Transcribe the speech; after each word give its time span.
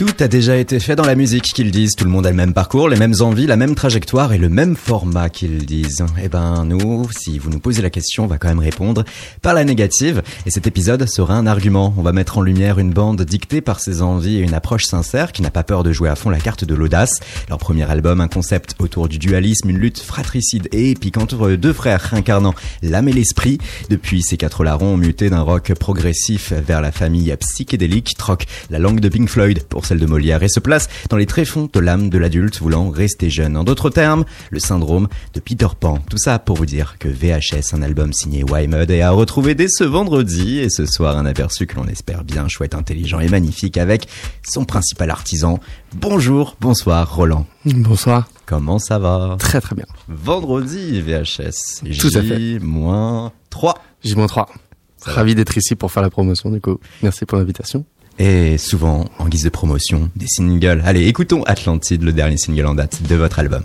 Tout 0.00 0.14
a 0.20 0.28
déjà 0.28 0.56
été 0.56 0.80
fait 0.80 0.96
dans 0.96 1.04
la 1.04 1.14
musique, 1.14 1.42
qu'ils 1.42 1.70
disent. 1.70 1.94
Tout 1.94 2.06
le 2.06 2.10
monde 2.10 2.26
a 2.26 2.30
le 2.30 2.36
même 2.36 2.54
parcours, 2.54 2.88
les 2.88 2.96
mêmes 2.96 3.16
envies, 3.20 3.46
la 3.46 3.58
même 3.58 3.74
trajectoire 3.74 4.32
et 4.32 4.38
le 4.38 4.48
même 4.48 4.74
format, 4.74 5.28
qu'ils 5.28 5.66
disent. 5.66 6.02
Eh 6.24 6.30
ben, 6.30 6.64
nous, 6.64 7.06
si 7.12 7.38
vous 7.38 7.50
nous 7.50 7.58
posez 7.58 7.82
la 7.82 7.90
question, 7.90 8.24
on 8.24 8.26
va 8.26 8.38
quand 8.38 8.48
même 8.48 8.60
répondre 8.60 9.04
par 9.42 9.52
la 9.52 9.62
négative. 9.62 10.22
Et 10.46 10.50
cet 10.50 10.66
épisode 10.66 11.06
sera 11.06 11.34
un 11.34 11.46
argument. 11.46 11.92
On 11.98 12.02
va 12.02 12.12
mettre 12.12 12.38
en 12.38 12.40
lumière 12.40 12.78
une 12.78 12.94
bande 12.94 13.20
dictée 13.20 13.60
par 13.60 13.78
ses 13.78 14.00
envies 14.00 14.36
et 14.36 14.40
une 14.40 14.54
approche 14.54 14.84
sincère 14.84 15.32
qui 15.32 15.42
n'a 15.42 15.50
pas 15.50 15.64
peur 15.64 15.82
de 15.82 15.92
jouer 15.92 16.08
à 16.08 16.16
fond 16.16 16.30
la 16.30 16.40
carte 16.40 16.64
de 16.64 16.74
l'audace. 16.74 17.20
Leur 17.50 17.58
premier 17.58 17.84
album, 17.90 18.22
un 18.22 18.28
concept 18.28 18.76
autour 18.78 19.06
du 19.06 19.18
dualisme, 19.18 19.68
une 19.68 19.76
lutte 19.76 20.00
fratricide 20.00 20.70
et 20.72 20.92
épique 20.92 21.18
entre 21.18 21.50
deux 21.56 21.74
frères 21.74 22.14
incarnant 22.14 22.54
l'âme 22.80 23.08
et 23.08 23.12
l'esprit. 23.12 23.58
Depuis, 23.90 24.22
ces 24.22 24.38
quatre 24.38 24.64
larrons 24.64 24.94
ont 24.94 24.96
muté 24.96 25.28
d'un 25.28 25.42
rock 25.42 25.74
progressif 25.74 26.54
vers 26.54 26.80
la 26.80 26.90
famille 26.90 27.36
psychédélique, 27.38 28.14
troque 28.16 28.46
la 28.70 28.78
langue 28.78 29.00
de 29.00 29.10
Pink 29.10 29.28
Floyd 29.28 29.62
pour 29.68 29.89
celle 29.90 29.98
de 29.98 30.06
Molière 30.06 30.44
et 30.44 30.48
se 30.48 30.60
place 30.60 30.88
dans 31.08 31.16
les 31.16 31.26
tréfonds 31.26 31.68
de 31.72 31.80
l'âme 31.80 32.10
de 32.10 32.18
l'adulte 32.18 32.60
voulant 32.60 32.90
rester 32.90 33.28
jeune. 33.28 33.56
En 33.56 33.64
d'autres 33.64 33.90
termes, 33.90 34.24
le 34.50 34.60
syndrome 34.60 35.08
de 35.34 35.40
Peter 35.40 35.66
Pan. 35.80 35.98
Tout 36.08 36.16
ça 36.16 36.38
pour 36.38 36.54
vous 36.54 36.64
dire 36.64 36.94
que 37.00 37.08
VHS, 37.08 37.74
un 37.74 37.82
album 37.82 38.12
signé 38.12 38.44
Wymud 38.44 38.88
est 38.88 39.00
à 39.00 39.10
retrouver 39.10 39.56
dès 39.56 39.66
ce 39.68 39.82
vendredi 39.82 40.60
et 40.60 40.70
ce 40.70 40.86
soir 40.86 41.18
un 41.18 41.26
aperçu 41.26 41.66
que 41.66 41.74
l'on 41.74 41.88
espère 41.88 42.22
bien 42.22 42.46
chouette, 42.46 42.76
intelligent 42.76 43.18
et 43.18 43.28
magnifique 43.28 43.78
avec 43.78 44.06
son 44.48 44.64
principal 44.64 45.10
artisan. 45.10 45.58
Bonjour, 45.96 46.56
bonsoir 46.60 47.12
Roland. 47.12 47.48
Bonsoir. 47.64 48.28
Comment 48.46 48.78
ça 48.78 49.00
va? 49.00 49.34
Très 49.40 49.60
très 49.60 49.74
bien. 49.74 49.86
Vendredi 50.06 51.00
VHS. 51.00 51.82
Tout 51.98 52.10
à 52.14 52.22
fait. 52.22 52.60
J-3. 52.60 53.74
J-3. 54.04 54.46
Ravi 55.02 55.34
d'être 55.34 55.58
ici 55.58 55.74
pour 55.74 55.90
faire 55.90 56.04
la 56.04 56.10
promotion 56.10 56.52
du 56.52 56.60
coup. 56.60 56.78
Merci 57.02 57.26
pour 57.26 57.38
l'invitation. 57.38 57.84
Et 58.22 58.58
souvent, 58.58 59.06
en 59.18 59.28
guise 59.28 59.44
de 59.44 59.48
promotion, 59.48 60.10
des 60.14 60.26
singles. 60.28 60.82
Allez, 60.84 61.06
écoutons 61.06 61.42
Atlantide, 61.44 62.02
le 62.02 62.12
dernier 62.12 62.36
single 62.36 62.66
en 62.66 62.74
date 62.74 63.02
de 63.08 63.14
votre 63.14 63.38
album. 63.38 63.62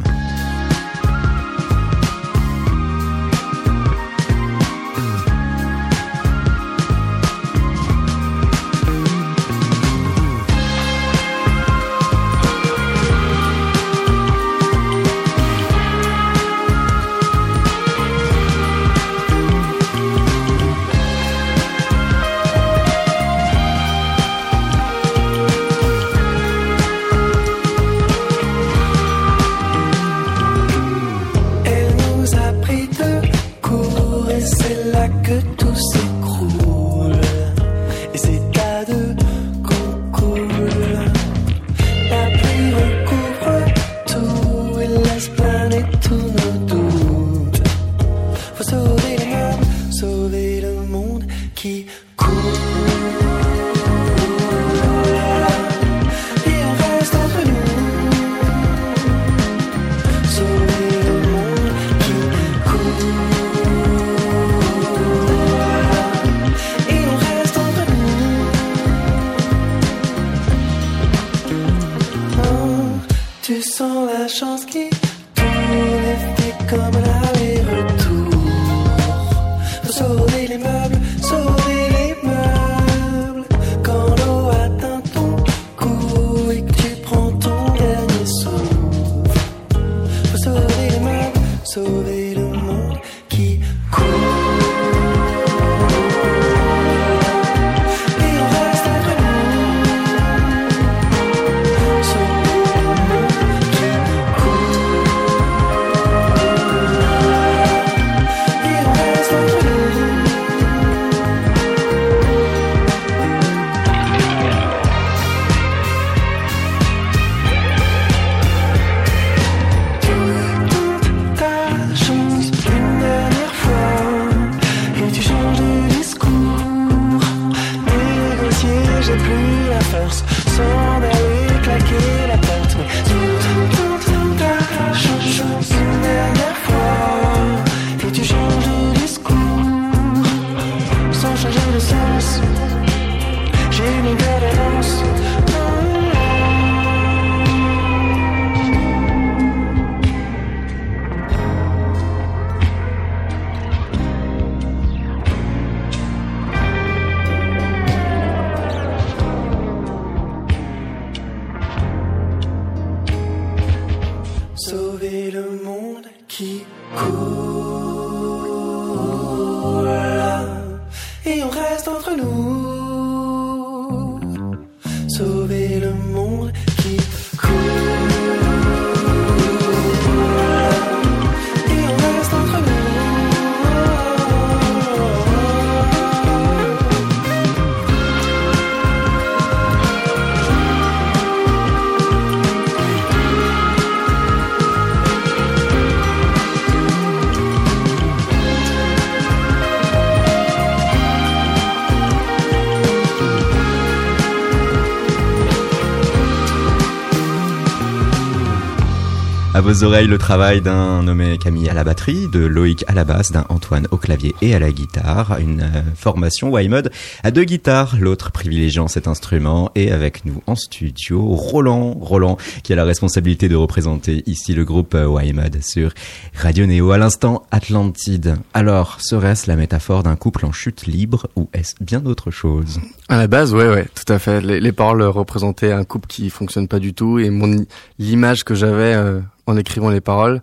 Vos 209.65 209.83
oreilles 209.83 210.05
le 210.05 210.19
travail 210.19 210.61
d'un 210.61 211.01
nommé 211.01 211.39
Camille 211.39 211.69
à 211.69 211.73
la 211.73 211.83
batterie, 211.83 212.27
de 212.27 212.37
Loïc 212.37 212.85
à 212.87 212.93
la 212.93 213.03
basse, 213.03 213.31
d'un 213.31 213.45
Antoine 213.49 213.87
au 213.89 213.97
clavier 213.97 214.35
et 214.43 214.53
à 214.53 214.59
la 214.59 214.71
guitare. 214.71 215.39
Une 215.39 215.61
euh, 215.61 215.81
formation 215.95 216.51
Wymod 216.51 216.91
à 217.23 217.31
deux 217.31 217.45
guitares, 217.45 217.95
l'autre 217.99 218.31
privilégiant 218.31 218.87
cet 218.87 219.07
instrument. 219.07 219.71
Et 219.73 219.91
avec 219.91 220.23
nous 220.23 220.43
en 220.45 220.53
studio, 220.55 221.19
Roland, 221.25 221.97
Roland, 221.99 222.37
qui 222.61 222.73
a 222.73 222.75
la 222.75 222.83
responsabilité 222.83 223.49
de 223.49 223.55
représenter 223.55 224.21
ici 224.27 224.53
le 224.53 224.65
groupe 224.65 224.93
euh, 224.93 225.07
Wymod 225.07 225.63
sur 225.63 225.93
Radio 226.35 226.67
Néo. 226.67 226.91
À 226.91 226.99
l'instant, 226.99 227.47
Atlantide. 227.49 228.35
Alors, 228.53 229.01
serait-ce 229.01 229.47
la 229.47 229.55
métaphore 229.55 230.03
d'un 230.03 230.15
couple 230.15 230.45
en 230.45 230.51
chute 230.51 230.85
libre 230.85 231.27
ou 231.35 231.49
est-ce 231.53 231.73
bien 231.81 232.05
autre 232.05 232.29
chose? 232.29 232.79
À 233.09 233.17
la 233.17 233.25
base, 233.25 233.55
ouais, 233.55 233.67
ouais, 233.67 233.87
tout 233.95 234.13
à 234.13 234.19
fait. 234.19 234.41
Les, 234.41 234.59
les 234.59 234.71
paroles 234.71 235.01
représentaient 235.01 235.71
un 235.71 235.85
couple 235.85 236.07
qui 236.07 236.29
fonctionne 236.29 236.67
pas 236.67 236.77
du 236.77 236.93
tout 236.93 237.17
et 237.17 237.31
mon 237.31 237.65
l'image 237.97 238.43
que 238.43 238.53
j'avais 238.53 238.93
euh, 238.93 239.21
en 239.47 239.57
écrivant 239.57 239.89
les 239.89 240.01
paroles, 240.01 240.41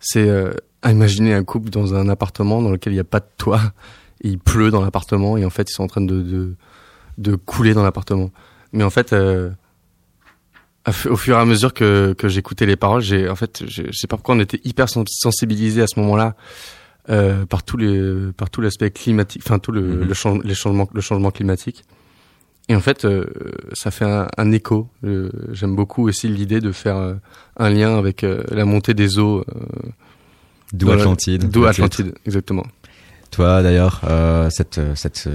c'est 0.00 0.28
euh, 0.28 0.52
imaginer 0.84 1.34
un 1.34 1.44
couple 1.44 1.70
dans 1.70 1.94
un 1.94 2.08
appartement 2.08 2.60
dans 2.62 2.70
lequel 2.70 2.92
il 2.92 2.96
n'y 2.96 3.00
a 3.00 3.04
pas 3.04 3.20
de 3.20 3.28
toit, 3.38 3.60
et 4.22 4.28
il 4.28 4.38
pleut 4.38 4.70
dans 4.70 4.82
l'appartement 4.82 5.36
et 5.36 5.44
en 5.44 5.50
fait 5.50 5.70
ils 5.70 5.74
sont 5.74 5.84
en 5.84 5.88
train 5.88 6.00
de 6.00 6.22
de, 6.22 6.54
de 7.18 7.34
couler 7.34 7.74
dans 7.74 7.82
l'appartement. 7.82 8.30
Mais 8.72 8.84
en 8.84 8.90
fait, 8.90 9.12
euh, 9.12 9.50
au 11.08 11.16
fur 11.16 11.36
et 11.36 11.40
à 11.40 11.44
mesure 11.44 11.74
que 11.74 12.14
que 12.14 12.28
j'écoutais 12.28 12.66
les 12.66 12.76
paroles, 12.76 13.02
j'ai 13.02 13.28
en 13.28 13.36
fait, 13.36 13.64
je 13.66 13.92
sais 13.92 14.06
pas 14.06 14.16
pourquoi 14.16 14.34
on 14.34 14.40
était 14.40 14.60
hyper 14.64 14.88
sensibilisé 14.88 15.82
à 15.82 15.86
ce 15.86 15.98
moment-là. 16.00 16.34
Euh, 17.10 17.46
par 17.46 17.64
tous 17.64 17.76
les 17.76 18.30
par 18.36 18.48
tout 18.48 18.60
l'aspect 18.60 18.92
climatique 18.92 19.42
enfin 19.44 19.58
tout 19.58 19.72
le, 19.72 20.04
mm-hmm. 20.04 20.36
le, 20.38 20.42
les 20.46 20.54
changements 20.54 20.88
le 20.92 21.00
changement 21.00 21.32
climatique 21.32 21.82
et 22.72 22.74
en 22.74 22.80
fait, 22.80 23.04
euh, 23.04 23.26
ça 23.74 23.90
fait 23.90 24.06
un, 24.06 24.28
un 24.38 24.50
écho. 24.50 24.88
Euh, 25.04 25.28
j'aime 25.52 25.76
beaucoup 25.76 26.08
aussi 26.08 26.26
l'idée 26.26 26.62
de 26.62 26.72
faire 26.72 26.96
euh, 26.96 27.14
un 27.58 27.68
lien 27.68 27.98
avec 27.98 28.22
la 28.22 28.64
montée 28.64 28.94
des 28.94 29.18
eaux. 29.18 29.44
D'où 30.72 30.90
Atlantide. 30.90 31.50
D'où 31.50 31.66
Atlantide, 31.66 32.14
exactement. 32.24 32.64
Toi, 33.30 33.62
d'ailleurs, 33.62 34.00
cette 34.50 34.80
cette 34.94 35.28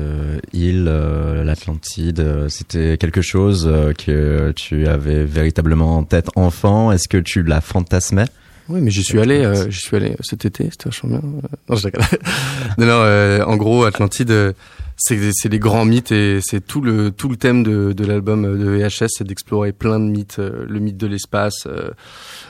île, 0.52 0.86
l'Atlantide, 0.86 2.48
c'était 2.48 2.98
quelque 2.98 3.22
chose 3.22 3.72
que 3.98 4.52
tu 4.56 4.88
avais 4.88 5.24
véritablement 5.24 5.98
en 5.98 6.04
tête 6.04 6.30
enfant. 6.36 6.92
Est-ce 6.92 7.08
que 7.08 7.18
tu 7.18 7.44
la 7.44 7.62
fantasmais? 7.62 8.26
Oui, 8.70 8.82
mais 8.82 8.90
j'y 8.92 9.04
suis 9.04 9.20
allé, 9.20 9.52
j'y 9.70 9.80
suis 9.80 9.96
allé 9.96 10.16
cet 10.22 10.46
été, 10.46 10.70
c'était 10.72 10.86
vachement 10.86 11.10
bien. 11.10 11.22
Non, 11.70 11.76
je 11.76 11.88
non, 12.80 12.86
non 12.86 13.46
en 13.48 13.58
gros, 13.58 13.86
Atlantide, 13.86 14.54
c'est 14.98 15.50
les 15.50 15.60
grands 15.60 15.86
mythes 15.86 16.12
et 16.12 16.40
c'est 16.42 16.66
tout 16.66 16.82
le 16.82 17.12
tout 17.12 17.30
le 17.30 17.38
thème 17.38 17.64
de 17.64 17.94
de 17.94 18.06
l'album 18.06 18.58
de 18.58 18.68
VHS, 18.68 19.08
c'est 19.10 19.24
d'explorer 19.24 19.72
plein 19.72 20.00
de 20.00 20.06
mythes, 20.06 20.40
euh, 20.40 20.66
le 20.68 20.80
mythe 20.80 20.98
de 20.98 21.08
l'espace, 21.08 21.68
euh, 21.68 21.92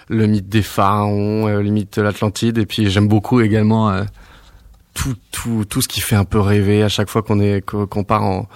le 0.07 0.27
mythe 0.27 0.47
des 0.47 0.61
pharaons, 0.61 1.47
euh, 1.47 1.61
le 1.61 1.69
mythe 1.69 1.97
de 1.97 2.01
l'Atlantide 2.01 2.57
et 2.57 2.65
puis 2.65 2.89
j'aime 2.89 3.09
beaucoup 3.09 3.41
également 3.41 4.05
tout 4.93 5.15
tout 5.31 5.65
tout 5.65 5.81
ce 5.81 5.89
qui 5.89 5.99
fait 5.99 6.15
un 6.15 6.25
peu 6.25 6.39
rêver 6.39 6.83
à 6.83 6.89
chaque 6.89 7.09
fois 7.09 7.21
qu'on 7.21 7.39
est 7.41 7.61
qu'on 7.61 8.03
part 8.03 8.23
en 8.23 8.47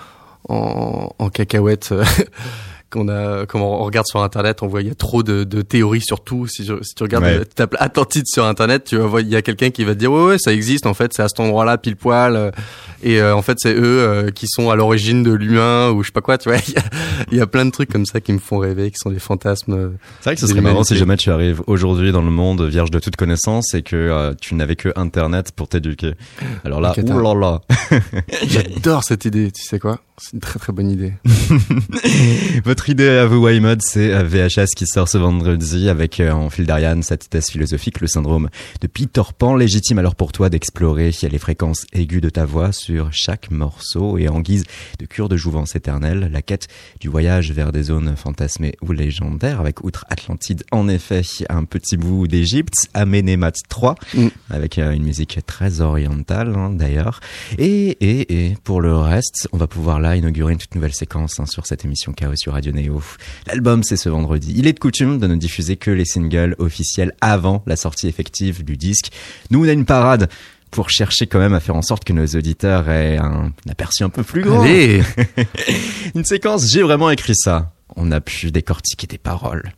en, 0.47 1.13
en 1.19 1.29
cacahuète 1.29 1.93
qu'on 2.91 3.07
a, 3.07 3.45
quand 3.45 3.59
on 3.59 3.77
regarde 3.79 4.05
sur 4.05 4.21
internet, 4.21 4.61
on 4.61 4.67
voit 4.67 4.81
il 4.81 4.87
y 4.89 4.91
a 4.91 4.95
trop 4.95 5.23
de, 5.23 5.43
de 5.43 5.61
théories 5.61 6.01
sur 6.01 6.23
tout. 6.23 6.45
Si, 6.47 6.65
si 6.65 6.95
tu 6.95 7.03
regardes, 7.03 7.47
tu 7.47 7.55
tapes 7.55 7.75
Atlantide 7.79 8.27
sur 8.27 8.45
internet, 8.45 8.83
tu 8.83 8.97
vois, 8.97 9.21
il 9.21 9.29
y 9.29 9.35
a 9.35 9.41
quelqu'un 9.41 9.71
qui 9.71 9.83
va 9.83 9.93
te 9.93 9.99
dire 9.99 10.11
ouais 10.11 10.25
ouais 10.25 10.37
ça 10.37 10.53
existe 10.53 10.85
en 10.85 10.93
fait, 10.93 11.13
c'est 11.13 11.23
à 11.23 11.27
cet 11.29 11.39
endroit-là 11.39 11.77
pile 11.77 11.95
poil, 11.95 12.35
euh, 12.35 12.51
et 13.03 13.21
euh, 13.21 13.35
en 13.35 13.41
fait 13.41 13.57
c'est 13.59 13.73
eux 13.73 14.01
euh, 14.01 14.31
qui 14.31 14.47
sont 14.47 14.69
à 14.69 14.75
l'origine 14.75 15.23
de 15.23 15.31
l'humain 15.31 15.91
ou 15.91 16.03
je 16.03 16.07
sais 16.07 16.11
pas 16.11 16.21
quoi, 16.21 16.37
tu 16.37 16.49
vois. 16.49 16.59
Il 17.31 17.37
y, 17.37 17.41
a, 17.41 17.47
plein 17.47 17.65
de 17.65 17.71
trucs 17.71 17.89
comme 17.89 18.05
ça 18.05 18.19
qui 18.19 18.33
me 18.33 18.39
font 18.39 18.57
rêver, 18.57 18.91
qui 18.91 18.97
sont 18.97 19.11
des 19.11 19.19
fantasmes. 19.19 19.91
C'est 20.19 20.29
vrai 20.29 20.35
que 20.35 20.41
ce 20.41 20.47
serait 20.47 20.61
marrant 20.61 20.83
si 20.83 20.97
jamais 20.97 21.17
tu 21.17 21.29
arrives 21.29 21.61
aujourd'hui 21.67 22.11
dans 22.11 22.21
le 22.21 22.31
monde 22.31 22.61
vierge 22.63 22.91
de 22.91 22.99
toute 22.99 23.15
connaissance 23.15 23.73
et 23.73 23.83
que 23.83 24.33
tu 24.41 24.55
n'avais 24.55 24.75
que 24.75 24.89
internet 24.95 25.51
pour 25.51 25.67
t'éduquer. 25.67 26.13
Alors 26.65 26.81
là, 26.81 26.93
oulala. 26.97 27.61
J'adore 28.47 29.03
cette 29.03 29.25
idée, 29.25 29.51
tu 29.51 29.63
sais 29.63 29.79
quoi? 29.79 29.99
C'est 30.17 30.33
une 30.33 30.39
très 30.39 30.59
très 30.59 30.71
bonne 30.71 30.89
idée. 30.91 31.13
Votre 32.63 32.89
idée 32.89 33.09
à 33.09 33.25
vous, 33.25 33.43
Wymod, 33.43 33.81
c'est 33.81 34.23
VHS 34.23 34.75
qui 34.75 34.85
sort 34.85 35.07
ce 35.07 35.17
vendredi 35.17 35.89
avec 35.89 36.19
euh, 36.19 36.31
en 36.31 36.51
fil 36.51 36.67
d'Ariane 36.67 37.01
cette 37.01 37.27
thèse 37.27 37.47
philosophique, 37.47 37.99
le 38.01 38.07
syndrome 38.07 38.49
de 38.81 38.87
Peter 38.87 39.23
Pan, 39.35 39.55
légitime 39.55 39.97
alors 39.97 40.13
pour 40.13 40.31
toi 40.31 40.49
d'explorer 40.49 41.11
les 41.23 41.39
fréquences 41.39 41.87
aiguës 41.91 42.21
de 42.21 42.29
ta 42.29 42.45
voix 42.45 42.71
sur 42.71 42.90
chaque 43.11 43.51
morceau 43.51 44.17
et 44.17 44.27
en 44.27 44.39
guise 44.39 44.63
de 44.99 45.05
cure 45.05 45.29
de 45.29 45.37
jouvence 45.37 45.75
éternelle, 45.75 46.29
la 46.31 46.41
quête 46.41 46.67
du 46.99 47.09
voyage 47.09 47.51
vers 47.51 47.71
des 47.71 47.83
zones 47.83 48.15
fantasmées 48.15 48.75
ou 48.81 48.91
légendaires 48.91 49.59
avec 49.59 49.83
outre 49.83 50.05
Atlantide, 50.09 50.63
en 50.71 50.87
effet, 50.87 51.21
un 51.49 51.63
petit 51.63 51.97
bout 51.97 52.27
d'Égypte, 52.27 52.89
Amenemat 52.93 53.53
3, 53.69 53.95
mm. 54.13 54.27
avec 54.49 54.77
euh, 54.77 54.91
une 54.91 55.03
musique 55.03 55.39
très 55.45 55.81
orientale 55.81 56.53
hein, 56.55 56.71
d'ailleurs. 56.71 57.19
Et, 57.57 57.89
et, 58.01 58.47
et 58.47 58.57
pour 58.63 58.81
le 58.81 58.95
reste, 58.95 59.47
on 59.51 59.57
va 59.57 59.67
pouvoir 59.67 59.99
là 59.99 60.15
inaugurer 60.15 60.53
une 60.53 60.59
toute 60.59 60.75
nouvelle 60.75 60.93
séquence 60.93 61.39
hein, 61.39 61.45
sur 61.45 61.65
cette 61.65 61.85
émission 61.85 62.13
Chaos 62.13 62.35
sur 62.35 62.53
Radio 62.53 62.71
Neo. 62.71 63.01
L'album 63.47 63.83
c'est 63.83 63.97
ce 63.97 64.09
vendredi. 64.09 64.53
Il 64.55 64.67
est 64.67 64.73
de 64.73 64.79
coutume 64.79 65.19
de 65.19 65.27
ne 65.27 65.35
diffuser 65.35 65.77
que 65.77 65.91
les 65.91 66.05
singles 66.05 66.55
officiels 66.59 67.13
avant 67.21 67.63
la 67.65 67.75
sortie 67.75 68.07
effective 68.07 68.63
du 68.63 68.77
disque. 68.77 69.11
Nous 69.49 69.63
on 69.63 69.67
a 69.67 69.73
une 69.73 69.85
parade 69.85 70.29
pour 70.71 70.89
chercher 70.89 71.27
quand 71.27 71.39
même 71.39 71.53
à 71.53 71.59
faire 71.59 71.75
en 71.75 71.81
sorte 71.81 72.05
que 72.05 72.13
nos 72.13 72.25
auditeurs 72.25 72.89
aient 72.89 73.17
un, 73.17 73.51
aperçu 73.69 74.03
un 74.03 74.09
peu 74.09 74.23
plus 74.23 74.41
grand. 74.41 74.61
Allez 74.61 75.03
une 76.15 76.25
séquence, 76.25 76.69
j'ai 76.71 76.81
vraiment 76.81 77.09
écrit 77.11 77.35
ça. 77.35 77.73
On 77.95 78.11
a 78.11 78.21
pu 78.21 78.51
décortiquer 78.51 79.05
des 79.05 79.17
paroles. 79.17 79.73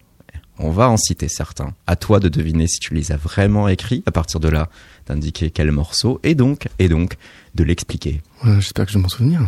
On 0.59 0.69
va 0.69 0.87
en 0.87 0.97
citer 0.97 1.27
certains. 1.27 1.73
À 1.87 1.95
toi 1.95 2.19
de 2.19 2.29
deviner 2.29 2.67
si 2.67 2.79
tu 2.79 2.93
les 2.93 3.11
as 3.11 3.17
vraiment 3.17 3.67
écrits. 3.67 4.03
À 4.05 4.11
partir 4.11 4.39
de 4.39 4.47
là, 4.47 4.69
d'indiquer 5.07 5.49
quel 5.49 5.71
morceau 5.71 6.19
et 6.23 6.35
donc, 6.35 6.67
et 6.77 6.87
donc, 6.87 7.15
de 7.55 7.63
l'expliquer. 7.63 8.21
J'espère 8.45 8.85
que 8.85 8.91
je 8.91 8.99
m'en 8.99 9.09
souvenir. 9.09 9.41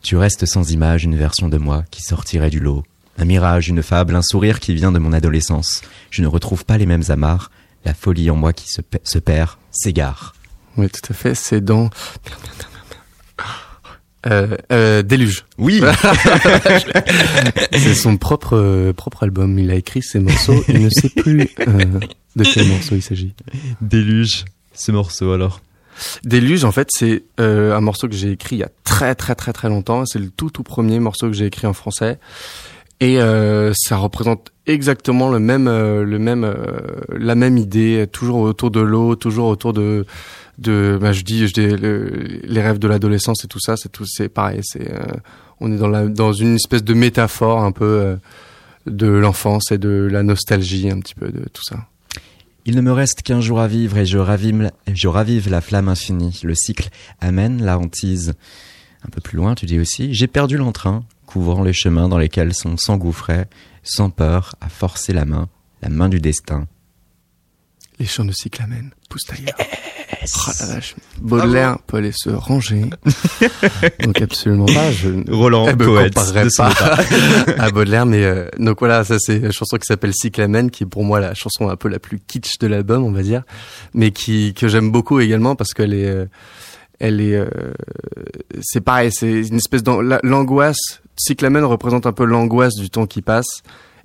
Tu 0.00 0.16
restes 0.16 0.46
sans 0.46 0.72
image 0.72 1.04
une 1.04 1.16
version 1.16 1.48
de 1.48 1.58
moi 1.58 1.84
qui 1.90 2.02
sortirait 2.02 2.50
du 2.50 2.60
lot. 2.60 2.82
Un 3.18 3.26
mirage, 3.26 3.68
une 3.68 3.82
fable, 3.82 4.16
un 4.16 4.22
sourire 4.22 4.58
qui 4.58 4.74
vient 4.74 4.90
de 4.90 4.98
mon 4.98 5.12
adolescence. 5.12 5.82
Je 6.10 6.22
ne 6.22 6.26
retrouve 6.26 6.64
pas 6.64 6.78
les 6.78 6.86
mêmes 6.86 7.04
amarres. 7.10 7.50
La 7.84 7.92
folie 7.92 8.30
en 8.30 8.36
moi 8.36 8.52
qui 8.52 8.68
se, 8.68 8.80
se 9.04 9.18
perd, 9.18 9.50
s'égare. 9.72 10.34
Oui, 10.76 10.88
tout 10.88 11.00
à 11.10 11.14
fait. 11.14 11.34
C'est 11.34 11.60
dans... 11.60 11.90
Euh, 14.26 14.56
euh, 14.70 15.02
Déluge. 15.02 15.44
Oui. 15.58 15.82
c'est 17.72 17.94
son 17.94 18.16
propre 18.16 18.56
euh, 18.56 18.92
propre 18.92 19.24
album. 19.24 19.58
Il 19.58 19.70
a 19.70 19.74
écrit 19.74 20.02
ses 20.02 20.20
morceaux. 20.20 20.62
Il 20.68 20.84
ne 20.84 20.90
sait 20.90 21.08
plus 21.08 21.48
euh, 21.66 22.00
de 22.36 22.44
quel 22.44 22.68
morceau 22.68 22.94
il 22.94 23.02
s'agit. 23.02 23.34
Déluge. 23.80 24.44
Ce 24.74 24.92
morceau 24.92 25.32
alors. 25.32 25.60
Déluge, 26.24 26.64
en 26.64 26.72
fait, 26.72 26.88
c'est 26.90 27.24
euh, 27.40 27.76
un 27.76 27.80
morceau 27.80 28.08
que 28.08 28.14
j'ai 28.14 28.30
écrit 28.30 28.56
il 28.56 28.60
y 28.60 28.64
a 28.64 28.70
très 28.84 29.14
très 29.14 29.34
très 29.34 29.52
très 29.52 29.68
longtemps. 29.68 30.06
C'est 30.06 30.18
le 30.18 30.30
tout 30.30 30.50
tout 30.50 30.62
premier 30.62 30.98
morceau 31.00 31.26
que 31.26 31.34
j'ai 31.34 31.46
écrit 31.46 31.66
en 31.66 31.72
français. 31.72 32.18
Et 33.00 33.20
euh, 33.20 33.72
ça 33.74 33.96
représente 33.96 34.51
exactement 34.66 35.30
le 35.30 35.38
même, 35.38 35.68
euh, 35.68 36.04
le 36.04 36.18
même, 36.18 36.44
euh, 36.44 36.80
la 37.08 37.34
même 37.34 37.56
idée, 37.58 38.06
toujours 38.10 38.38
autour 38.38 38.70
de 38.70 38.80
l'eau, 38.80 39.16
toujours 39.16 39.48
autour 39.48 39.72
de, 39.72 40.06
de, 40.58 40.98
bah, 41.00 41.12
je 41.12 41.22
dis, 41.22 41.46
je 41.46 41.52
dis 41.52 41.66
les 42.44 42.62
rêves 42.62 42.78
de 42.78 42.88
l'adolescence 42.88 43.44
et 43.44 43.48
tout 43.48 43.60
ça, 43.60 43.76
c'est 43.76 43.90
tout, 43.90 44.06
c'est 44.06 44.28
pareil. 44.28 44.60
C'est, 44.62 44.92
euh, 44.92 45.02
on 45.60 45.72
est 45.72 45.78
dans 45.78 45.88
la, 45.88 46.06
dans 46.06 46.32
une 46.32 46.56
espèce 46.56 46.84
de 46.84 46.94
métaphore 46.94 47.62
un 47.62 47.72
peu 47.72 48.16
de 48.86 49.06
l'enfance 49.06 49.70
et 49.70 49.78
de 49.78 50.08
la 50.10 50.22
nostalgie, 50.22 50.90
un 50.90 51.00
petit 51.00 51.14
peu 51.14 51.28
de 51.28 51.48
tout 51.52 51.62
ça. 51.62 51.86
Il 52.64 52.76
ne 52.76 52.80
me 52.80 52.92
reste 52.92 53.22
qu'un 53.22 53.40
jour 53.40 53.58
à 53.60 53.66
vivre 53.66 53.98
et 53.98 54.06
je 54.06 54.18
ravive, 54.18 54.70
je 54.92 55.08
ravive 55.08 55.50
la 55.50 55.60
flamme 55.60 55.88
infinie. 55.88 56.40
Le 56.44 56.54
cycle 56.54 56.90
amène 57.20 57.64
la 57.64 57.78
hantise. 57.78 58.34
Un 59.04 59.08
peu 59.08 59.20
plus 59.20 59.36
loin, 59.36 59.56
tu 59.56 59.66
dis 59.66 59.80
aussi, 59.80 60.14
j'ai 60.14 60.28
perdu 60.28 60.56
l'entrain, 60.56 61.02
couvrant 61.26 61.64
les 61.64 61.72
chemins 61.72 62.08
dans 62.08 62.18
lesquels 62.18 62.54
son 62.54 62.76
s'engouffrait, 62.76 63.48
sans 63.82 64.10
peur, 64.10 64.54
à 64.60 64.68
forcer 64.68 65.12
la 65.12 65.24
main, 65.24 65.48
la 65.82 65.88
main 65.88 66.08
du 66.08 66.20
destin. 66.20 66.66
Les 67.98 68.06
chants 68.06 68.24
de 68.24 68.32
cyclamen 68.32 68.90
poussent 69.08 69.30
ailleurs. 69.30 69.56
Oh 70.24 70.50
la 70.60 70.66
vache. 70.66 70.94
Baudelaire 71.20 71.78
peut 71.86 71.96
aller 71.96 72.12
se 72.14 72.30
ranger. 72.30 72.84
donc 74.00 74.20
absolument 74.20 74.66
pas. 74.66 74.92
Je 74.92 75.08
Roland, 75.30 75.66
me 75.66 75.74
poète 75.74 76.14
pas 76.14 76.72
à 77.58 77.70
Baudelaire, 77.70 78.06
mais 78.06 78.22
euh, 78.22 78.46
donc 78.58 78.78
voilà, 78.78 79.04
ça 79.04 79.16
c'est 79.18 79.36
une 79.36 79.52
chanson 79.52 79.78
qui 79.78 79.86
s'appelle 79.86 80.12
Cyclamen, 80.14 80.70
qui 80.70 80.84
est 80.84 80.86
pour 80.86 81.04
moi 81.04 81.20
la 81.20 81.34
chanson 81.34 81.68
un 81.68 81.76
peu 81.76 81.88
la 81.88 81.98
plus 81.98 82.20
kitsch 82.20 82.58
de 82.60 82.66
l'album, 82.66 83.02
on 83.02 83.12
va 83.12 83.22
dire, 83.22 83.42
mais 83.94 84.10
qui 84.10 84.54
que 84.54 84.68
j'aime 84.68 84.92
beaucoup 84.92 85.18
également 85.20 85.56
parce 85.56 85.74
qu'elle 85.74 85.94
est, 85.94 86.06
euh, 86.06 86.26
elle 87.02 87.20
est, 87.20 87.36
euh, 87.36 87.48
c'est 88.62 88.80
pareil, 88.80 89.10
c'est 89.12 89.48
une 89.48 89.56
espèce 89.56 89.82
d'angoisse. 89.82 91.02
Cyclamen 91.16 91.64
représente 91.64 92.06
un 92.06 92.12
peu 92.12 92.24
l'angoisse 92.24 92.74
du 92.76 92.88
temps 92.88 93.06
qui 93.06 93.20
passe 93.20 93.62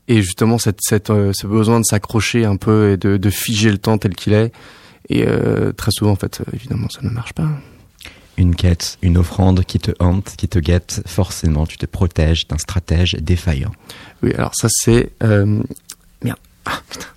et 0.09 0.21
justement 0.21 0.57
cette, 0.57 0.79
cette 0.81 1.07
ce 1.07 1.47
besoin 1.47 1.79
de 1.79 1.85
s'accrocher 1.85 2.43
un 2.43 2.57
peu 2.57 2.91
et 2.91 2.97
de, 2.97 3.17
de 3.17 3.29
figer 3.29 3.71
le 3.71 3.77
temps 3.77 3.97
tel 3.97 4.15
qu'il 4.15 4.33
est 4.33 4.51
et 5.09 5.25
euh, 5.25 5.71
très 5.71 5.91
souvent, 5.91 6.11
en 6.11 6.15
fait, 6.15 6.41
euh, 6.41 6.45
évidemment, 6.53 6.89
ça 6.89 6.99
ne 7.01 7.09
marche 7.09 7.33
pas. 7.33 7.47
Une 8.35 8.55
quête, 8.55 8.97
une 9.01 9.17
offrande 9.17 9.63
qui 9.63 9.79
te 9.79 9.91
hante, 9.99 10.35
qui 10.37 10.47
te 10.47 10.59
guette, 10.59 11.01
forcément, 11.05 11.65
tu 11.65 11.77
te 11.77 11.85
protèges 11.85 12.47
d'un 12.47 12.57
stratège 12.57 13.13
défaillant. 13.15 13.71
Oui, 14.21 14.33
alors 14.33 14.53
ça, 14.53 14.67
c'est... 14.69 15.11
Euh... 15.23 15.63
Merde. 16.21 16.37
Ah, 16.65 16.81
putain. 16.89 17.07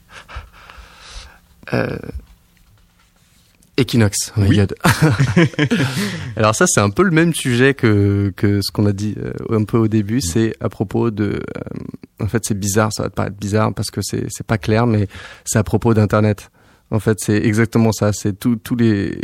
Equinox, 3.80 4.32
oh 4.37 4.40
my 4.40 4.49
Oui. 4.49 4.56
God. 4.58 4.75
Alors 6.37 6.54
ça, 6.54 6.66
c'est 6.68 6.80
un 6.80 6.90
peu 6.90 7.02
le 7.02 7.10
même 7.10 7.34
sujet 7.34 7.75
que 7.75 8.32
que 8.37 8.60
ce 8.62 8.70
qu'on 8.72 8.87
a 8.87 8.92
dit 8.92 9.14
euh, 9.18 9.32
un 9.50 9.64
peu 9.64 9.78
au 9.78 9.88
début. 9.88 10.20
C'est 10.20 10.54
à 10.60 10.68
propos 10.68 11.10
de, 11.10 11.25
euh, 11.25 12.20
en 12.22 12.26
fait, 12.26 12.44
c'est 12.44 12.58
bizarre. 12.58 12.92
Ça 12.92 13.04
va 13.04 13.08
te 13.10 13.14
paraître 13.14 13.37
bizarre 13.37 13.72
parce 13.75 13.90
que 13.90 14.00
c'est 14.02 14.26
c'est 14.28 14.46
pas 14.46 14.58
clair, 14.58 14.87
mais 14.87 15.08
c'est 15.44 15.58
à 15.58 15.64
propos 15.64 15.94
d'Internet. 15.94 16.50
En 16.90 16.99
fait, 17.00 17.18
c'est 17.20 17.37
exactement 17.37 17.92
ça. 17.92 18.12
C'est 18.12 18.38
tous 18.38 18.76
les 18.76 19.18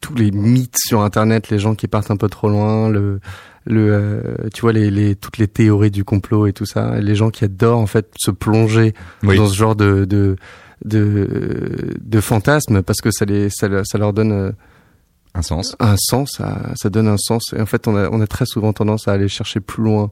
tous 0.00 0.14
les 0.14 0.30
mythes 0.32 0.78
sur 0.78 1.02
Internet, 1.02 1.48
les 1.50 1.58
gens 1.60 1.74
qui 1.74 1.86
partent 1.86 2.10
un 2.10 2.16
peu 2.16 2.28
trop 2.28 2.48
loin, 2.48 2.88
le 2.88 3.20
le 3.64 3.92
euh, 3.92 4.20
tu 4.52 4.62
vois 4.62 4.72
les, 4.72 4.90
les 4.90 5.14
toutes 5.14 5.38
les 5.38 5.46
théories 5.46 5.92
du 5.92 6.02
complot 6.04 6.48
et 6.48 6.52
tout 6.52 6.66
ça, 6.66 6.98
les 7.00 7.14
gens 7.14 7.30
qui 7.30 7.44
adorent 7.44 7.78
en 7.78 7.86
fait 7.86 8.08
se 8.16 8.32
plonger 8.32 8.94
Oui. 9.22 9.36
dans 9.36 9.46
ce 9.46 9.54
genre 9.56 9.76
de 9.76 10.04
de 10.04 10.36
de, 10.84 11.94
de 12.00 12.20
fantasmes 12.20 12.82
parce 12.82 13.00
que 13.00 13.10
ça 13.10 13.24
les 13.24 13.50
ça, 13.50 13.68
leur- 13.68 13.86
ça 13.86 13.98
leur 13.98 14.12
donne 14.12 14.32
euh, 14.32 14.52
Un 15.34 15.42
sens. 15.42 15.76
un 15.80 15.96
sens, 15.98 16.32
ça, 16.38 16.72
ça 16.74 16.90
donne 16.90 17.08
un 17.08 17.16
sens 17.18 17.52
et 17.56 17.60
en 17.60 17.66
fait 17.66 17.86
on 17.88 17.96
a 17.96 18.08
on 18.10 18.20
a 18.20 18.26
très 18.26 18.46
souvent 18.46 18.72
tendance 18.72 19.08
à 19.08 19.12
aller 19.12 19.28
chercher 19.28 19.60
plus 19.60 19.82
loin 19.82 20.10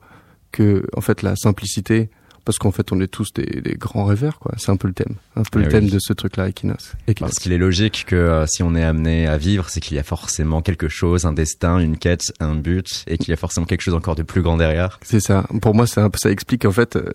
que 0.52 0.84
en 0.96 1.00
fait 1.00 1.22
la 1.22 1.36
simplicité 1.36 2.10
parce 2.44 2.56
qu'en 2.58 2.70
fait 2.72 2.90
on 2.90 3.00
est 3.00 3.06
tous 3.06 3.32
des, 3.34 3.60
des 3.60 3.74
grands 3.74 4.06
rêveurs 4.06 4.38
quoi, 4.38 4.52
c'est 4.56 4.70
un 4.70 4.76
peu 4.76 4.88
le 4.88 4.94
thème, 4.94 5.16
un 5.36 5.42
peu 5.42 5.60
Eh 5.60 5.64
le 5.64 5.68
thème 5.70 5.84
oui. 5.84 5.90
de 5.90 5.98
ce 6.00 6.12
truc 6.14 6.36
là 6.38 6.48
Equinox. 6.48 6.94
Equinox. 7.06 7.20
Parce 7.34 7.38
qu'il 7.38 7.52
est 7.52 7.58
logique 7.58 8.04
que 8.08 8.16
euh, 8.16 8.46
si 8.46 8.62
on 8.62 8.74
est 8.74 8.82
amené 8.82 9.26
à 9.28 9.36
vivre, 9.36 9.68
c'est 9.68 9.80
qu'il 9.80 9.96
y 9.96 10.00
a 10.00 10.02
forcément 10.02 10.62
quelque 10.62 10.88
chose, 10.88 11.26
un 11.26 11.34
destin, 11.34 11.78
une 11.78 11.98
quête, 11.98 12.32
un 12.40 12.54
but, 12.54 13.04
et 13.06 13.18
qu'il 13.18 13.28
y 13.28 13.32
a 13.34 13.36
forcément 13.36 13.66
quelque 13.66 13.82
chose 13.82 13.94
encore 13.94 14.14
de 14.16 14.22
plus 14.22 14.40
grand 14.40 14.56
derrière. 14.56 14.98
C'est 15.02 15.20
ça. 15.20 15.46
Pour 15.60 15.74
moi, 15.74 15.86
peu, 15.86 16.08
ça 16.16 16.30
explique 16.30 16.64
en 16.64 16.72
fait, 16.72 16.96
euh, 16.96 17.12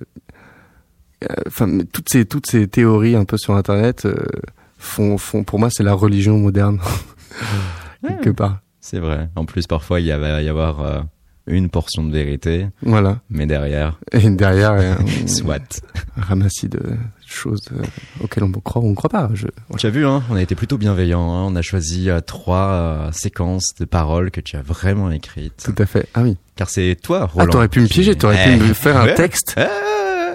enfin 1.47 1.67
mais 1.67 1.83
toutes 1.85 2.09
ces 2.09 2.25
toutes 2.25 2.47
ces 2.47 2.67
théories 2.67 3.15
un 3.15 3.25
peu 3.25 3.37
sur 3.37 3.55
Internet 3.55 4.05
euh, 4.05 4.15
font 4.77 5.17
font 5.17 5.43
pour 5.43 5.59
moi 5.59 5.69
c'est 5.71 5.83
la 5.83 5.93
religion 5.93 6.37
moderne 6.37 6.79
quelque 8.07 8.29
part. 8.31 8.59
C'est 8.79 8.99
vrai. 8.99 9.29
En 9.35 9.45
plus, 9.45 9.65
parfois, 9.65 9.99
il 9.99 10.05
y 10.05 10.11
va 10.11 10.43
y 10.43 10.47
avoir 10.47 10.79
euh, 10.81 11.01
une 11.47 11.69
portion 11.69 12.03
de 12.03 12.11
vérité, 12.13 12.67
Voilà. 12.83 13.19
mais 13.31 13.47
derrière, 13.47 13.99
Et 14.11 14.29
derrière 14.29 14.71
un, 14.73 14.97
soit. 15.27 15.81
un 16.17 16.21
ramassis 16.21 16.69
de 16.69 16.79
choses 17.25 17.63
euh, 17.71 17.81
auxquelles 18.23 18.43
on 18.43 18.51
croit 18.51 18.83
ou 18.83 18.85
on 18.85 18.89
ne 18.91 18.95
croit 18.95 19.09
pas. 19.09 19.27
Je, 19.33 19.47
voilà. 19.69 19.79
Tu 19.79 19.87
as 19.87 19.89
vu, 19.89 20.05
hein, 20.05 20.21
on 20.29 20.35
a 20.35 20.41
été 20.43 20.53
plutôt 20.53 20.77
bienveillant. 20.77 21.33
Hein, 21.33 21.45
on 21.47 21.55
a 21.55 21.63
choisi 21.63 22.11
euh, 22.11 22.19
trois 22.21 22.67
euh, 22.73 23.11
séquences 23.11 23.73
de 23.79 23.85
paroles 23.85 24.29
que 24.29 24.39
tu 24.41 24.55
as 24.55 24.61
vraiment 24.61 25.09
écrites. 25.09 25.63
Tout 25.65 25.81
à 25.81 25.87
fait. 25.87 26.07
Ah 26.13 26.21
oui. 26.21 26.37
Car 26.55 26.69
c'est 26.69 26.95
toi, 27.01 27.21
Ah, 27.23 27.25
Roland. 27.33 27.51
t'aurais 27.51 27.69
pu 27.69 27.79
me 27.81 27.87
piéger, 27.87 28.13
t'aurais 28.15 28.37
Eh, 28.53 28.57
pu 28.59 28.65
me 28.67 28.73
faire 28.75 28.97
un 28.97 29.13
texte. 29.15 29.55
Ah 29.57 29.67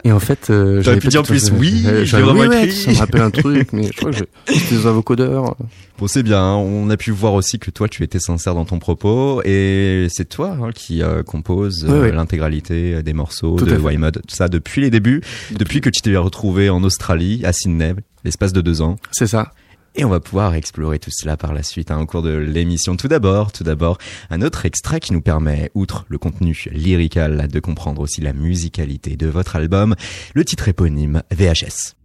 Et 0.04 0.12
en 0.12 0.21
fait, 0.21 0.49
euh, 0.50 0.80
j'avais 0.83 0.99
pu 1.00 1.09
dire 1.09 1.21
en 1.21 1.25
plus, 1.25 1.50
oui, 1.52 1.83
j'ai 1.85 2.07
j'avais- 2.07 2.23
vraiment 2.23 2.45
écrit. 2.52 2.73
ça 2.73 2.90
me 2.92 2.97
rappelle 2.97 3.21
un 3.21 3.30
truc, 3.30 3.73
mais 3.73 3.85
je 3.88 3.92
crois 3.97 4.11
que 4.11 4.16
je- 4.49 4.52
c'était 4.54 4.76
des 4.76 4.87
avocodeurs. 4.87 5.57
Bon, 5.99 6.07
c'est 6.07 6.23
bien. 6.23 6.40
hein. 6.42 6.54
On 6.57 6.88
a 6.88 6.97
pu 6.97 7.11
voir 7.11 7.35
aussi 7.35 7.59
que 7.59 7.71
toi, 7.71 7.88
tu 7.88 8.02
étais 8.02 8.19
sincère 8.19 8.54
dans 8.54 8.64
ton 8.64 8.78
propos, 8.78 9.42
et 9.45 10.07
c'est 10.11 10.28
toi 10.28 10.57
hein, 10.62 10.71
qui 10.75 11.02
euh, 11.02 11.23
compose 11.23 11.87
euh, 11.88 12.04
oui. 12.09 12.12
l'intégralité 12.14 13.02
des 13.02 13.12
morceaux 13.12 13.57
Tout 13.57 13.66
de. 13.66 13.76
Wymod. 13.76 14.23
Tout 14.26 14.35
ça 14.35 14.49
depuis 14.49 14.80
les 14.80 14.90
débuts, 14.90 15.21
depuis 15.52 15.80
que 15.83 15.90
tu 15.90 16.00
t'es 16.00 16.16
retrouvé 16.16 16.71
en 16.71 16.83
Australie, 16.83 17.42
à 17.45 17.52
Sydney, 17.52 17.95
l'espace 18.25 18.52
de 18.54 18.62
deux 18.62 18.80
ans. 18.80 18.97
C'est 19.12 19.26
ça. 19.26 19.52
Et 19.97 20.04
on 20.04 20.09
va 20.09 20.20
pouvoir 20.20 20.54
explorer 20.54 20.99
tout 20.99 21.11
cela 21.12 21.37
par 21.37 21.52
la 21.52 21.62
suite 21.62 21.90
hein, 21.90 22.00
au 22.00 22.06
cours 22.06 22.23
de 22.23 22.30
l'émission. 22.30 22.97
Tout 22.97 23.09
d'abord, 23.09 23.52
tout 23.52 23.64
d'abord, 23.64 23.99
un 24.30 24.40
autre 24.42 24.64
extrait 24.64 25.00
qui 25.00 25.12
nous 25.12 25.20
permet, 25.20 25.70
outre 25.75 26.06
le 26.09 26.18
contenu 26.18 26.56
lyrical, 26.70 27.49
de 27.49 27.61
comprendre 27.61 28.00
aussi 28.00 28.20
la 28.20 28.32
musicalité 28.32 29.16
de 29.16 29.26
votre 29.26 29.56
album, 29.56 29.97
le 30.35 30.44
titre 30.44 30.68
éponyme 30.68 31.23
VHS. 31.32 32.00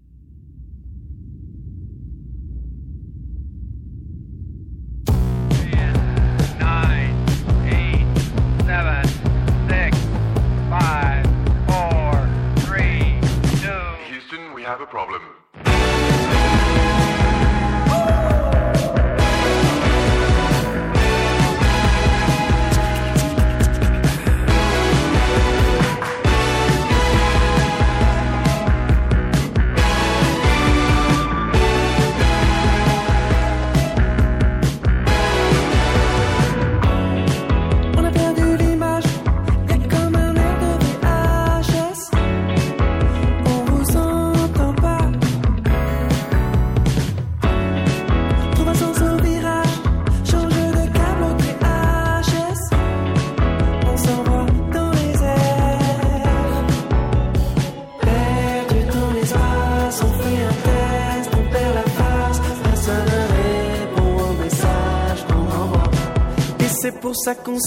C'est 67.25 67.41
pour 67.44 67.58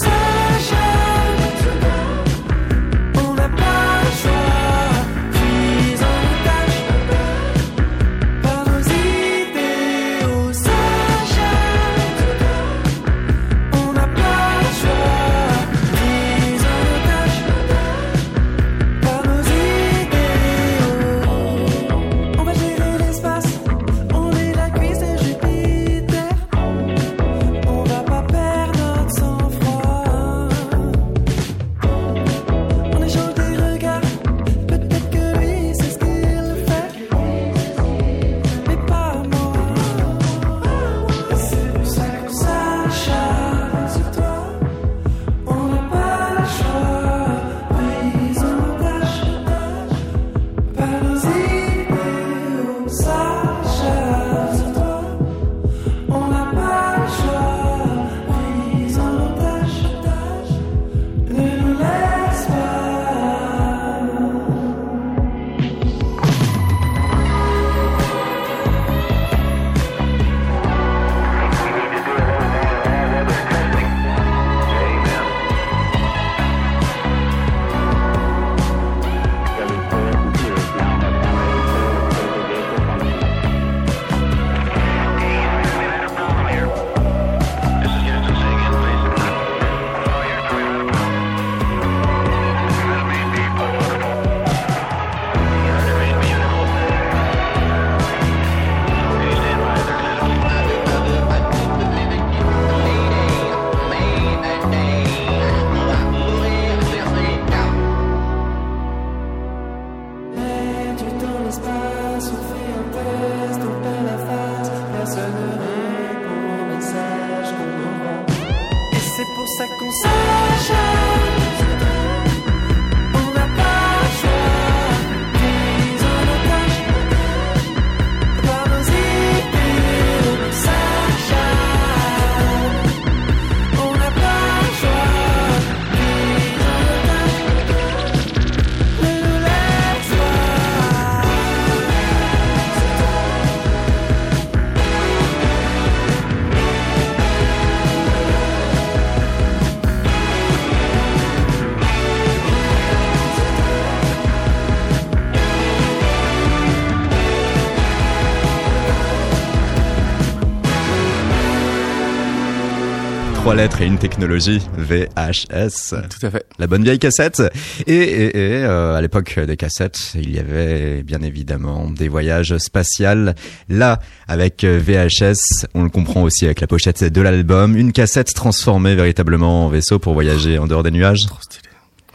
Trois 163.49 163.57
lettres 163.57 163.81
et 163.81 163.87
une 163.87 163.97
technologie, 163.97 164.61
VHS. 164.77 165.89
Tout 165.89 166.27
à 166.27 166.29
fait. 166.29 166.45
La 166.59 166.67
bonne 166.67 166.83
vieille 166.83 166.99
cassette. 166.99 167.41
Et, 167.87 167.95
et, 167.95 168.37
et, 168.37 168.63
euh, 168.63 168.93
à 168.93 169.01
l'époque 169.01 169.39
des 169.39 169.57
cassettes, 169.57 170.11
il 170.13 170.31
y 170.31 170.37
avait 170.37 171.01
bien 171.01 171.23
évidemment 171.23 171.89
des 171.89 172.09
voyages 172.09 172.55
spatials. 172.59 173.33
Là, 173.67 174.01
avec 174.27 174.63
euh, 174.63 174.79
VHS, 174.79 175.65
on 175.73 175.81
le 175.81 175.89
comprend 175.89 176.21
aussi 176.21 176.45
avec 176.45 176.61
la 176.61 176.67
pochette 176.67 177.03
de 177.03 177.21
l'album, 177.21 177.75
une 177.75 177.91
cassette 177.91 178.35
transformée 178.35 178.93
véritablement 178.93 179.65
en 179.65 179.69
vaisseau 179.69 179.97
pour 179.97 180.13
voyager 180.13 180.59
en 180.59 180.67
dehors 180.67 180.83
des 180.83 180.91
nuages. 180.91 181.25
Trop 181.25 181.41
stylé. 181.41 181.69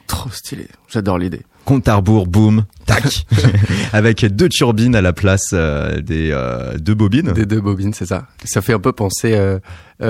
Trop 0.06 0.30
stylé. 0.30 0.68
J'adore 0.88 1.18
l'idée. 1.18 1.40
Compte 1.64 1.88
à 1.88 1.94
rebours, 1.97 2.26
boum, 2.26 2.64
tac, 2.85 3.26
avec 3.94 4.25
deux 4.26 4.49
turbines 4.50 4.94
à 4.94 5.00
la 5.00 5.12
place 5.14 5.50
euh, 5.54 6.00
des 6.00 6.30
euh, 6.33 6.76
deux 6.76 6.94
bobines. 6.94 7.33
Des 7.33 7.47
deux 7.47 7.61
bobines, 7.61 7.94
c'est 7.94 8.04
ça. 8.06 8.26
Ça 8.44 8.61
fait 8.61 8.75
un 8.75 8.80
peu 8.80 8.92
penser 8.92 9.35
euh, 9.35 9.59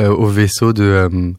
au 0.09 0.27
vaisseau 0.27 0.73
de. 0.73 1.33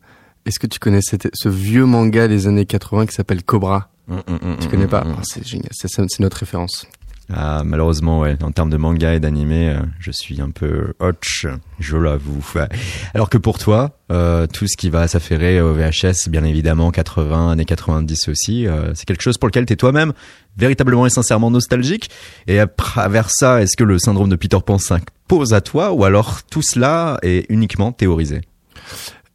Est-ce 0.46 0.60
que 0.60 0.68
tu 0.68 0.80
connais 0.80 1.02
cette- 1.02 1.30
ce 1.34 1.50
vieux 1.50 1.86
manga 1.86 2.28
des 2.28 2.48
années 2.48 2.66
80 2.66 3.08
qui 3.08 3.14
s'appelle 3.16 3.44
Cobra? 3.44 3.90
Mm, 4.08 4.14
mm, 4.16 4.20
mm, 4.52 4.58
Tu 4.62 4.68
connais 4.70 4.88
pas? 4.88 5.04
Ah, 5.06 5.20
C'est 5.24 5.46
génial. 5.46 5.70
C'est 5.74 6.20
notre 6.20 6.38
référence. 6.38 6.86
Ah, 7.34 7.63
malheureusement, 7.65 8.20
ouais. 8.20 8.38
En 8.44 8.51
termes 8.51 8.70
de 8.70 8.77
manga 8.77 9.13
et 9.13 9.20
d'animé, 9.20 9.70
euh, 9.70 9.79
je 10.00 10.12
suis 10.12 10.41
un 10.41 10.51
peu 10.51 10.94
hotch, 11.00 11.48
je 11.79 11.98
l'avoue. 11.98 12.46
Alors 13.13 13.29
que 13.29 13.38
pour 13.38 13.58
toi, 13.58 13.98
euh, 14.12 14.46
tout 14.46 14.67
ce 14.67 14.77
qui 14.77 14.89
va 14.89 15.08
s'affairer 15.08 15.60
au 15.60 15.74
VHS, 15.74 16.29
bien 16.29 16.44
évidemment, 16.44 16.91
80, 16.91 17.51
années 17.51 17.65
90 17.65 18.29
aussi, 18.29 18.67
euh, 18.67 18.94
c'est 18.94 19.05
quelque 19.05 19.24
chose 19.24 19.38
pour 19.38 19.48
lequel 19.48 19.65
t'es 19.65 19.75
toi-même 19.75 20.13
véritablement 20.58 21.05
et 21.05 21.10
sincèrement 21.10 21.50
nostalgique. 21.50 22.10
Et 22.48 22.60
à 22.60 22.67
travers 22.67 23.29
ça, 23.32 23.62
est-ce 23.62 23.75
que 23.75 23.84
le 23.84 23.98
syndrome 23.98 24.29
de 24.29 24.36
Peter 24.36 24.60
Pan 24.63 24.77
s'impose 24.77 25.53
à 25.53 25.62
toi 25.62 25.94
ou 25.94 26.05
alors 26.05 26.44
tout 26.44 26.62
cela 26.62 27.17
est 27.24 27.50
uniquement 27.50 27.91
théorisé? 27.91 28.41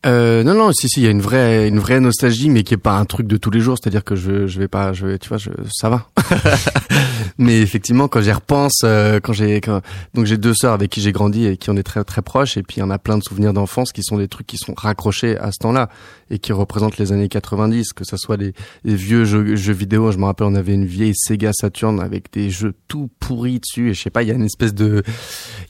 Euh, 0.07 0.43
non, 0.45 0.55
non, 0.55 0.73
si, 0.73 0.89
si, 0.89 1.01
il 1.01 1.05
y 1.05 1.07
a 1.07 1.11
une 1.11 1.21
vraie, 1.21 1.69
une 1.69 1.79
vraie 1.79 2.01
nostalgie, 2.01 2.49
mais 2.49 2.63
qui 2.63 2.73
est 2.75 2.79
pas 2.79 2.97
un 2.99 3.05
truc 3.05 3.27
de 3.27 3.37
tous 3.37 3.51
les 3.51 3.61
jours. 3.61 3.77
C'est-à-dire 3.81 4.03
que 4.05 4.17
je, 4.17 4.47
je 4.47 4.59
vais 4.59 4.69
pas, 4.69 4.93
je 4.95 5.17
tu 5.17 5.29
vois, 5.29 5.37
je, 5.39 5.51
ça 5.71 5.91
va. 5.91 6.09
mais 7.39 7.61
effectivement, 7.61 8.09
quand 8.09 8.21
j'y 8.21 8.33
repense, 8.33 8.81
euh, 8.85 9.21
quand 9.23 9.33
j'ai, 9.33 9.61
quand- 9.61 9.83
donc 10.15 10.27
j'ai 10.27 10.37
deux 10.39 10.55
sœurs 10.55 10.73
avec 10.73 10.91
qui 10.91 11.01
j'ai 11.01 11.13
grandi 11.13 11.47
et 11.47 11.57
qui 11.57 11.71
on 11.71 11.77
est 11.77 11.83
très, 11.83 12.03
très 12.05 12.23
proches, 12.23 12.57
et 12.57 12.63
puis 12.63 12.77
il 12.79 12.81
y 12.81 12.83
en 12.83 12.91
a 12.91 12.99
plein 12.99 13.19
de 13.19 13.23
souvenirs 13.23 13.53
d'enfance 13.53 13.93
qui 13.93 14.03
sont 14.03 14.17
des 14.19 14.29
trucs 14.29 14.47
qui 14.47 14.57
sont 14.57 14.75
raccrochés 14.77 15.37
à 15.39 15.53
ce 15.53 15.59
temps-là 15.59 15.89
et 16.31 16.39
qui 16.39 16.53
représentent 16.53 16.97
les 16.99 17.13
années 17.13 17.29
90, 17.29 17.93
que 17.93 18.05
ce 18.05 18.17
soit 18.17 18.37
les, 18.37 18.53
les 18.85 18.95
vieux 18.95 19.25
jeux, 19.25 19.57
jeux 19.57 19.73
vidéo. 19.73 20.13
Je 20.13 20.19
me 20.19 20.25
rappelle, 20.25 20.47
on 20.47 20.55
avait 20.55 20.75
une 20.75 20.87
vieille 20.87 21.15
Sega 21.15 21.51
Saturn 21.53 22.01
avec 22.01 22.33
des 22.33 22.51
jeux 22.51 22.73
tout 22.89 23.11
pourris 23.21 23.59
dessus, 23.61 23.91
et 23.91 23.95
je 23.95 24.01
sais 24.03 24.11
pas, 24.11 24.23
il 24.23 24.29
y 24.29 24.33
a 24.33 24.35
une 24.35 24.45
espèce 24.45 24.73
de, 24.75 25.03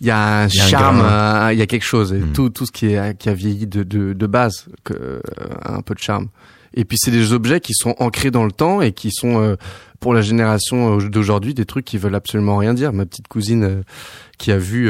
il 0.00 0.06
y 0.06 0.10
a 0.10 0.42
un 0.42 0.48
y 0.48 0.60
a 0.60 0.66
charme, 0.66 1.52
il 1.52 1.58
y 1.58 1.62
a 1.62 1.66
quelque 1.66 1.84
chose, 1.84 2.12
et 2.12 2.18
Mm. 2.20 2.32
tout, 2.32 2.50
tout 2.50 2.66
ce 2.66 2.72
qui 2.72 2.86
est, 2.92 3.16
qui 3.18 3.28
a 3.30 3.34
vieilli 3.34 3.66
de, 3.66 3.82
de, 3.82 4.12
de 4.20 4.26
base, 4.26 4.66
que, 4.84 4.94
euh, 4.94 5.20
un 5.64 5.82
peu 5.82 5.94
de 5.94 5.98
charme. 5.98 6.28
Et 6.74 6.84
puis 6.84 6.96
c'est 7.00 7.10
des 7.10 7.32
objets 7.32 7.58
qui 7.58 7.72
sont 7.74 7.96
ancrés 7.98 8.30
dans 8.30 8.44
le 8.44 8.52
temps 8.52 8.80
et 8.80 8.92
qui 8.92 9.10
sont 9.10 9.40
euh, 9.40 9.56
pour 9.98 10.14
la 10.14 10.22
génération 10.22 10.98
euh, 10.98 11.08
d'aujourd'hui 11.08 11.52
des 11.54 11.64
trucs 11.64 11.84
qui 11.84 11.98
veulent 11.98 12.14
absolument 12.14 12.56
rien 12.58 12.74
dire. 12.74 12.92
Ma 12.92 13.06
petite 13.06 13.26
cousine 13.26 13.82
qui 14.38 14.52
a 14.52 14.58
vu 14.58 14.88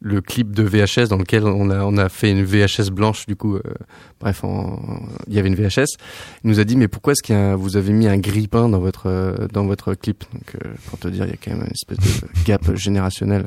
le 0.00 0.20
clip 0.20 0.52
de 0.52 0.62
VHS 0.62 1.08
dans 1.08 1.16
lequel 1.16 1.44
on 1.44 1.70
a 1.70 1.84
on 1.84 1.96
a 1.96 2.08
fait 2.08 2.30
une 2.30 2.44
VHS 2.44 2.90
blanche 2.90 3.26
du 3.26 3.34
coup. 3.34 3.58
bref, 4.20 4.42
il 5.26 5.34
y 5.34 5.38
avait 5.38 5.48
une 5.48 5.56
VHS. 5.56 5.96
Il 6.44 6.50
nous 6.50 6.60
a 6.60 6.64
dit 6.64 6.76
mais 6.76 6.88
pourquoi 6.88 7.14
est-ce 7.14 7.32
a, 7.32 7.56
vous 7.56 7.76
avez 7.76 7.92
mis 7.92 8.06
un 8.06 8.18
grille-pain 8.18 8.68
dans 8.68 8.80
votre 8.80 9.48
dans 9.52 9.66
votre 9.66 9.94
clip? 9.94 10.24
Donc 10.32 10.56
pour 10.86 10.98
te 10.98 11.08
dire 11.08 11.24
il 11.24 11.30
y 11.30 11.34
a 11.34 11.36
quand 11.42 11.50
même 11.50 11.62
une 11.62 11.72
espèce 11.72 11.98
de 11.98 12.44
gap 12.44 12.76
générationnel. 12.76 13.44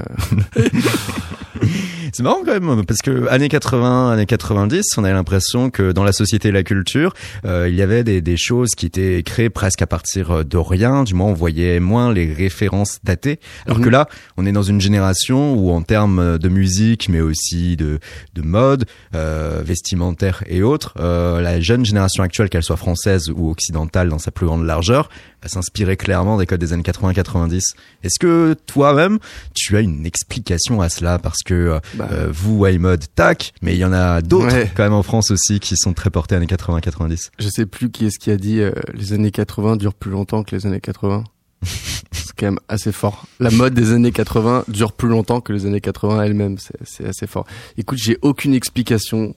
euh. 2.16 2.18
C'est 2.18 2.24
marrant 2.24 2.42
quand 2.46 2.60
même 2.60 2.86
parce 2.86 3.02
que 3.02 3.28
années 3.30 3.50
80, 3.50 4.12
années 4.12 4.26
90, 4.26 4.84
on 4.98 5.04
avait 5.04 5.14
l'impression 5.14 5.70
que 5.70 5.92
dans 5.92 6.04
la 6.04 6.12
société 6.14 6.50
et 6.50 6.52
la 6.52 6.64
culture, 6.64 7.14
euh, 7.46 7.68
il 7.70 7.76
y 7.76 7.82
avait 7.82 8.04
des, 8.04 8.22
des 8.22 8.38
choses 8.38 8.72
qui 8.76 8.86
étaient 8.86 9.22
créées 9.24 9.50
presque 9.50 9.82
à 9.82 9.88
partir 9.88 10.46
de 10.46 10.58
rien. 10.58 11.04
Du 11.04 11.14
moins, 11.14 11.28
on 11.28 11.34
voyait 11.34 11.80
moins 11.80 12.12
les 12.14 12.32
références 12.34 13.00
datées. 13.04 13.40
Alors 13.66 13.80
Mhm. 13.80 13.86
que 13.86 13.90
là, 13.90 14.08
on 14.38 14.46
est 14.46 14.52
dans 14.52 14.64
une 14.64 14.82
génération 14.82 15.54
où, 15.56 15.72
en 15.72 15.82
termes 15.82 16.38
de 16.38 16.50
musique, 16.50 17.10
mais 17.10 17.22
aussi 17.22 17.76
de, 17.76 18.00
de 18.34 18.42
mode, 18.42 18.86
euh, 19.14 19.62
vestimentaire 19.64 20.44
et 20.48 20.64
autres, 20.64 20.94
euh, 21.00 21.42
la 21.42 21.60
jeune 21.60 21.86
génération 21.86 22.24
actuelle, 22.24 22.50
qu'elle 22.50 22.64
soit 22.64 22.78
française 22.78 23.30
ou 23.36 23.50
occidentale 23.50 24.10
dans 24.10 24.20
sa 24.20 24.32
plus 24.32 24.46
grande 24.46 24.66
largeur, 24.66 25.10
va 25.42 25.50
s'inspirer 25.50 25.98
clairement 25.98 26.38
des 26.38 26.46
codes 26.46 26.60
des 26.60 26.74
années 26.74 26.84
80-90. 26.84 27.76
Est-ce 28.04 28.20
que 28.20 28.56
toi-même, 28.66 29.20
tu 29.54 29.78
as 29.78 29.82
une 29.82 30.06
explication 30.06 30.82
à 30.82 30.90
cela? 30.90 31.20
Parce 31.20 31.44
que 31.44 31.54
euh, 31.54 31.80
Euh, 32.12 32.28
vous, 32.32 32.66
iMod, 32.66 33.04
tac, 33.16 33.54
mais 33.62 33.74
il 33.74 33.80
y 33.80 33.86
en 33.86 33.94
a 33.94 34.22
d'autres 34.22 34.54
Ouais. 34.54 34.72
quand 34.76 34.84
même 34.84 34.94
en 34.94 35.04
France 35.04 35.32
aussi 35.32 35.60
qui 35.60 35.76
sont 35.78 35.94
très 35.94 36.10
portés 36.10 36.36
années 36.36 36.46
80-90. 36.46 37.32
Je 37.40 37.50
sais 37.50 37.66
plus 37.66 37.90
qui 37.90 38.06
est-ce 38.06 38.20
qui 38.20 38.32
a 38.32 38.38
dit 38.38 38.60
euh, 38.60 38.72
les 38.94 39.14
années 39.14 39.32
80 39.32 39.76
durent 39.78 39.94
plus 39.94 40.12
longtemps 40.12 40.44
que 40.44 40.56
les 40.56 40.66
années 40.66 40.82
80. 40.82 41.24
c'est 41.66 42.34
quand 42.38 42.46
même 42.48 42.60
assez 42.68 42.92
fort. 42.92 43.26
La 43.40 43.50
mode 43.50 43.74
des 43.74 43.92
années 43.92 44.12
80 44.12 44.66
dure 44.68 44.94
plus 44.94 45.08
longtemps 45.10 45.42
que 45.42 45.54
les 45.54 45.66
années 45.66 45.82
80 45.82 46.22
elles-mêmes. 46.24 46.58
C'est, 46.58 46.78
c'est 46.84 47.08
assez 47.08 47.28
fort. 47.28 47.46
Écoute, 47.78 47.98
j'ai 48.02 48.18
aucune 48.22 48.54
explication 48.54 49.36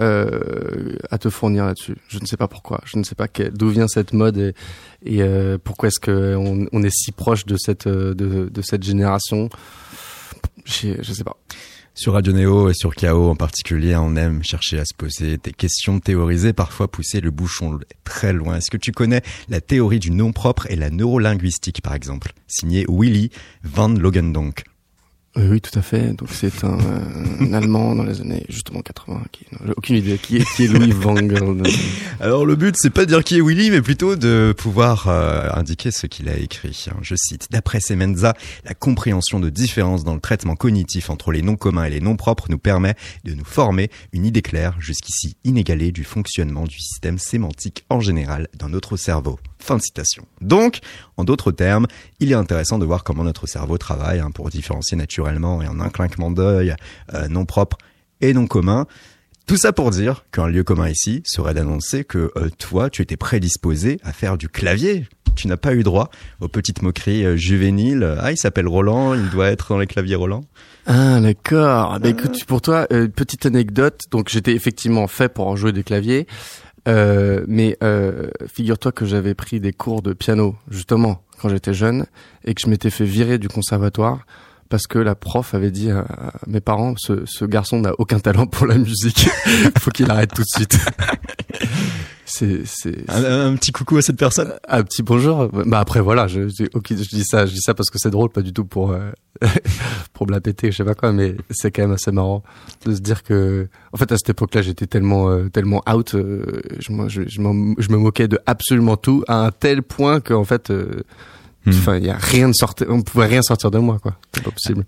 euh, 0.00 0.96
à 1.10 1.16
te 1.18 1.30
fournir 1.30 1.64
là-dessus. 1.64 1.96
Je 2.08 2.18
ne 2.18 2.26
sais 2.26 2.36
pas 2.36 2.48
pourquoi. 2.48 2.80
Je 2.84 2.98
ne 2.98 3.02
sais 3.02 3.14
pas 3.14 3.26
d'où 3.52 3.70
vient 3.70 3.88
cette 3.88 4.12
mode 4.12 4.36
et, 4.36 4.52
et 5.04 5.22
euh, 5.22 5.56
pourquoi 5.62 5.88
est-ce 5.88 5.98
que 6.00 6.34
on, 6.36 6.66
on 6.72 6.82
est 6.82 6.94
si 6.94 7.12
proche 7.12 7.46
de 7.46 7.56
cette 7.56 7.86
euh, 7.86 8.14
de, 8.14 8.48
de 8.52 8.62
cette 8.62 8.82
génération. 8.82 9.48
Je 10.66 11.02
sais 11.02 11.24
pas. 11.24 11.36
Sur 11.98 12.12
Radio 12.12 12.34
Néo 12.34 12.68
et 12.68 12.74
sur 12.74 12.94
KO 12.94 13.30
en 13.30 13.36
particulier, 13.36 13.96
on 13.96 14.16
aime 14.16 14.44
chercher 14.44 14.78
à 14.78 14.84
se 14.84 14.92
poser 14.92 15.38
des 15.38 15.52
questions 15.52 15.98
théorisées, 15.98 16.52
parfois 16.52 16.90
pousser 16.90 17.22
le 17.22 17.30
bouchon 17.30 17.80
très 18.04 18.34
loin. 18.34 18.56
Est-ce 18.56 18.70
que 18.70 18.76
tu 18.76 18.92
connais 18.92 19.22
la 19.48 19.62
théorie 19.62 19.98
du 19.98 20.10
nom 20.10 20.32
propre 20.32 20.70
et 20.70 20.76
la 20.76 20.90
neurolinguistique, 20.90 21.80
par 21.80 21.94
exemple? 21.94 22.34
Signé 22.48 22.84
Willy 22.86 23.30
van 23.64 23.88
Logendonk. 23.88 24.64
Oui, 25.36 25.44
oui, 25.50 25.60
tout 25.60 25.78
à 25.78 25.82
fait. 25.82 26.14
Donc 26.14 26.28
c'est 26.32 26.64
un, 26.64 26.78
euh, 26.78 27.00
un 27.40 27.52
Allemand 27.52 27.94
dans 27.94 28.04
les 28.04 28.22
années 28.22 28.46
justement 28.48 28.80
80. 28.80 29.22
Qui, 29.32 29.44
aucune 29.76 29.96
idée 29.96 30.16
qui 30.16 30.38
est, 30.38 30.44
qui 30.56 30.66
Louis 30.66 30.92
Van. 30.92 31.14
Alors 32.20 32.46
le 32.46 32.56
but, 32.56 32.74
c'est 32.78 32.90
pas 32.90 33.02
de 33.02 33.10
dire 33.10 33.22
qui 33.22 33.36
est 33.36 33.42
Willy, 33.42 33.70
mais 33.70 33.82
plutôt 33.82 34.16
de 34.16 34.54
pouvoir 34.56 35.08
euh, 35.08 35.50
indiquer 35.52 35.90
ce 35.90 36.06
qu'il 36.06 36.30
a 36.30 36.36
écrit. 36.38 36.86
Je 37.02 37.14
cite, 37.16 37.48
d'après 37.50 37.80
Semenza, 37.80 38.34
la 38.64 38.72
compréhension 38.72 39.38
de 39.38 39.50
différences 39.50 40.04
dans 40.04 40.14
le 40.14 40.20
traitement 40.20 40.56
cognitif 40.56 41.10
entre 41.10 41.32
les 41.32 41.42
noms 41.42 41.56
communs 41.56 41.84
et 41.84 41.90
les 41.90 42.00
noms 42.00 42.16
propres 42.16 42.46
nous 42.48 42.58
permet 42.58 42.94
de 43.24 43.34
nous 43.34 43.44
former 43.44 43.90
une 44.12 44.24
idée 44.24 44.42
claire, 44.42 44.76
jusqu'ici 44.78 45.36
inégalée, 45.44 45.92
du 45.92 46.04
fonctionnement 46.04 46.64
du 46.64 46.78
système 46.78 47.18
sémantique 47.18 47.84
en 47.90 48.00
général 48.00 48.48
dans 48.58 48.70
notre 48.70 48.96
cerveau. 48.96 49.38
Fin 49.66 49.78
de 49.78 49.82
citation. 49.82 50.24
Donc, 50.40 50.78
en 51.16 51.24
d'autres 51.24 51.50
termes, 51.50 51.88
il 52.20 52.30
est 52.30 52.36
intéressant 52.36 52.78
de 52.78 52.84
voir 52.84 53.02
comment 53.02 53.24
notre 53.24 53.48
cerveau 53.48 53.78
travaille 53.78 54.20
hein, 54.20 54.30
pour 54.30 54.48
différencier 54.48 54.96
naturellement 54.96 55.60
et 55.60 55.66
en 55.66 55.80
un 55.80 55.88
clinquement 55.88 56.30
d'œil 56.30 56.76
euh, 57.14 57.26
nom 57.26 57.44
propre 57.46 57.76
et 58.20 58.32
non 58.32 58.46
commun. 58.46 58.86
Tout 59.46 59.56
ça 59.56 59.72
pour 59.72 59.90
dire 59.90 60.24
qu'un 60.30 60.46
lieu 60.46 60.62
commun 60.62 60.88
ici 60.88 61.22
serait 61.24 61.52
d'annoncer 61.52 62.04
que 62.04 62.30
euh, 62.36 62.48
toi, 62.58 62.90
tu 62.90 63.02
étais 63.02 63.16
prédisposé 63.16 63.98
à 64.04 64.12
faire 64.12 64.38
du 64.38 64.48
clavier. 64.48 65.08
Tu 65.34 65.48
n'as 65.48 65.56
pas 65.56 65.74
eu 65.74 65.82
droit 65.82 66.10
aux 66.40 66.48
petites 66.48 66.82
moqueries 66.82 67.24
euh, 67.24 67.36
juvéniles. 67.36 68.16
Ah, 68.20 68.30
il 68.30 68.36
s'appelle 68.36 68.68
Roland, 68.68 69.14
il 69.14 69.30
doit 69.30 69.48
être 69.48 69.70
dans 69.70 69.78
les 69.78 69.88
claviers 69.88 70.14
Roland. 70.14 70.42
Ah 70.86 71.20
d'accord. 71.20 71.98
Bah 72.00 72.08
écoute, 72.08 72.44
pour 72.44 72.62
toi, 72.62 72.86
euh, 72.92 73.08
petite 73.08 73.44
anecdote. 73.44 74.02
Donc 74.12 74.28
j'étais 74.28 74.52
effectivement 74.52 75.08
fait 75.08 75.28
pour 75.28 75.48
en 75.48 75.56
jouer 75.56 75.72
des 75.72 75.82
claviers, 75.82 76.28
euh, 76.86 77.44
mais 77.48 77.76
euh, 77.82 78.28
figure-toi 78.46 78.92
que 78.92 79.04
j'avais 79.04 79.34
pris 79.34 79.60
des 79.60 79.72
cours 79.72 80.02
de 80.02 80.12
piano 80.12 80.56
justement 80.70 81.22
quand 81.40 81.48
j'étais 81.48 81.74
jeune 81.74 82.06
et 82.44 82.54
que 82.54 82.60
je 82.62 82.68
m'étais 82.68 82.90
fait 82.90 83.04
virer 83.04 83.38
du 83.38 83.48
conservatoire 83.48 84.24
parce 84.68 84.86
que 84.86 84.98
la 84.98 85.14
prof 85.14 85.54
avait 85.54 85.70
dit 85.70 85.90
à 85.90 86.06
mes 86.46 86.60
parents 86.60 86.94
ce, 86.96 87.24
ce 87.26 87.44
garçon 87.44 87.80
n'a 87.80 87.92
aucun 87.98 88.18
talent 88.18 88.46
pour 88.46 88.66
la 88.66 88.76
musique, 88.76 89.28
faut 89.78 89.90
qu'il 89.90 90.10
arrête 90.10 90.32
tout 90.34 90.42
de 90.42 90.48
suite. 90.48 90.78
c'est 92.64 92.94
Un, 93.08 93.48
un 93.52 93.56
petit 93.56 93.72
coucou 93.72 93.96
à 93.96 94.02
cette 94.02 94.16
personne? 94.18 94.52
un 94.68 94.82
petit 94.82 95.02
bonjour. 95.02 95.48
Bah 95.48 95.80
après 95.80 96.00
voilà, 96.00 96.26
je, 96.26 96.48
je, 96.48 96.64
ok, 96.74 96.86
je 96.90 97.08
dis 97.08 97.24
ça, 97.24 97.46
je 97.46 97.52
dis 97.52 97.60
ça 97.60 97.74
parce 97.74 97.90
que 97.90 97.98
c'est 97.98 98.10
drôle, 98.10 98.30
pas 98.30 98.42
du 98.42 98.52
tout 98.52 98.64
pour 98.64 98.90
euh, 98.92 99.10
pour 100.12 100.26
me 100.26 100.32
la 100.32 100.40
péter, 100.40 100.70
je 100.72 100.76
sais 100.78 100.84
pas 100.84 100.94
quoi, 100.94 101.12
mais 101.12 101.36
c'est 101.50 101.70
quand 101.70 101.82
même 101.82 101.92
assez 101.92 102.10
marrant 102.12 102.42
de 102.84 102.94
se 102.94 103.00
dire 103.00 103.22
que, 103.22 103.68
en 103.92 103.96
fait, 103.96 104.10
à 104.12 104.16
cette 104.16 104.30
époque-là, 104.30 104.62
j'étais 104.62 104.86
tellement 104.86 105.28
euh, 105.30 105.48
tellement 105.48 105.82
out, 105.92 106.14
euh, 106.14 106.60
je, 106.78 106.92
moi, 106.92 107.08
je, 107.08 107.22
je, 107.26 107.40
m'en- 107.40 107.74
je 107.78 107.88
me 107.90 107.96
moquais 107.96 108.28
de 108.28 108.38
absolument 108.46 108.96
tout 108.96 109.24
à 109.28 109.46
un 109.46 109.50
tel 109.50 109.82
point 109.82 110.20
que 110.20 110.34
en 110.34 110.44
fait, 110.44 110.70
euh, 110.70 111.02
Hmm. 111.64 111.70
enfin, 111.70 111.96
il 111.96 112.04
y 112.04 112.10
a 112.10 112.16
rien 112.16 112.48
de 112.48 112.54
sorti, 112.54 112.84
on 112.88 113.02
pouvait 113.02 113.26
rien 113.26 113.42
sortir 113.42 113.72
de 113.72 113.78
moi, 113.78 113.98
quoi. 114.00 114.12
C'est 114.32 114.44
pas 114.44 114.52
possible. 114.52 114.84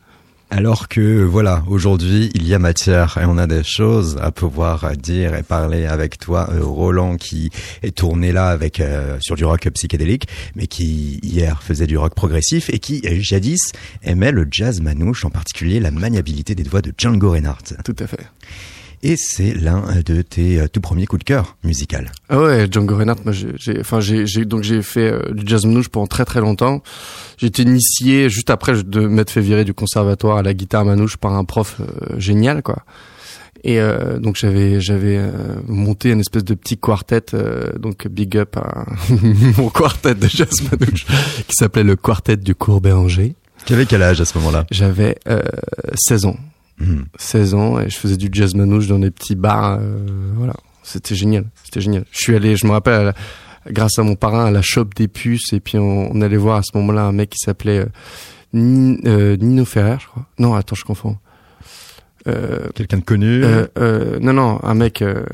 Alors 0.51 0.89
que 0.89 1.25
voilà, 1.25 1.63
aujourd'hui, 1.69 2.31
il 2.35 2.49
y 2.49 2.55
a 2.55 2.59
matière 2.59 3.19
et 3.21 3.27
on 3.27 3.37
a 3.37 3.47
des 3.47 3.63
choses 3.63 4.17
à 4.23 4.33
pouvoir 4.33 4.97
dire 4.97 5.35
et 5.35 5.43
parler 5.43 5.85
avec 5.85 6.17
toi, 6.19 6.49
euh, 6.51 6.65
Roland, 6.65 7.17
qui 7.17 7.51
est 7.83 7.95
tourné 7.95 8.33
là 8.33 8.49
avec 8.49 8.81
euh, 8.81 9.19
sur 9.21 9.37
du 9.37 9.45
rock 9.45 9.69
psychédélique, 9.69 10.27
mais 10.57 10.67
qui 10.67 11.21
hier 11.23 11.63
faisait 11.63 11.87
du 11.87 11.99
rock 11.99 12.15
progressif 12.15 12.71
et 12.71 12.79
qui 12.79 13.03
euh, 13.05 13.19
jadis 13.21 13.73
aimait 14.03 14.33
le 14.33 14.49
jazz 14.51 14.81
manouche, 14.81 15.27
en 15.27 15.31
particulier 15.31 15.81
la 15.81 15.91
maniabilité 15.91 16.55
des 16.55 16.63
doigts 16.63 16.83
de 16.83 16.95
Django 16.97 17.33
Reinhardt. 17.33 17.75
Tout 17.85 17.97
à 17.99 18.07
fait. 18.07 18.27
Et 19.03 19.17
c'est 19.17 19.55
l'un 19.55 19.85
de 20.05 20.23
tes 20.23 20.61
euh, 20.61 20.69
tout 20.69 20.81
premiers 20.81 21.07
coups 21.07 21.21
de 21.21 21.25
cœur 21.25 21.57
musical. 21.63 22.11
Ah 22.29 22.41
ouais, 22.41 22.67
Django 22.71 22.97
Reinhardt, 22.97 23.21
moi 23.25 23.33
j'ai, 23.33 23.81
enfin 23.81 24.01
j'ai, 24.01 24.25
donc 24.45 24.63
j'ai 24.63 24.83
fait 24.83 25.13
euh, 25.13 25.33
du 25.33 25.47
jazz 25.47 25.65
manouche 25.65 25.89
pendant 25.89 26.07
très 26.07 26.25
très 26.25 26.41
longtemps. 26.41 26.83
J'ai 27.37 27.47
été 27.47 27.63
initié 27.63 28.29
juste 28.29 28.51
après 28.51 28.83
de 28.83 29.07
m'être 29.07 29.31
fait 29.31 29.41
virer 29.41 29.65
du 29.65 29.75
conservatoire 29.75 30.39
à 30.39 30.43
la 30.43 30.55
guitare 30.55 30.85
manouche 30.85 31.17
par 31.17 31.35
un 31.35 31.45
prof 31.45 31.81
euh, 31.81 32.19
génial 32.19 32.63
quoi. 32.63 32.85
Et 33.65 33.81
euh, 33.81 34.19
donc 34.19 34.37
j'avais 34.37 34.81
j'avais 34.81 35.17
euh, 35.17 35.31
monté 35.67 36.11
une 36.11 36.21
espèce 36.21 36.45
de 36.45 36.55
petit 36.55 36.79
quartet, 36.79 37.35
euh, 37.35 37.73
donc 37.79 38.07
big 38.07 38.37
up 38.37 38.57
à 38.57 38.87
mon 39.59 39.69
quartet 39.69 40.15
de 40.15 40.29
jazz 40.29 40.63
manouche 40.71 41.07
qui 41.07 41.55
s'appelait 41.55 41.83
le 41.83 41.97
quartet 41.97 42.37
du 42.37 42.55
cours 42.55 42.81
Béranger. 42.81 43.35
Tu 43.67 43.73
avais 43.75 43.87
quel 43.87 44.03
âge 44.03 44.21
à 44.21 44.25
ce 44.25 44.39
moment-là? 44.39 44.65
J'avais 44.71 45.17
euh, 45.29 45.43
16 45.95 46.27
ans. 46.27 46.37
Hmm. 46.81 47.03
16 47.19 47.55
ans 47.55 47.81
et 47.81 47.91
je 47.91 47.97
faisais 47.99 48.17
du 48.17 48.29
jazz 48.31 48.55
manouche 48.55 48.87
dans 48.87 48.99
des 49.01 49.11
petits 49.11 49.35
bars. 49.35 49.79
euh, 49.81 50.07
voilà, 50.37 50.55
c'était 50.85 51.15
génial, 51.17 51.47
c'était 51.65 51.81
génial. 51.81 52.05
Je 52.13 52.19
suis 52.19 52.35
allé, 52.37 52.55
je 52.57 52.67
me 52.67 52.73
rappelle, 52.73 52.95
à 52.95 53.03
la- 53.05 53.15
grâce 53.71 53.99
à 53.99 54.03
mon 54.05 54.15
parrain, 54.15 54.45
à 54.47 54.51
la 54.51 54.63
shop 54.63 54.87
des 54.97 55.09
puces 55.09 55.53
et 55.53 55.61
puis 55.61 55.77
on, 55.79 56.11
on 56.15 56.21
allait 56.21 56.37
voir 56.37 56.59
à 56.59 56.63
ce 56.63 56.77
moment-là 56.79 57.03
un 57.05 57.13
mec 57.13 57.31
qui 57.31 57.39
s'appelait 57.39 57.81
euh, 57.81 57.87
Ni- 58.53 58.99
euh, 59.07 59.37
Nino 59.37 59.65
Ferrer, 59.65 59.97
je 60.01 60.07
crois. 60.07 60.27
Non, 60.39 60.55
attends, 60.55 60.77
je 60.77 60.85
confonds. 60.85 61.17
Euh, 62.27 62.69
Quelqu'un 62.75 62.99
de 62.99 63.05
connu? 63.05 63.43
euh, 63.45 63.67
euh, 63.79 64.19
non, 64.21 64.33
non, 64.33 64.61
un 64.63 64.75
mec, 64.75 65.03
euh, 65.03 65.25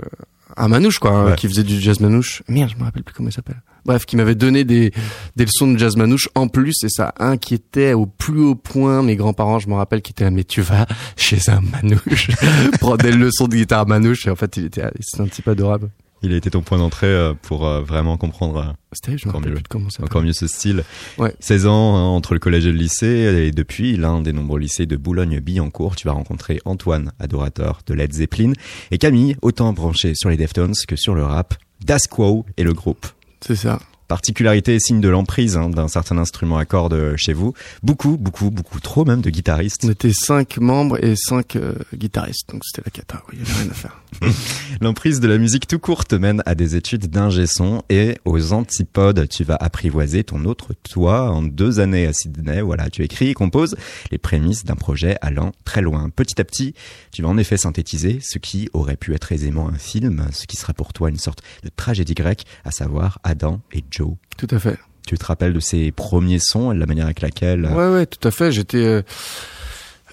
un 0.56 0.68
manouche 0.68 0.98
quoi, 0.98 1.10
hein, 1.12 1.24
Ouais. 1.30 1.36
qui 1.36 1.48
faisait 1.48 1.62
du 1.64 1.80
jazz 1.80 2.00
manouche. 2.00 2.42
Merde, 2.48 2.70
je 2.72 2.78
me 2.78 2.84
rappelle 2.84 3.02
plus 3.02 3.14
comment 3.14 3.28
il 3.28 3.32
s'appelle. 3.32 3.62
Bref, 3.84 4.06
qui 4.06 4.16
m'avait 4.16 4.34
donné 4.34 4.64
des, 4.64 4.92
des 5.36 5.44
leçons 5.44 5.70
de 5.70 5.78
jazz 5.78 5.96
manouche 5.96 6.28
en 6.34 6.48
plus 6.48 6.74
et 6.84 6.88
ça 6.88 7.12
inquiétait 7.18 7.92
au 7.92 8.06
plus 8.06 8.40
haut 8.40 8.54
point 8.54 9.02
mes 9.02 9.16
grands-parents. 9.16 9.58
Je 9.58 9.68
me 9.68 9.74
rappelle 9.74 10.00
qui 10.00 10.12
étaient 10.12 10.24
là, 10.24 10.30
mais 10.30 10.44
tu 10.44 10.62
vas 10.62 10.86
chez 11.16 11.38
un 11.48 11.60
manouche 11.60 12.30
prendre 12.80 12.98
des 12.98 13.12
leçons 13.12 13.46
de 13.46 13.56
guitare 13.56 13.86
manouche 13.86 14.26
et 14.26 14.30
en 14.30 14.36
fait 14.36 14.56
il 14.56 14.64
était, 14.66 14.84
c'est 15.00 15.20
un 15.20 15.26
type 15.26 15.48
adorable. 15.48 15.90
Il 16.24 16.32
a 16.32 16.36
été 16.36 16.50
ton 16.50 16.62
point 16.62 16.78
d'entrée 16.78 17.06
euh, 17.06 17.34
pour 17.34 17.66
euh, 17.66 17.82
vraiment 17.82 18.16
comprendre 18.16 18.74
euh, 19.06 19.12
je 19.14 19.28
Encore 19.28 19.42
mieux. 19.42 19.52
plus 19.52 19.62
de 19.62 19.68
comment 19.68 19.90
ça 19.90 20.02
encore 20.02 20.22
mieux 20.22 20.32
ce 20.32 20.46
style. 20.46 20.84
Ouais. 21.18 21.34
16 21.38 21.66
ans 21.66 21.96
hein, 21.96 22.02
entre 22.04 22.32
le 22.32 22.40
collège 22.40 22.64
et 22.64 22.72
le 22.72 22.78
lycée 22.78 23.06
et 23.06 23.50
depuis 23.50 23.98
l'un 23.98 24.22
des 24.22 24.32
nombreux 24.32 24.58
lycées 24.58 24.86
de 24.86 24.96
Boulogne-Billancourt, 24.96 25.96
tu 25.96 26.06
vas 26.08 26.14
rencontrer 26.14 26.62
Antoine, 26.64 27.12
adorateur 27.18 27.80
de 27.86 27.92
Led 27.92 28.14
Zeppelin, 28.14 28.52
et 28.90 28.96
Camille, 28.96 29.36
autant 29.42 29.74
branché 29.74 30.14
sur 30.14 30.30
les 30.30 30.38
Deftones 30.38 30.72
que 30.88 30.96
sur 30.96 31.14
le 31.14 31.24
rap, 31.24 31.54
Das 31.84 32.06
Quo 32.06 32.46
et 32.56 32.64
le 32.64 32.72
groupe. 32.72 33.06
C'est 33.46 33.56
ça. 33.56 33.78
Particularité 34.08 34.74
et 34.74 34.80
signe 34.80 35.00
de 35.00 35.08
l'emprise 35.08 35.58
hein, 35.58 35.68
d'un 35.68 35.88
certain 35.88 36.16
instrument 36.16 36.56
à 36.56 36.64
cordes 36.64 37.14
chez 37.16 37.34
vous. 37.34 37.52
Beaucoup, 37.82 38.16
beaucoup, 38.16 38.50
beaucoup 38.50 38.80
trop 38.80 39.04
même 39.04 39.20
de 39.20 39.28
guitaristes. 39.28 39.84
On 39.84 39.90
était 39.90 40.12
cinq 40.12 40.58
membres 40.58 41.02
et 41.04 41.16
cinq 41.16 41.56
euh, 41.56 41.74
guitaristes, 41.94 42.50
donc 42.50 42.62
c'était 42.64 42.82
la 42.86 42.90
cata. 42.90 43.22
Oui, 43.28 43.38
il 43.38 43.46
y 43.46 43.50
avait 43.50 43.62
rien 43.62 43.70
à 43.70 43.74
faire. 43.74 44.02
L'emprise 44.80 45.20
de 45.20 45.28
la 45.28 45.38
musique 45.38 45.66
tout 45.66 45.78
court 45.78 46.04
te 46.04 46.14
mène 46.14 46.42
à 46.46 46.54
des 46.54 46.76
études 46.76 47.08
d'ingé 47.08 47.46
son 47.46 47.82
et 47.88 48.16
aux 48.24 48.52
antipodes, 48.52 49.28
tu 49.28 49.44
vas 49.44 49.56
apprivoiser 49.56 50.24
ton 50.24 50.44
autre 50.44 50.72
toi 50.88 51.30
en 51.30 51.42
deux 51.42 51.80
années 51.80 52.06
à 52.06 52.12
Sydney. 52.12 52.60
Voilà, 52.60 52.90
tu 52.90 53.02
écris 53.02 53.28
et 53.28 53.34
composes 53.34 53.76
les 54.10 54.18
prémices 54.18 54.64
d'un 54.64 54.76
projet 54.76 55.16
allant 55.20 55.52
très 55.64 55.82
loin. 55.82 56.10
Petit 56.10 56.40
à 56.40 56.44
petit, 56.44 56.74
tu 57.12 57.22
vas 57.22 57.28
en 57.28 57.38
effet 57.38 57.56
synthétiser 57.56 58.18
ce 58.22 58.38
qui 58.38 58.68
aurait 58.72 58.96
pu 58.96 59.14
être 59.14 59.32
aisément 59.32 59.68
un 59.68 59.78
film, 59.78 60.26
ce 60.32 60.46
qui 60.46 60.56
sera 60.56 60.72
pour 60.72 60.92
toi 60.92 61.08
une 61.08 61.18
sorte 61.18 61.42
de 61.62 61.70
tragédie 61.74 62.14
grecque, 62.14 62.44
à 62.64 62.70
savoir 62.70 63.18
Adam 63.24 63.60
et 63.72 63.84
Joe. 63.90 64.14
Tout 64.36 64.48
à 64.50 64.58
fait. 64.58 64.78
Tu 65.06 65.18
te 65.18 65.26
rappelles 65.26 65.52
de 65.52 65.60
ces 65.60 65.92
premiers 65.92 66.38
sons 66.38 66.72
et 66.72 66.74
de 66.74 66.80
la 66.80 66.86
manière 66.86 67.04
avec 67.04 67.20
laquelle 67.20 67.66
Ouais, 67.66 67.88
ouais, 67.88 68.06
tout 68.06 68.26
à 68.26 68.30
fait. 68.30 68.52
J'étais, 68.52 68.78
euh, 68.78 69.02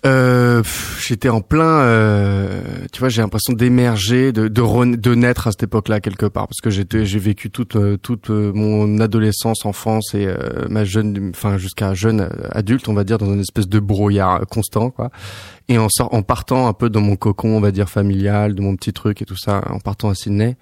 euh, 0.05 0.63
j'étais 0.99 1.29
en 1.29 1.41
plein. 1.41 1.81
euh, 1.81 2.61
tu 2.91 2.99
vois, 2.99 3.09
j'ai 3.09 3.21
l'impression 3.21 3.53
d'émerger, 3.53 4.31
de 4.31 4.47
de, 4.47 4.95
de 4.95 5.15
naître 5.15 5.47
à 5.47 5.51
cette 5.51 5.63
époque-là 5.63 5.99
quelque 5.99 6.25
part, 6.25 6.47
parce 6.47 6.59
que 6.61 6.69
j'étais, 6.69 7.05
j'ai 7.05 7.19
vécu 7.19 7.51
toute 7.51 7.75
euh, 7.75 7.97
toute 7.97 8.29
euh, 8.29 8.51
mon 8.53 8.99
adolescence, 8.99 9.65
enfance 9.65 10.13
et 10.13 10.27
ma 10.69 10.83
jeune, 10.83 11.31
enfin 11.35 11.57
jusqu'à 11.57 11.93
jeune 11.93 12.29
adulte, 12.51 12.87
on 12.89 12.93
va 12.93 13.03
dire, 13.03 13.17
dans 13.17 13.31
une 13.33 13.41
espèce 13.41 13.67
de 13.67 13.79
brouillard 13.79 14.41
constant, 14.47 14.89
quoi. 14.89 15.11
Et 15.69 15.77
en 15.77 15.87
sort, 15.89 16.13
en 16.13 16.23
partant 16.23 16.67
un 16.67 16.73
peu 16.73 16.89
dans 16.89 17.01
mon 17.01 17.15
cocon, 17.15 17.49
on 17.55 17.61
va 17.61 17.71
dire 17.71 17.89
familial, 17.89 18.55
de 18.55 18.61
mon 18.61 18.75
petit 18.75 18.93
truc 18.93 19.21
et 19.21 19.25
tout 19.25 19.37
ça, 19.37 19.61
en 19.69 19.79
partant 19.79 20.09
à 20.09 20.15
Sydney. 20.15 20.57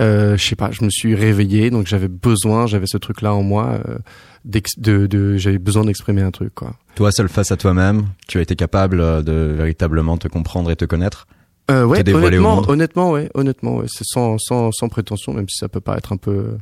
Euh, 0.00 0.36
je 0.36 0.44
sais 0.44 0.56
pas, 0.56 0.70
je 0.70 0.84
me 0.84 0.90
suis 0.90 1.14
réveillé, 1.14 1.70
donc 1.70 1.86
j'avais 1.86 2.08
besoin, 2.08 2.66
j'avais 2.66 2.86
ce 2.86 2.96
truc-là 2.96 3.34
en 3.34 3.42
moi, 3.42 3.78
euh, 3.86 3.98
de, 4.44 5.06
de 5.06 5.36
j'avais 5.36 5.58
besoin 5.58 5.84
d'exprimer 5.84 6.22
un 6.22 6.30
truc, 6.30 6.54
quoi. 6.54 6.74
toi 6.94 7.12
seul 7.12 7.28
face 7.28 7.52
à 7.52 7.56
toi-même, 7.56 8.06
tu 8.26 8.38
as 8.38 8.40
été 8.40 8.56
capable 8.56 9.00
euh, 9.00 9.22
de 9.22 9.54
véritablement 9.56 10.16
te 10.16 10.28
comprendre 10.28 10.70
et 10.70 10.76
te 10.76 10.84
connaître? 10.84 11.26
Euh, 11.70 11.84
ouais, 11.84 12.00
honnêtement, 12.12 12.68
honnêtement, 12.68 13.10
ouais, 13.12 13.30
honnêtement, 13.34 13.76
ouais, 13.76 13.86
c'est 13.86 14.04
sans, 14.04 14.36
sans, 14.38 14.72
sans 14.72 14.88
prétention, 14.88 15.32
même 15.34 15.48
si 15.48 15.58
ça 15.58 15.68
peut 15.68 15.80
paraître 15.80 16.12
un 16.12 16.16
peu, 16.16 16.56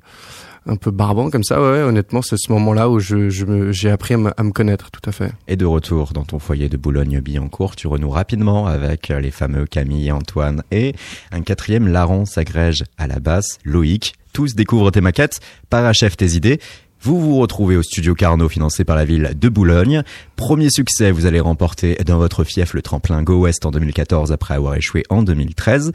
un 0.66 0.76
peu 0.76 0.90
barbant 0.90 1.30
comme 1.30 1.44
ça, 1.44 1.60
ouais, 1.60 1.82
honnêtement, 1.82 2.22
c'est 2.22 2.36
ce 2.38 2.52
moment-là 2.52 2.88
où 2.88 2.98
je, 2.98 3.30
je 3.30 3.44
me, 3.44 3.72
j'ai 3.72 3.90
appris 3.90 4.14
à 4.14 4.18
me, 4.18 4.32
à 4.36 4.42
me 4.42 4.52
connaître, 4.52 4.90
tout 4.90 5.08
à 5.08 5.12
fait. 5.12 5.32
Et 5.48 5.56
de 5.56 5.64
retour 5.64 6.12
dans 6.12 6.24
ton 6.24 6.38
foyer 6.38 6.68
de 6.68 6.76
Boulogne-Billancourt, 6.76 7.76
tu 7.76 7.86
renoues 7.86 8.10
rapidement 8.10 8.66
avec 8.66 9.08
les 9.08 9.30
fameux 9.30 9.66
Camille 9.66 10.12
Antoine 10.12 10.62
et 10.70 10.94
un 11.32 11.42
quatrième 11.42 11.88
larron 11.88 12.24
s'agrège 12.24 12.84
à 12.98 13.06
la 13.06 13.20
basse, 13.20 13.58
Loïc. 13.64 14.14
Tous 14.32 14.54
découvrent 14.54 14.90
tes 14.90 15.00
maquettes, 15.00 15.40
parachèvent 15.70 16.16
tes 16.16 16.34
idées. 16.34 16.60
Vous 17.02 17.18
vous 17.18 17.38
retrouvez 17.38 17.76
au 17.76 17.82
studio 17.82 18.14
Carnot 18.14 18.50
financé 18.50 18.84
par 18.84 18.94
la 18.94 19.06
ville 19.06 19.32
de 19.34 19.48
Boulogne. 19.48 20.02
Premier 20.36 20.68
succès, 20.68 21.10
vous 21.10 21.24
allez 21.24 21.40
remporter 21.40 21.96
dans 22.04 22.18
votre 22.18 22.44
fief 22.44 22.74
le 22.74 22.82
tremplin 22.82 23.22
Go 23.22 23.40
West 23.40 23.64
en 23.64 23.70
2014 23.70 24.32
après 24.32 24.52
avoir 24.52 24.74
échoué 24.74 25.04
en 25.08 25.22
2013. 25.22 25.92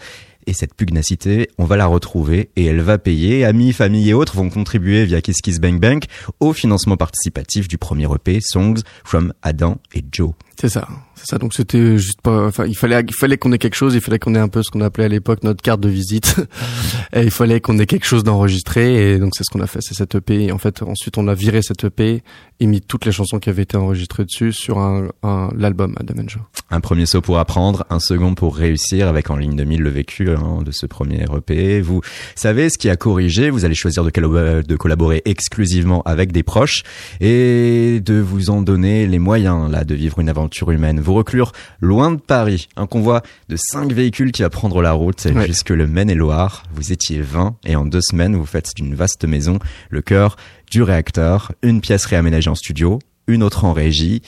Et 0.47 0.53
cette 0.53 0.75
pugnacité, 0.75 1.49
on 1.57 1.65
va 1.65 1.75
la 1.75 1.87
retrouver 1.87 2.49
et 2.55 2.65
elle 2.65 2.81
va 2.81 2.97
payer. 2.97 3.45
Amis, 3.45 3.73
famille 3.73 4.09
et 4.09 4.13
autres 4.13 4.35
vont 4.35 4.49
contribuer 4.49 5.05
via 5.05 5.21
Kiss 5.21 5.41
Kiss 5.41 5.59
Bang 5.59 5.79
Bang 5.79 6.03
au 6.39 6.53
financement 6.53 6.97
participatif 6.97 7.67
du 7.67 7.77
premier 7.77 8.07
EP 8.13 8.39
Songs 8.41 8.81
from 9.03 9.33
Adam 9.41 9.77
et 9.93 10.03
Joe. 10.11 10.33
C'est 10.59 10.69
ça, 10.69 10.87
c'est 11.15 11.25
ça. 11.25 11.37
Donc 11.37 11.53
c'était 11.53 11.97
juste 11.97 12.21
pas, 12.21 12.45
enfin, 12.47 12.65
il 12.65 12.77
fallait, 12.77 13.01
il 13.01 13.13
fallait 13.13 13.37
qu'on 13.37 13.51
ait 13.51 13.57
quelque 13.57 13.75
chose, 13.75 13.93
il 13.93 14.01
fallait 14.01 14.19
qu'on 14.19 14.35
ait 14.35 14.39
un 14.39 14.47
peu 14.47 14.63
ce 14.63 14.71
qu'on 14.71 14.81
appelait 14.81 15.05
à 15.05 15.09
l'époque 15.09 15.43
notre 15.43 15.61
carte 15.61 15.81
de 15.81 15.89
visite. 15.89 16.37
et 17.13 17.23
il 17.23 17.31
fallait 17.31 17.59
qu'on 17.59 17.77
ait 17.77 17.85
quelque 17.85 18.05
chose 18.05 18.23
d'enregistré, 18.23 19.13
et 19.13 19.19
donc 19.19 19.33
c'est 19.35 19.43
ce 19.43 19.49
qu'on 19.51 19.59
a 19.59 19.67
fait, 19.67 19.79
c'est 19.81 19.93
cette 19.93 20.15
EP. 20.15 20.45
Et 20.45 20.51
en 20.53 20.57
fait, 20.57 20.81
ensuite, 20.81 21.17
on 21.17 21.27
a 21.27 21.33
viré 21.33 21.61
cette 21.61 21.83
EP 21.83 22.23
et 22.61 22.67
mis 22.67 22.79
toutes 22.79 23.05
les 23.05 23.11
chansons 23.11 23.39
qui 23.39 23.49
avaient 23.49 23.63
été 23.63 23.75
enregistrées 23.75 24.23
dessus 24.23 24.53
sur 24.53 24.77
un, 24.77 25.09
un 25.23 25.49
l'album 25.57 25.95
Adam 25.99 26.23
and 26.23 26.29
Joe. 26.29 26.41
Un 26.71 26.79
premier 26.79 27.05
saut 27.05 27.21
pour 27.21 27.37
apprendre, 27.37 27.85
un 27.89 27.99
second 27.99 28.33
pour 28.33 28.55
réussir 28.55 29.09
avec 29.09 29.29
en 29.29 29.35
ligne 29.35 29.57
de 29.57 29.65
mille 29.65 29.81
le 29.81 29.89
vécu 29.89 30.29
hein, 30.31 30.61
de 30.63 30.71
ce 30.71 30.85
premier 30.85 31.25
EP. 31.35 31.81
Vous 31.81 32.01
savez 32.35 32.69
ce 32.69 32.77
qui 32.77 32.89
a 32.89 32.95
corrigé, 32.95 33.49
vous 33.49 33.65
allez 33.65 33.75
choisir 33.75 34.05
de, 34.05 34.61
de 34.61 34.75
collaborer 34.77 35.21
exclusivement 35.25 36.01
avec 36.03 36.31
des 36.31 36.43
proches 36.43 36.83
et 37.19 37.99
de 37.99 38.19
vous 38.19 38.49
en 38.49 38.61
donner 38.61 39.05
les 39.05 39.19
moyens 39.19 39.69
là 39.69 39.83
de 39.83 39.95
vivre 39.95 40.19
une 40.19 40.29
aventure 40.29 40.44
humaine. 40.71 40.99
Vous 40.99 41.13
reclure 41.13 41.51
loin 41.81 42.11
de 42.11 42.19
Paris, 42.19 42.67
un 42.75 42.87
convoi 42.87 43.21
de 43.49 43.55
cinq 43.57 43.91
véhicules 43.91 44.31
qui 44.31 44.41
va 44.41 44.49
prendre 44.49 44.81
la 44.81 44.93
route 44.93 45.25
Ouais. 45.25 45.45
jusque 45.47 45.69
le 45.69 45.87
Maine-et-Loire. 45.87 46.63
Vous 46.73 46.91
étiez 46.91 47.21
20 47.21 47.55
et 47.65 47.75
en 47.75 47.85
deux 47.85 48.01
semaines 48.01 48.35
vous 48.35 48.45
faites 48.45 48.71
d'une 48.75 48.95
vaste 48.95 49.25
maison 49.25 49.59
le 49.89 50.01
cœur 50.01 50.35
du 50.71 50.81
réacteur, 50.83 51.51
une 51.61 51.81
pièce 51.81 52.05
réaménagée 52.05 52.49
en 52.49 52.55
studio, 52.55 52.99
une 53.27 53.43
autre 53.43 53.65
en 53.65 53.73
régie, 53.73 54.21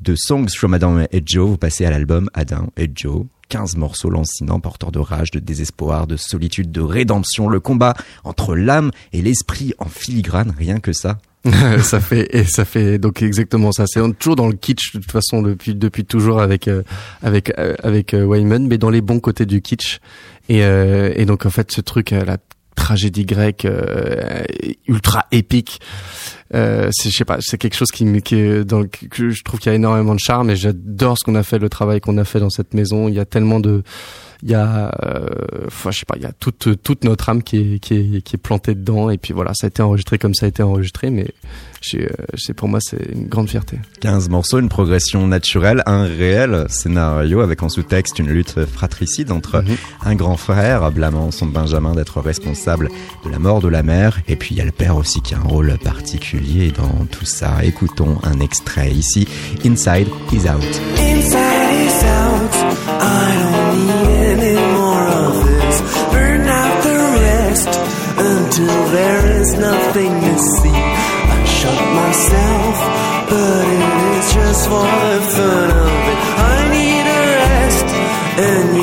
de 0.00 0.14
Songs 0.16 0.48
from 0.48 0.74
Adam 0.74 1.00
et 1.12 1.22
Joe, 1.24 1.48
vous 1.48 1.56
passez 1.56 1.84
à 1.86 1.90
l'album 1.90 2.28
Adam 2.34 2.68
et 2.76 2.90
Joe. 2.94 3.24
15 3.48 3.76
morceaux 3.76 4.10
lancinants, 4.10 4.58
porteurs 4.58 4.90
de 4.90 4.98
rage, 4.98 5.30
de 5.30 5.38
désespoir, 5.38 6.06
de 6.06 6.16
solitude, 6.16 6.72
de 6.72 6.80
rédemption, 6.80 7.48
le 7.48 7.60
combat 7.60 7.94
entre 8.24 8.56
l'âme 8.56 8.90
et 9.12 9.22
l'esprit 9.22 9.72
en 9.78 9.84
filigrane, 9.84 10.54
rien 10.58 10.80
que 10.80 10.92
ça. 10.92 11.18
ça 11.82 12.00
fait 12.00 12.34
et 12.34 12.44
ça 12.44 12.64
fait 12.64 12.98
donc 12.98 13.22
exactement 13.22 13.70
ça. 13.72 13.84
C'est 13.86 14.00
toujours 14.18 14.36
dans 14.36 14.48
le 14.48 14.54
kitsch 14.54 14.94
de 14.94 15.00
toute 15.00 15.12
façon 15.12 15.42
depuis 15.42 15.74
depuis 15.74 16.04
toujours 16.04 16.40
avec 16.40 16.68
euh, 16.68 16.82
avec 17.22 17.52
euh, 17.58 17.74
avec 17.82 18.14
euh, 18.14 18.24
Wyman, 18.24 18.66
mais 18.66 18.78
dans 18.78 18.90
les 18.90 19.02
bons 19.02 19.20
côtés 19.20 19.44
du 19.44 19.60
kitsch. 19.60 20.00
Et 20.48 20.64
euh, 20.64 21.12
et 21.14 21.26
donc 21.26 21.44
en 21.44 21.50
fait 21.50 21.70
ce 21.70 21.80
truc 21.80 22.10
la 22.10 22.38
tragédie 22.74 23.24
grecque 23.24 23.66
ultra 24.88 25.26
épique. 25.32 25.80
Euh, 26.54 26.90
je 27.02 27.10
sais 27.10 27.24
pas, 27.24 27.38
c'est 27.40 27.58
quelque 27.58 27.76
chose 27.76 27.90
qui 27.90 28.22
qui 28.22 28.36
est 28.36 28.64
dans 28.64 28.82
je 28.82 29.42
trouve 29.42 29.60
qu'il 29.60 29.70
y 29.70 29.72
a 29.72 29.76
énormément 29.76 30.14
de 30.14 30.20
charme 30.20 30.50
et 30.50 30.56
j'adore 30.56 31.18
ce 31.18 31.24
qu'on 31.24 31.34
a 31.34 31.42
fait, 31.42 31.58
le 31.58 31.68
travail 31.68 32.00
qu'on 32.00 32.18
a 32.18 32.24
fait 32.24 32.40
dans 32.40 32.50
cette 32.50 32.74
maison. 32.74 33.08
Il 33.08 33.14
y 33.14 33.20
a 33.20 33.24
tellement 33.24 33.60
de 33.60 33.82
il 34.44 34.50
y 34.50 34.54
a 34.54 34.94
euh, 35.04 35.66
enfin, 35.66 35.90
je 35.90 35.98
sais 36.00 36.04
pas 36.06 36.16
il 36.16 36.22
y 36.22 36.26
a 36.26 36.32
toute 36.32 36.82
toute 36.82 37.02
notre 37.04 37.28
âme 37.30 37.42
qui 37.42 37.56
est 37.74 37.78
qui 37.78 37.94
est 37.94 38.20
qui 38.22 38.36
est 38.36 38.38
plantée 38.38 38.74
dedans 38.74 39.08
et 39.08 39.16
puis 39.18 39.32
voilà 39.32 39.52
ça 39.54 39.66
a 39.66 39.68
été 39.68 39.82
enregistré 39.82 40.18
comme 40.18 40.34
ça 40.34 40.44
a 40.44 40.48
été 40.50 40.62
enregistré 40.62 41.08
mais 41.10 41.26
euh, 41.94 42.06
c'est 42.36 42.54
pour 42.54 42.68
moi 42.68 42.78
c'est 42.82 43.10
une 43.12 43.26
grande 43.26 43.48
fierté 43.48 43.78
15 44.00 44.28
morceaux, 44.30 44.58
une 44.58 44.68
progression 44.70 45.26
naturelle, 45.26 45.82
un 45.86 46.04
réel 46.04 46.66
scénario 46.68 47.40
avec 47.40 47.62
en 47.62 47.68
sous-texte 47.68 48.18
une 48.18 48.28
lutte 48.30 48.64
fratricide 48.66 49.32
entre 49.32 49.62
Mhm. 49.62 49.76
un 50.04 50.14
grand 50.14 50.36
frère 50.36 50.90
blâmant 50.92 51.30
son 51.30 51.46
Benjamin 51.46 51.94
d'être 51.94 52.20
responsable 52.20 52.90
de 53.24 53.30
la 53.30 53.38
mort 53.38 53.60
de 53.60 53.68
la 53.68 53.82
mère 53.82 54.20
et 54.28 54.36
puis 54.36 54.54
il 54.54 54.58
y 54.58 54.60
a 54.60 54.64
le 54.64 54.72
père 54.72 54.96
aussi 54.96 55.20
qui 55.22 55.34
a 55.34 55.38
un 55.38 55.42
rôle 55.42 55.76
particulier 55.82 56.70
dans 56.70 57.06
tout 57.10 57.24
ça. 57.24 57.64
Écoutons 57.64 58.18
un 58.24 58.40
extrait 58.40 58.90
ici, 58.90 59.26
Inside 59.64 60.08
is 60.32 60.48
Out. 60.48 60.62
Inside 60.98 61.86
is 61.86 62.04
out. 62.04 62.54
I 63.00 63.43
there's 68.66 69.54
nothing 69.54 70.12
to 70.20 70.38
see. 70.38 70.74
I 70.74 71.44
shut 71.44 71.80
myself, 72.02 72.76
but 73.30 73.64
it 73.68 74.18
is 74.18 74.34
just 74.34 74.68
for 74.68 74.84
the 74.84 75.20
fun 75.36 75.70
of 75.70 76.00
it. 76.12 76.18
I 76.52 76.56
need 76.76 77.04
a 77.06 77.22
rest, 77.38 77.86
and 78.48 78.73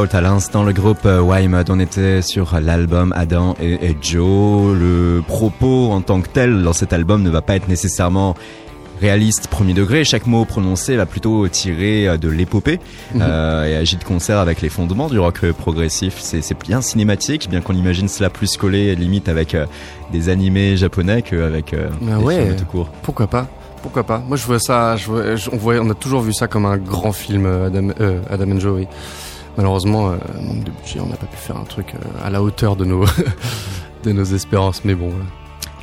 Out, 0.00 0.14
à 0.14 0.20
l'instant 0.20 0.62
le 0.64 0.72
groupe 0.72 1.04
euh, 1.06 1.20
Wymud, 1.20 1.68
on 1.70 1.78
était 1.80 2.22
sur 2.22 2.58
l'album 2.60 3.12
Adam 3.16 3.54
et, 3.60 3.74
et 3.90 3.96
Joe. 4.00 4.76
Le 4.78 5.22
propos 5.26 5.90
en 5.90 6.00
tant 6.00 6.20
que 6.20 6.28
tel 6.28 6.62
dans 6.62 6.72
cet 6.72 6.92
album 6.92 7.22
ne 7.22 7.30
va 7.30 7.42
pas 7.42 7.56
être 7.56 7.68
nécessairement 7.68 8.34
réaliste 9.00 9.48
premier 9.48 9.74
degré, 9.74 10.04
chaque 10.04 10.26
mot 10.26 10.44
prononcé 10.44 10.96
va 10.96 11.06
plutôt 11.06 11.48
tirer 11.48 12.08
euh, 12.08 12.16
de 12.16 12.28
l'épopée 12.28 12.78
euh, 13.20 13.64
et 13.66 13.74
agit 13.76 13.96
de 13.96 14.04
concert 14.04 14.38
avec 14.38 14.60
les 14.62 14.68
fondements 14.68 15.08
du 15.08 15.18
rock 15.18 15.40
euh, 15.44 15.52
progressif. 15.52 16.18
C'est 16.20 16.58
bien 16.60 16.80
cinématique, 16.80 17.50
bien 17.50 17.60
qu'on 17.60 17.74
imagine 17.74 18.06
cela 18.08 18.30
plus 18.30 18.56
collé 18.56 18.94
limite 18.94 19.28
avec 19.28 19.54
euh, 19.54 19.66
des 20.12 20.28
animés 20.28 20.76
japonais 20.76 21.22
qu'avec 21.22 21.74
euh, 21.74 21.88
Ah 22.10 22.18
des 22.18 22.24
ouais. 22.24 22.42
films 22.44 22.56
tout 22.56 22.64
court. 22.66 22.88
Pourquoi 23.02 23.26
pas? 23.26 23.48
Pourquoi 23.82 24.04
pas? 24.04 24.22
Moi, 24.28 24.36
je 24.36 24.46
vois 24.46 24.60
ça. 24.60 24.94
Je 24.94 25.06
vois, 25.06 25.34
je- 25.34 25.50
on, 25.50 25.56
voit, 25.56 25.74
on 25.80 25.90
a 25.90 25.94
toujours 25.94 26.20
vu 26.20 26.32
ça 26.32 26.46
comme 26.46 26.66
un 26.66 26.76
grand 26.76 27.10
film, 27.10 27.46
euh, 27.46 27.66
Adam, 27.66 27.88
euh, 28.00 28.20
Adam 28.30 28.52
and 28.52 28.60
Joe. 28.60 28.76
oui. 28.78 28.86
Malheureusement, 29.56 30.10
euh, 30.10 30.16
manque 30.40 30.64
de 30.64 30.70
budget, 30.70 31.00
on 31.00 31.06
n'a 31.06 31.16
pas 31.16 31.26
pu 31.26 31.36
faire 31.36 31.56
un 31.56 31.64
truc 31.64 31.94
euh, 31.94 32.26
à 32.26 32.30
la 32.30 32.42
hauteur 32.42 32.76
de 32.76 32.84
nos 32.84 33.04
de 34.04 34.12
nos 34.12 34.24
espérances. 34.24 34.84
Mais 34.84 34.94
bon, 34.94 35.10
voilà. 35.10 35.24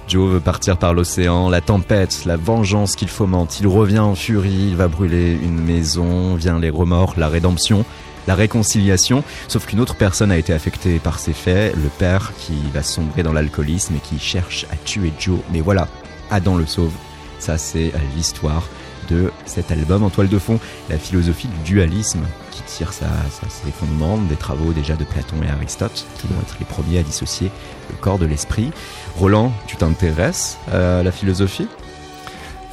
Joe 0.08 0.32
veut 0.32 0.40
partir 0.40 0.78
par 0.78 0.96
l'océan, 0.96 1.50
la 1.50 1.62
tempête, 1.62 2.26
la 2.26 2.36
vengeance 2.36 2.96
qu'il 2.96 3.10
fomente. 3.10 3.60
Il 3.60 3.68
revient 3.68 4.00
en 4.00 4.16
furie, 4.16 4.70
il 4.70 4.76
va 4.76 4.88
brûler 4.88 5.34
une 5.34 5.62
maison, 5.62 6.34
vient 6.34 6.60
les 6.60 6.72
remords, 6.72 7.14
la 7.16 7.28
rédemption, 7.28 7.86
la 8.28 8.34
réconciliation. 8.34 9.24
Sauf 9.48 9.68
qu'une 9.68 9.80
autre 9.80 9.96
personne 9.96 10.32
a 10.32 10.38
été 10.38 10.52
affectée 10.52 10.98
par 10.98 11.20
ces 11.20 11.34
faits, 11.34 11.76
le 11.76 11.90
père 11.90 12.32
qui 12.40 12.56
va 12.74 12.82
sombrer 12.82 13.22
dans 13.22 13.34
l'alcoolisme 13.34 13.96
et 13.96 14.00
qui 14.00 14.18
cherche 14.18 14.66
à 14.72 14.76
tuer 14.78 15.14
Joe. 15.20 15.40
Mais 15.54 15.62
voilà, 15.62 15.88
Adam 16.32 16.58
le 16.58 16.66
sauve. 16.66 16.94
Ça, 17.38 17.60
c'est 17.60 17.94
l'histoire 18.16 18.64
de 19.10 19.32
cet 19.46 19.72
album 19.72 20.04
en 20.04 20.10
toile 20.10 20.30
de 20.30 20.40
fond, 20.40 20.60
la 20.90 20.98
philosophie 20.98 21.48
du 21.48 21.74
dualisme 21.74 22.22
qui 22.52 22.62
tire 22.64 22.94
sa, 22.94 23.08
ses 23.48 23.72
fondements 23.72 24.18
des 24.18 24.36
travaux 24.36 24.74
déjà 24.74 24.96
de 24.96 25.04
Platon 25.04 25.38
et 25.46 25.50
Aristote, 25.50 26.06
qui 26.20 26.28
vont 26.28 26.40
être 26.42 26.56
les 26.60 26.66
premiers 26.66 27.00
à 27.00 27.04
dissocier 27.04 27.52
le 27.90 27.96
corps 27.98 28.20
de 28.20 28.26
l'esprit. 28.26 28.72
Roland, 29.18 29.52
tu 29.68 29.76
t'intéresses 29.76 30.58
à 30.72 31.04
la 31.04 31.12
philosophie? 31.12 31.68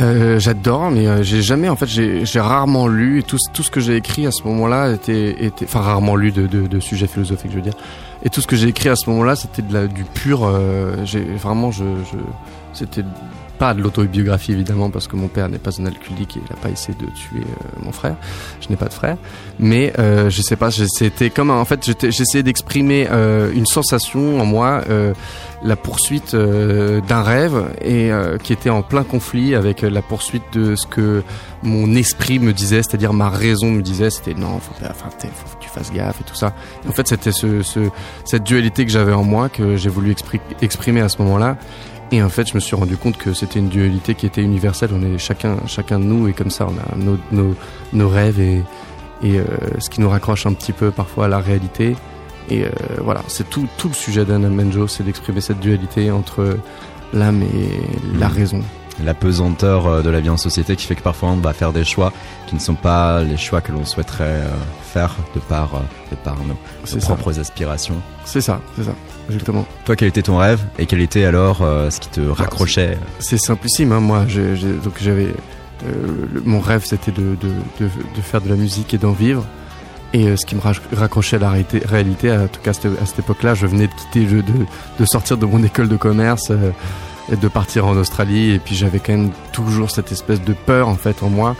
Euh, 0.00 0.38
J'adore, 0.38 0.90
mais 0.90 1.06
euh, 1.06 1.22
j'ai 1.22 1.40
jamais, 1.40 1.70
en 1.70 1.76
fait, 1.76 1.86
j'ai 1.86 2.40
rarement 2.40 2.86
lu 2.86 3.20
et 3.20 3.22
tout, 3.22 3.38
tout 3.54 3.62
ce 3.62 3.70
que 3.70 3.80
j'ai 3.80 3.96
écrit 3.96 4.26
à 4.26 4.30
ce 4.30 4.42
moment-là 4.44 4.92
était, 4.92 5.44
était, 5.44 5.64
enfin 5.64 5.80
rarement 5.80 6.16
lu 6.16 6.32
de, 6.32 6.46
de, 6.46 6.80
sujets 6.80 7.06
philosophiques, 7.06 7.50
je 7.50 7.56
veux 7.56 7.62
dire. 7.62 7.76
Et 8.22 8.28
tout 8.28 8.42
ce 8.42 8.46
que 8.46 8.56
j'ai 8.56 8.68
écrit 8.68 8.90
à 8.90 8.96
ce 8.96 9.08
moment-là, 9.08 9.36
c'était 9.36 9.62
de 9.62 9.72
la, 9.72 9.86
du 9.86 10.04
pur. 10.04 10.44
euh, 10.44 10.96
j'ai 11.04 11.22
vraiment, 11.22 11.70
je 11.70 11.84
c'était 12.74 13.04
pas 13.58 13.74
de 13.74 13.80
l'autobiographie 13.82 14.52
évidemment 14.52 14.90
parce 14.90 15.08
que 15.08 15.16
mon 15.16 15.28
père 15.28 15.48
n'est 15.48 15.58
pas 15.58 15.70
un 15.80 15.86
alcoolique 15.86 16.36
et 16.36 16.40
il 16.46 16.52
a 16.52 16.56
pas 16.56 16.70
essayé 16.70 16.96
de 16.98 17.06
tuer 17.06 17.40
euh, 17.40 17.80
mon 17.84 17.92
frère. 17.92 18.16
Je 18.60 18.68
n'ai 18.68 18.76
pas 18.76 18.86
de 18.86 18.92
frère, 18.92 19.16
mais 19.58 19.92
euh, 19.98 20.30
je 20.30 20.42
sais 20.42 20.56
pas, 20.56 20.70
c'était 20.70 21.30
comme 21.30 21.50
en 21.50 21.64
fait, 21.64 21.84
j'essayais 22.10 22.42
d'exprimer 22.42 23.08
euh, 23.10 23.50
une 23.52 23.66
sensation 23.66 24.40
en 24.40 24.44
moi. 24.44 24.82
euh, 24.88 25.12
la 25.62 25.74
poursuite 25.74 26.36
d'un 26.36 27.22
rêve 27.22 27.64
et 27.82 28.10
qui 28.42 28.52
était 28.52 28.68
en 28.68 28.82
plein 28.82 29.04
conflit 29.04 29.54
avec 29.54 29.80
la 29.80 30.02
poursuite 30.02 30.42
de 30.52 30.76
ce 30.76 30.86
que 30.86 31.22
mon 31.62 31.94
esprit 31.96 32.38
me 32.38 32.52
disait, 32.52 32.82
c'est-à-dire 32.82 33.14
ma 33.14 33.30
raison 33.30 33.70
me 33.70 33.80
disait, 33.80 34.10
c'était 34.10 34.34
non, 34.34 34.60
faut 34.60 34.74
faut 34.74 35.56
que 35.56 35.62
tu 35.64 35.70
fasses 35.70 35.90
gaffe 35.92 36.20
et 36.20 36.24
tout 36.24 36.34
ça. 36.36 36.52
En 36.86 36.92
fait, 36.92 37.08
c'était 37.08 37.32
ce, 37.32 37.62
ce, 37.62 37.80
cette 38.26 38.44
dualité 38.44 38.84
que 38.84 38.92
j'avais 38.92 39.14
en 39.14 39.24
moi 39.24 39.48
que 39.48 39.76
j'ai 39.76 39.88
voulu 39.88 40.12
expri- 40.12 40.40
exprimer 40.60 41.00
à 41.00 41.08
ce 41.08 41.20
moment-là. 41.22 41.56
Et 42.12 42.22
en 42.22 42.28
fait, 42.28 42.48
je 42.48 42.54
me 42.54 42.60
suis 42.60 42.76
rendu 42.76 42.96
compte 42.96 43.16
que 43.18 43.32
c'était 43.34 43.58
une 43.58 43.68
dualité 43.68 44.14
qui 44.14 44.26
était 44.26 44.42
universelle. 44.42 44.90
On 44.94 45.02
est 45.02 45.18
chacun, 45.18 45.56
chacun 45.66 45.98
de 45.98 46.04
nous, 46.04 46.28
et 46.28 46.32
comme 46.32 46.50
ça, 46.50 46.66
on 46.68 46.76
a 46.78 46.96
nos, 46.96 47.18
nos, 47.32 47.54
nos 47.92 48.08
rêves 48.08 48.38
et, 48.40 48.62
et 49.22 49.38
euh, 49.40 49.44
ce 49.80 49.90
qui 49.90 50.00
nous 50.00 50.08
raccroche 50.08 50.46
un 50.46 50.52
petit 50.52 50.72
peu 50.72 50.90
parfois 50.92 51.24
à 51.24 51.28
la 51.28 51.38
réalité. 51.40 51.96
Et 52.48 52.64
euh, 52.64 52.68
voilà, 53.02 53.22
c'est 53.26 53.50
tout, 53.50 53.66
tout 53.76 53.88
le 53.88 53.94
sujet 53.94 54.24
d'Anna 54.24 54.48
Menjo, 54.48 54.86
c'est 54.86 55.02
d'exprimer 55.02 55.40
cette 55.40 55.58
dualité 55.58 56.12
entre 56.12 56.58
l'âme 57.12 57.42
et 57.42 58.16
la 58.18 58.28
Mhm. 58.28 58.34
raison. 58.34 58.62
La 59.04 59.12
pesanteur 59.12 59.86
euh, 59.86 60.02
de 60.02 60.08
la 60.08 60.20
vie 60.20 60.30
en 60.30 60.36
société 60.38 60.74
qui 60.76 60.86
fait 60.86 60.94
que 60.94 61.02
parfois 61.02 61.28
on 61.30 61.36
va 61.36 61.52
faire 61.52 61.72
des 61.72 61.84
choix 61.84 62.12
qui 62.46 62.54
ne 62.54 62.60
sont 62.60 62.76
pas 62.76 63.20
les 63.22 63.36
choix 63.36 63.60
que 63.60 63.70
l'on 63.72 63.84
souhaiterait 63.84 64.44
faire 64.82 65.14
de 65.34 65.40
par, 65.40 65.70
de 66.10 66.16
par 66.16 66.36
nos, 66.38 66.44
nos 66.46 66.56
C'est 66.84 67.00
ça. 67.00 67.08
propres 67.08 67.38
aspirations. 67.40 67.96
C'est 68.24 68.40
ça, 68.40 68.60
c'est 68.76 68.84
ça, 68.84 68.94
exactement. 69.28 69.66
Toi, 69.84 69.96
quel 69.96 70.08
était 70.08 70.22
ton 70.22 70.36
rêve 70.38 70.60
et 70.78 70.86
quel 70.86 71.00
était 71.00 71.24
alors 71.24 71.62
euh, 71.62 71.90
ce 71.90 72.00
qui 72.00 72.08
te 72.08 72.20
raccrochait 72.20 72.98
C'est 73.18 73.38
simplissime, 73.38 73.92
hein, 73.92 74.00
moi. 74.00 74.20
donc 74.84 74.94
j'avais 75.00 75.34
euh, 75.86 76.40
mon 76.44 76.60
rêve, 76.60 76.84
c'était 76.84 77.12
de, 77.12 77.36
de, 77.40 77.48
de, 77.80 77.84
de 78.16 78.20
faire 78.22 78.40
de 78.40 78.48
la 78.48 78.56
musique 78.56 78.94
et 78.94 78.98
d'en 78.98 79.12
vivre. 79.12 79.44
Et 80.12 80.28
euh, 80.28 80.36
ce 80.36 80.46
qui 80.46 80.54
me 80.54 80.60
rac- 80.60 80.80
raccrochait 80.94 81.36
à 81.36 81.40
la 81.40 81.50
réalité, 81.50 81.82
réalité, 81.84 82.32
en 82.32 82.46
tout 82.48 82.60
cas 82.62 82.70
à 82.70 82.74
cette, 82.74 83.18
époque-là, 83.18 83.54
je 83.54 83.66
venais 83.66 83.86
de 83.88 83.92
quitter, 83.92 84.26
je- 84.28 84.36
de, 84.36 84.66
de 84.98 85.04
sortir 85.04 85.36
de 85.36 85.44
mon 85.46 85.62
école 85.62 85.88
de 85.88 85.96
commerce, 85.96 86.50
et 87.30 87.36
de 87.36 87.48
partir 87.48 87.86
en 87.86 87.96
Australie. 87.96 88.52
Et 88.52 88.58
puis 88.60 88.74
j'avais 88.76 89.00
quand 89.00 89.12
même 89.12 89.30
toujours 89.52 89.90
cette 89.90 90.12
espèce 90.12 90.40
de 90.40 90.52
peur 90.52 90.88
en 90.88 90.94
fait 90.94 91.22
en 91.22 91.28
moi 91.28 91.56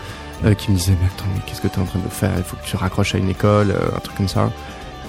qui 0.59 0.71
me 0.71 0.77
disait 0.77 0.93
mais 1.01 1.07
attends 1.09 1.25
mais 1.35 1.41
qu'est-ce 1.47 1.61
que 1.63 1.67
tu 1.69 1.75
es 1.79 1.83
en 1.83 1.87
train 1.87 1.99
de 1.99 2.09
faire? 2.09 2.31
Il 2.37 2.43
faut 2.45 2.57
que 2.57 2.65
tu 2.65 2.77
raccroches 2.77 3.15
à 3.15 3.19
une 3.19 3.31
école, 3.31 3.75
un 3.95 3.99
truc 4.01 4.17
comme 4.17 4.29
ça, 4.29 4.51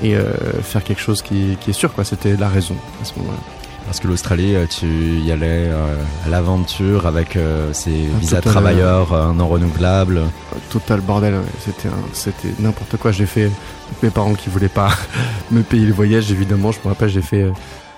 et 0.03 0.15
euh, 0.15 0.31
faire 0.61 0.83
quelque 0.83 1.01
chose 1.01 1.21
qui, 1.21 1.57
qui 1.61 1.71
est 1.71 1.73
sûr 1.73 1.93
quoi. 1.93 2.03
C'était 2.03 2.35
la 2.35 2.47
raison 2.49 2.75
à 3.01 3.05
ce 3.05 3.13
moment-là. 3.19 3.37
Parce 3.85 4.01
que 4.01 4.07
l'Australie, 4.09 4.53
euh, 4.55 4.65
tu 4.69 4.85
y 5.19 5.31
allais 5.31 5.69
euh, 5.69 5.95
à 6.25 6.29
l'aventure 6.29 7.05
avec 7.07 7.37
euh, 7.37 7.71
ces 7.71 7.91
Un 8.13 8.17
visas 8.19 8.37
total, 8.37 8.51
travailleurs, 8.51 9.13
euh, 9.13 9.27
un 9.27 9.39
an 9.39 9.47
renouvelable. 9.47 10.21
total 10.69 10.99
bordel 10.99 11.35
c'était 11.63 11.87
c'était 12.11 12.49
n'importe 12.59 12.97
quoi 12.97 13.11
j'ai 13.13 13.25
fait 13.25 13.49
mes 14.03 14.09
parents 14.09 14.33
qui 14.33 14.49
voulaient 14.49 14.67
pas 14.67 14.89
me 15.51 15.61
payer 15.61 15.85
le 15.85 15.93
voyage 15.93 16.29
évidemment 16.33 16.73
je 16.73 16.79
me 16.83 16.89
rappelle 16.89 17.07
j'ai 17.07 17.21
fait 17.21 17.43
euh, 17.43 17.51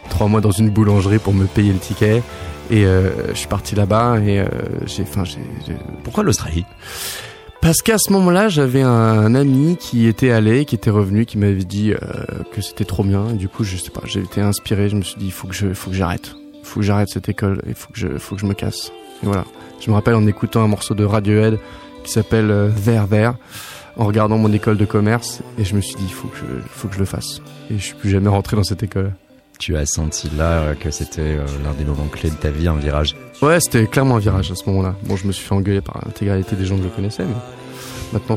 trois 0.09 0.27
mois 0.27 0.41
dans 0.41 0.51
une 0.51 0.69
boulangerie 0.69 1.17
pour 1.19 1.33
me 1.33 1.45
payer 1.45 1.73
le 1.73 1.79
ticket. 1.79 2.21
Et 2.71 2.85
euh, 2.85 3.09
je 3.29 3.33
suis 3.33 3.47
parti 3.47 3.73
là-bas 3.73 4.19
et 4.23 4.37
euh, 4.41 4.45
j'ai, 4.85 5.01
enfin, 5.01 5.23
j'ai, 5.25 5.39
j'ai- 5.65 5.75
Pourquoi 6.03 6.23
l'Australie? 6.23 6.65
Parce 7.61 7.81
qu'à 7.81 7.97
ce 7.97 8.11
moment-là, 8.13 8.47
j'avais 8.47 8.81
un, 8.81 9.35
ami 9.35 9.77
qui 9.77 10.07
était 10.07 10.31
allé, 10.31 10.65
qui 10.65 10.75
était 10.75 10.89
revenu, 10.89 11.25
qui 11.25 11.37
m'avait 11.37 11.65
dit 11.65 11.91
euh, 11.91 11.97
que 12.53 12.61
c'était 12.61 12.85
trop 12.85 13.03
bien. 13.03 13.33
Du 13.33 13.49
coup, 13.49 13.63
je 13.63 13.75
sais 13.75 13.91
pas, 13.91 14.01
j'ai 14.05 14.21
été 14.21 14.41
inspiré. 14.41 14.89
Je 14.89 14.95
me 14.95 15.01
suis 15.01 15.17
dit, 15.17 15.25
il 15.25 15.31
faut 15.31 15.47
que 15.47 15.53
je, 15.53 15.73
faut 15.73 15.89
que 15.89 15.95
j'arrête. 15.95 16.35
Faut 16.63 16.79
que 16.79 16.85
j'arrête 16.85 17.09
cette 17.09 17.27
école. 17.27 17.61
Il 17.67 17.75
faut 17.75 17.91
que 17.91 17.99
je, 17.99 18.17
faut 18.17 18.35
que 18.35 18.41
je 18.41 18.45
me 18.45 18.53
casse. 18.53 18.91
Et 19.23 19.25
voilà. 19.25 19.45
Je 19.79 19.89
me 19.89 19.95
rappelle 19.95 20.15
en 20.15 20.25
écoutant 20.25 20.63
un 20.63 20.67
morceau 20.67 20.93
de 20.93 21.03
Radiohead 21.03 21.59
qui 22.03 22.11
s'appelle 22.11 22.49
euh, 22.49 22.69
Vert 22.69 23.07
Vert, 23.07 23.35
en 23.97 24.05
regardant 24.05 24.37
mon 24.37 24.51
école 24.53 24.77
de 24.77 24.85
commerce, 24.85 25.41
et 25.57 25.65
je 25.65 25.75
me 25.75 25.81
suis 25.81 25.95
dit, 25.95 26.05
il 26.05 26.13
faut 26.13 26.29
que 26.29 26.37
je, 26.37 26.45
faut 26.69 26.87
que 26.87 26.93
je 26.93 26.99
le 26.99 27.05
fasse. 27.05 27.41
Et 27.69 27.77
je 27.77 27.83
suis 27.83 27.95
plus 27.95 28.09
jamais 28.09 28.29
rentré 28.29 28.55
dans 28.55 28.63
cette 28.63 28.83
école. 28.83 29.13
Tu 29.59 29.75
as 29.75 29.85
senti 29.85 30.29
là 30.37 30.61
euh, 30.61 30.73
que 30.73 30.89
c'était 30.89 31.21
euh, 31.21 31.45
l'un 31.65 31.73
des 31.73 31.83
moments 31.83 32.07
clés 32.07 32.29
de 32.29 32.35
ta 32.35 32.49
vie, 32.49 32.69
un 32.69 32.75
virage. 32.75 33.17
Ouais, 33.41 33.59
c'était 33.59 33.87
clairement 33.87 34.15
un 34.15 34.19
virage 34.19 34.49
à 34.51 34.55
ce 34.55 34.63
moment-là. 34.69 34.95
Bon, 35.03 35.17
je 35.17 35.27
me 35.27 35.33
suis 35.33 35.45
fait 35.45 35.53
engueuler 35.53 35.81
par 35.81 36.01
l'intégralité 36.05 36.55
des 36.55 36.65
gens 36.65 36.77
que 36.77 36.83
je 36.83 36.87
connaissais, 36.87 37.25
mais 37.25 37.35
maintenant, 38.13 38.35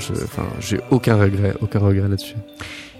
j'ai 0.58 0.80
aucun 0.90 1.16
regret, 1.16 1.54
aucun 1.60 1.78
regret 1.78 2.08
là-dessus. 2.08 2.34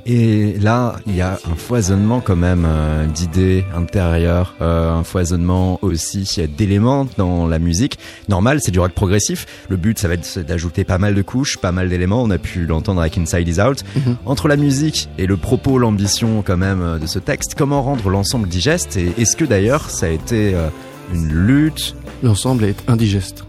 Et 0.04 0.54
là, 0.60 0.96
il 1.06 1.14
y 1.14 1.20
a 1.20 1.38
un 1.48 1.54
foisonnement 1.54 2.20
quand 2.20 2.34
même 2.34 2.64
euh, 2.66 3.06
d'idées 3.06 3.64
intérieures, 3.72 4.56
euh, 4.60 4.90
un 4.92 5.04
foisonnement 5.04 5.78
aussi 5.80 6.28
d'éléments 6.58 7.06
dans 7.18 7.46
la 7.46 7.60
musique. 7.60 7.98
Normal, 8.28 8.58
c'est 8.60 8.72
du 8.72 8.80
rock 8.80 8.92
progressif. 8.92 9.46
Le 9.68 9.76
but, 9.76 9.98
ça 10.00 10.08
va 10.08 10.14
être 10.14 10.40
d'ajouter 10.40 10.82
pas 10.82 10.98
mal 10.98 11.14
de 11.14 11.22
couches, 11.22 11.56
pas 11.58 11.70
mal 11.70 11.88
d'éléments. 11.88 12.20
On 12.20 12.30
a 12.30 12.38
pu 12.38 12.66
l'entendre 12.66 13.00
avec 13.00 13.16
Inside 13.16 13.46
Is 13.46 13.60
Out. 13.60 13.84
Mhm. 13.94 14.16
Entre 14.26 14.48
la 14.48 14.56
musique 14.56 15.08
et 15.18 15.26
le 15.26 15.36
propos, 15.36 15.78
l'ambition 15.78 16.42
quand 16.42 16.56
même 16.56 16.82
euh, 16.82 16.98
de 16.98 17.06
ce 17.06 17.20
texte, 17.20 17.54
comment 17.56 17.80
rendre 17.82 18.08
l'ensemble 18.10 18.48
digeste 18.48 18.96
Et 18.96 19.12
est-ce 19.18 19.36
que 19.36 19.44
d'ailleurs, 19.44 19.88
ça 19.88 20.06
a 20.06 20.08
été 20.08 20.52
euh, 20.54 20.68
une 21.14 21.28
lutte? 21.32 21.94
L'ensemble 22.24 22.64
est 22.64 22.82
indigeste. 22.88 23.44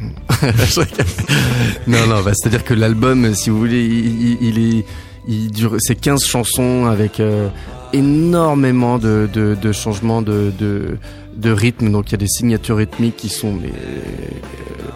Non, 1.86 2.06
non, 2.06 2.22
bah, 2.22 2.32
c'est-à-dire 2.34 2.64
que 2.64 2.74
l'album, 2.74 3.34
si 3.34 3.50
vous 3.50 3.58
voulez, 3.58 3.84
il, 3.84 4.22
il- 4.22 4.38
il 4.42 4.58
est, 4.78 4.84
il 5.28 5.52
dure, 5.52 5.76
c'est 5.78 5.94
15 5.94 6.24
chansons 6.24 6.86
avec 6.86 7.20
euh, 7.20 7.48
énormément 7.92 8.98
de, 8.98 9.28
de, 9.32 9.54
de 9.54 9.72
changements 9.72 10.22
de, 10.22 10.50
de, 10.58 10.96
de 11.36 11.50
rythme. 11.50 11.92
Donc 11.92 12.08
il 12.08 12.12
y 12.12 12.14
a 12.14 12.18
des 12.18 12.26
signatures 12.28 12.78
rythmiques 12.78 13.16
qui 13.16 13.28
sont 13.28 13.52
mais, 13.52 13.68
euh, 13.68 14.00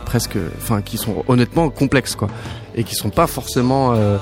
presque, 0.06 0.36
enfin, 0.56 0.82
qui 0.82 0.96
sont 0.96 1.22
honnêtement 1.28 1.68
complexes, 1.68 2.16
quoi, 2.16 2.28
et 2.74 2.84
qui 2.84 2.94
sont 2.94 3.10
pas 3.10 3.26
forcément 3.26 3.92
euh, 3.92 4.16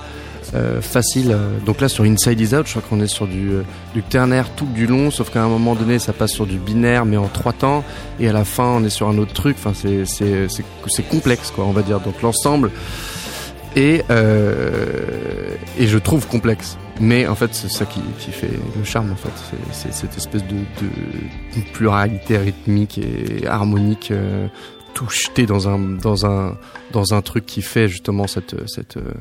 euh, 0.55 0.81
faciles. 0.81 1.37
Donc 1.65 1.81
là, 1.81 1.89
sur 1.89 2.05
Inside 2.05 2.41
Is 2.41 2.55
Out, 2.55 2.67
je 2.67 2.71
crois 2.73 2.83
qu'on 2.89 3.01
est 3.01 3.07
sur 3.07 3.29
du, 3.29 3.51
euh, 3.51 3.63
du 3.95 4.03
ternaire 4.03 4.51
tout 4.57 4.67
du 4.67 4.87
long, 4.87 5.13
sauf 5.13 5.31
qu'à 5.31 5.45
un 5.45 5.49
moment 5.49 5.77
donné, 5.77 6.01
ça 6.01 6.13
passe 6.13 6.33
sur 6.33 6.47
du 6.47 6.59
binaire, 6.59 7.07
mais 7.07 7.17
en 7.17 7.29
trois 7.29 7.53
temps 7.53 7.85
et 8.19 8.29
à 8.29 8.33
la 8.33 8.45
fin 8.45 8.65
on 8.65 8.85
est 8.85 8.91
sur 8.91 9.09
un 9.09 9.17
autre 9.19 9.33
truc 9.33 9.57
enfin 9.59 9.73
c'est 9.75 10.05
c'est 10.05 11.09
complexe 11.09 11.51
quoi 11.51 11.65
on 11.65 11.73
va 11.73 11.83
dire 11.83 12.01
donc 12.01 12.21
l'ensemble 12.23 12.71
est 13.77 14.05
euh, 14.11 15.55
et 15.79 15.87
je 15.87 15.99
trouve 15.99 16.27
complexe. 16.27 16.79
Mais 17.01 17.27
en 17.27 17.35
fait 17.35 17.55
c'est 17.55 17.71
ça 17.71 17.87
qui, 17.87 18.01
qui 18.19 18.31
fait 18.31 18.51
le 18.77 18.85
charme 18.85 19.13
en 19.13 19.17
fait. 19.17 19.31
C'est 19.73 19.75
c'est 19.75 19.93
cette 19.93 20.17
espèce 20.17 20.45
de, 20.45 20.57
de 20.57 21.65
pluralité 21.73 22.37
rythmique 22.37 22.99
et 22.99 23.47
harmonique 23.47 24.11
euh, 24.11 24.49
tout 24.95 25.09
jeté 25.09 25.47
dans 25.47 25.69
un 25.69 25.79
dans 25.79 26.27
un 26.27 26.57
dans 26.93 27.15
un 27.15 27.23
truc 27.23 27.47
qui 27.47 27.63
fait 27.63 27.89
justement 27.89 28.27
cette 28.27 28.69
cette 28.69 28.97
euh, 28.97 29.15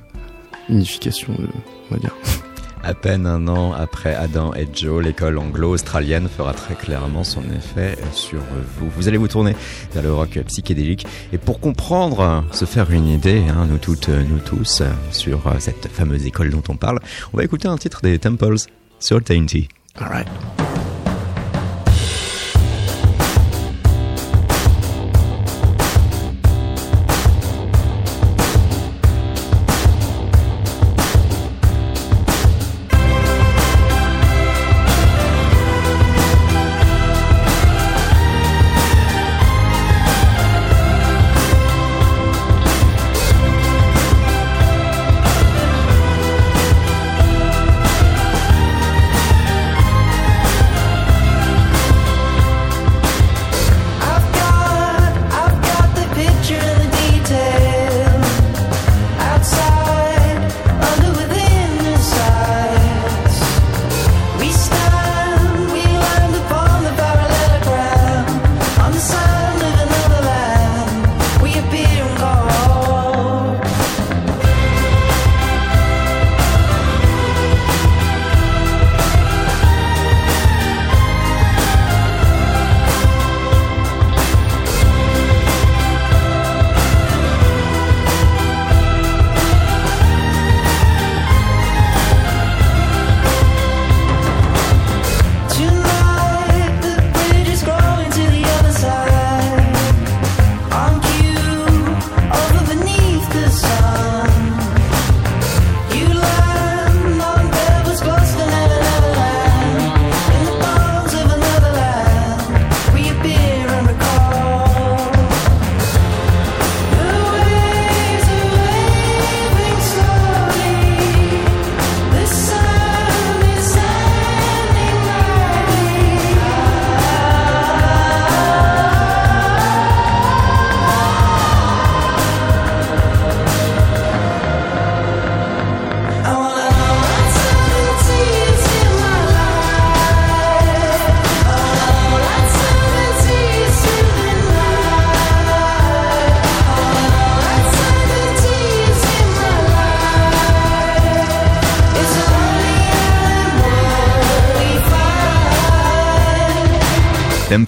unification 0.67 1.33
euh, 1.39 1.45
on 1.89 1.95
va 1.95 1.99
dire 1.99 2.15
À 2.83 2.93
peine 2.93 3.27
un 3.27 3.47
an 3.47 3.73
après 3.73 4.15
Adam 4.15 4.53
et 4.53 4.67
Joe, 4.73 5.03
l'école 5.03 5.37
anglo-australienne 5.37 6.29
fera 6.29 6.53
très 6.53 6.75
clairement 6.75 7.23
son 7.23 7.43
effet 7.51 7.97
sur 8.13 8.39
vous. 8.77 8.89
Vous 8.95 9.07
allez 9.07 9.17
vous 9.17 9.27
tourner 9.27 9.55
vers 9.93 10.03
le 10.03 10.13
rock 10.13 10.39
psychédélique. 10.47 11.05
Et 11.33 11.37
pour 11.37 11.59
comprendre, 11.59 12.43
se 12.51 12.65
faire 12.65 12.89
une 12.91 13.07
idée, 13.07 13.43
hein, 13.49 13.67
nous 13.69 13.77
toutes, 13.77 14.09
nous 14.09 14.39
tous, 14.39 14.81
sur 15.11 15.41
cette 15.59 15.87
fameuse 15.87 16.25
école 16.25 16.49
dont 16.51 16.63
on 16.69 16.77
parle, 16.77 16.99
on 17.33 17.37
va 17.37 17.43
écouter 17.43 17.67
un 17.67 17.77
titre 17.77 18.01
des 18.01 18.17
Temples, 18.17 18.55
Certainty. 18.99 19.67
alright 19.99 20.27
I've 20.27 20.58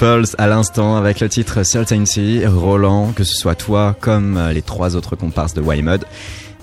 Temples 0.01 0.33
à 0.39 0.47
l'instant 0.47 0.95
avec 0.95 1.19
le 1.19 1.29
titre 1.29 1.61
Certainty, 1.61 2.43
Roland, 2.47 3.11
que 3.15 3.23
ce 3.23 3.35
soit 3.35 3.53
toi 3.53 3.95
comme 3.99 4.35
euh, 4.35 4.51
les 4.51 4.63
trois 4.63 4.95
autres 4.95 5.15
comparses 5.15 5.53
de 5.53 5.61
Wymud. 5.61 6.05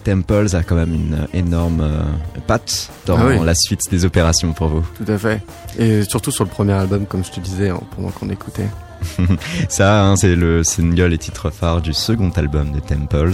Temples 0.03 0.57
a 0.57 0.65
quand 0.65 0.75
même 0.75 0.93
une 0.93 1.29
énorme 1.33 1.81
euh, 1.83 2.01
patte 2.49 2.91
dans 3.07 3.17
Ah 3.17 3.27
oui. 3.29 3.39
la 3.45 3.55
suite 3.55 3.83
des 3.93 4.05
opérations 4.05 4.53
pour 4.53 4.67
vous. 4.67 4.85
Tout 4.97 5.11
à 5.13 5.17
fait. 5.19 5.41
Et 5.79 6.03
surtout 6.03 6.33
sur 6.33 6.43
le 6.43 6.51
premier 6.51 6.73
album, 6.73 7.07
comme 7.07 7.25
je 7.25 7.31
te 7.31 7.39
disais 7.39 7.69
hein, 7.69 7.79
pendant 7.95 8.09
qu'on 8.11 8.29
écoutait. 8.29 8.67
Ça, 9.69 10.05
hein, 10.05 10.17
c'est 10.17 10.35
le 10.35 10.65
single 10.65 11.13
et 11.13 11.19
titre 11.19 11.51
phare 11.51 11.81
du 11.81 11.93
second 11.93 12.31
album 12.31 12.73
de 12.73 12.81
Temples. 12.81 13.33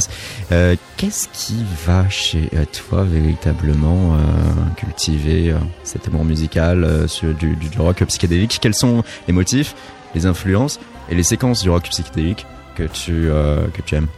Euh, 0.53 0.77
Qu'est-ce 0.97 1.29
qui 1.33 1.65
va 1.87 2.09
chez 2.09 2.51
euh, 2.55 2.65
toi 2.89 3.05
véritablement 3.05 4.15
euh, 4.15 4.19
cultiver 4.77 5.55
cet 5.83 6.09
amour 6.09 6.25
musical 6.25 7.07
du, 7.39 7.57
rock 7.79 8.05
psychédélique? 8.05 8.59
Quels 8.61 8.75
sont 8.75 9.03
les 9.27 9.33
motifs, 9.33 9.75
les 10.15 10.27
influences 10.27 10.81
et 11.09 11.15
les 11.15 11.23
séquences 11.23 11.63
du 11.63 11.71
rock 11.71 11.85
psychédélique 11.85 12.47
que 12.75 12.85
tu 12.85 13.29
que 13.73 13.83
tu 13.85 13.95
aimes? 13.97 14.09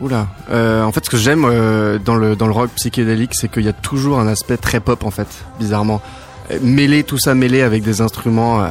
Oula. 0.00 0.28
En 0.50 0.92
fait, 0.92 1.04
ce 1.04 1.10
que 1.10 1.16
j'aime 1.16 1.42
dans 2.04 2.16
le 2.16 2.36
dans 2.36 2.46
le 2.46 2.52
rock 2.52 2.70
psychédélique, 2.76 3.34
c'est 3.34 3.50
qu'il 3.50 3.64
y 3.64 3.68
a 3.68 3.72
toujours 3.72 4.18
un 4.18 4.28
aspect 4.28 4.56
très 4.56 4.80
pop 4.80 5.04
en 5.04 5.10
fait, 5.10 5.28
bizarrement. 5.58 6.00
Mêler 6.62 7.04
tout 7.04 7.18
ça 7.18 7.34
mêlé 7.34 7.62
avec 7.62 7.82
des 7.82 8.00
instruments, 8.00 8.64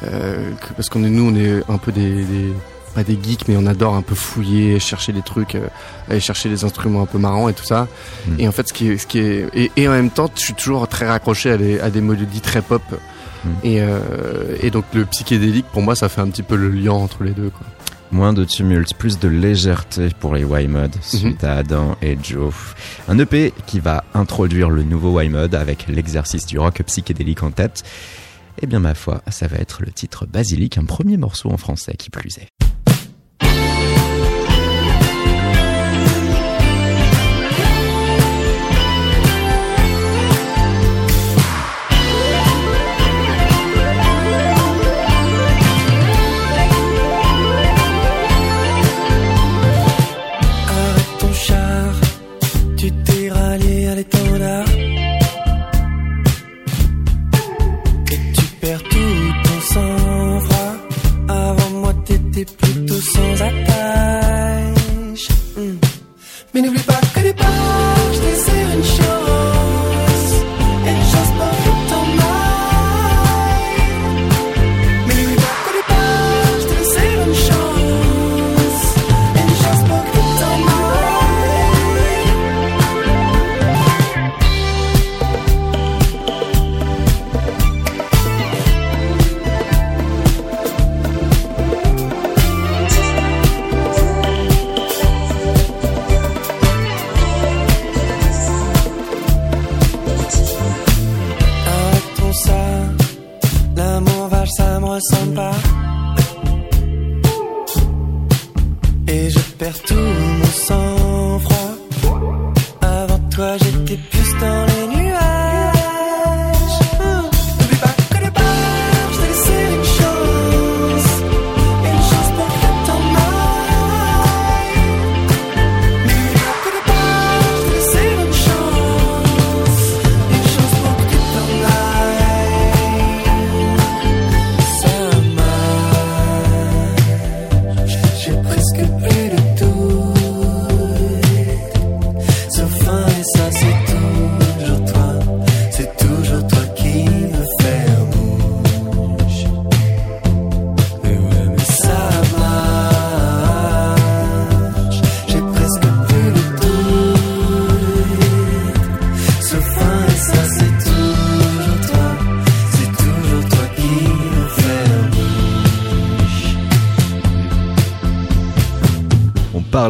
que- 0.00 0.72
parce 0.76 0.88
qu'on 0.88 1.04
est 1.04 1.10
nous, 1.10 1.30
on 1.30 1.34
est 1.36 1.62
un 1.70 1.78
peu 1.78 1.92
des, 1.92 2.24
des 2.24 2.52
pas 2.94 3.04
des 3.04 3.16
geeks, 3.22 3.46
mais 3.46 3.56
on 3.56 3.66
adore 3.66 3.94
un 3.94 4.02
peu 4.02 4.14
fouiller, 4.16 4.80
chercher 4.80 5.12
des 5.12 5.22
trucs, 5.22 5.54
euh, 5.54 5.68
aller 6.08 6.18
chercher 6.20 6.48
des 6.48 6.64
instruments 6.64 7.02
un 7.02 7.06
peu 7.06 7.18
marrants 7.18 7.48
et 7.48 7.52
tout 7.52 7.64
ça. 7.64 7.86
Mm. 8.26 8.40
Et 8.40 8.48
en 8.48 8.52
fait, 8.52 8.66
ce 8.68 8.72
qui 8.72 8.88
est, 8.88 8.98
ce 8.98 9.06
qui 9.06 9.18
est, 9.20 9.46
et, 9.54 9.70
et 9.76 9.86
en 9.88 9.92
même 9.92 10.10
temps, 10.10 10.28
je 10.34 10.40
suis 10.40 10.54
toujours 10.54 10.88
très 10.88 11.06
raccroché 11.06 11.52
à 11.52 11.56
des, 11.56 11.78
à 11.78 11.88
des 11.90 12.00
mélodies 12.00 12.40
très 12.40 12.62
pop. 12.62 12.82
Mm. 13.44 13.48
Et, 13.62 13.80
euh, 13.80 14.56
et 14.60 14.70
donc 14.70 14.86
le 14.92 15.04
psychédélique, 15.04 15.66
pour 15.72 15.82
moi, 15.82 15.94
ça 15.94 16.08
fait 16.08 16.20
un 16.20 16.28
petit 16.28 16.42
peu 16.42 16.56
le 16.56 16.68
lien 16.68 16.92
entre 16.92 17.22
les 17.22 17.30
deux. 17.30 17.50
Quoi. 17.50 17.66
Moins 18.10 18.32
de 18.32 18.44
tumulte, 18.44 18.94
plus 18.94 19.20
de 19.20 19.28
légèreté 19.28 20.08
pour 20.18 20.34
les 20.34 20.42
Y-Mod 20.42 20.90
suite 21.00 21.44
à 21.44 21.58
Adam 21.58 21.96
et 22.02 22.18
Joe. 22.20 22.52
Un 23.08 23.16
EP 23.20 23.54
qui 23.66 23.78
va 23.78 24.02
introduire 24.14 24.68
le 24.68 24.82
nouveau 24.82 25.20
Y-Mod 25.20 25.54
avec 25.54 25.86
l'exercice 25.86 26.44
du 26.44 26.58
rock 26.58 26.82
psychédélique 26.84 27.44
en 27.44 27.52
tête. 27.52 27.84
Eh 28.62 28.66
bien, 28.66 28.80
ma 28.80 28.94
foi, 28.94 29.22
ça 29.30 29.46
va 29.46 29.56
être 29.56 29.82
le 29.82 29.90
titre 29.92 30.26
Basilic, 30.26 30.78
un 30.78 30.84
premier 30.84 31.16
morceau 31.16 31.50
en 31.50 31.56
français 31.56 31.94
qui 31.96 32.10
plus 32.10 32.38
est. 32.38 32.59
Mais 66.60 66.66
n'oublie 66.66 66.99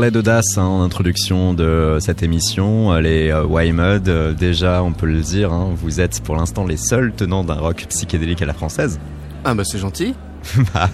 parlait 0.00 0.10
d'audace 0.10 0.56
hein, 0.56 0.62
en 0.62 0.82
introduction 0.82 1.52
de 1.52 1.98
cette 2.00 2.22
émission. 2.22 2.94
Les 3.00 3.30
euh, 3.30 3.62
Y-Mod, 3.62 4.08
euh, 4.08 4.32
déjà, 4.32 4.82
on 4.82 4.94
peut 4.94 5.04
le 5.04 5.20
dire, 5.20 5.52
hein, 5.52 5.74
vous 5.76 6.00
êtes 6.00 6.22
pour 6.22 6.36
l'instant 6.36 6.64
les 6.64 6.78
seuls 6.78 7.12
tenants 7.12 7.44
d'un 7.44 7.56
rock 7.56 7.84
psychédélique 7.90 8.40
à 8.40 8.46
la 8.46 8.54
française. 8.54 8.98
Ah 9.44 9.52
bah 9.52 9.62
c'est 9.62 9.76
gentil. 9.76 10.14
Bah, 10.74 10.88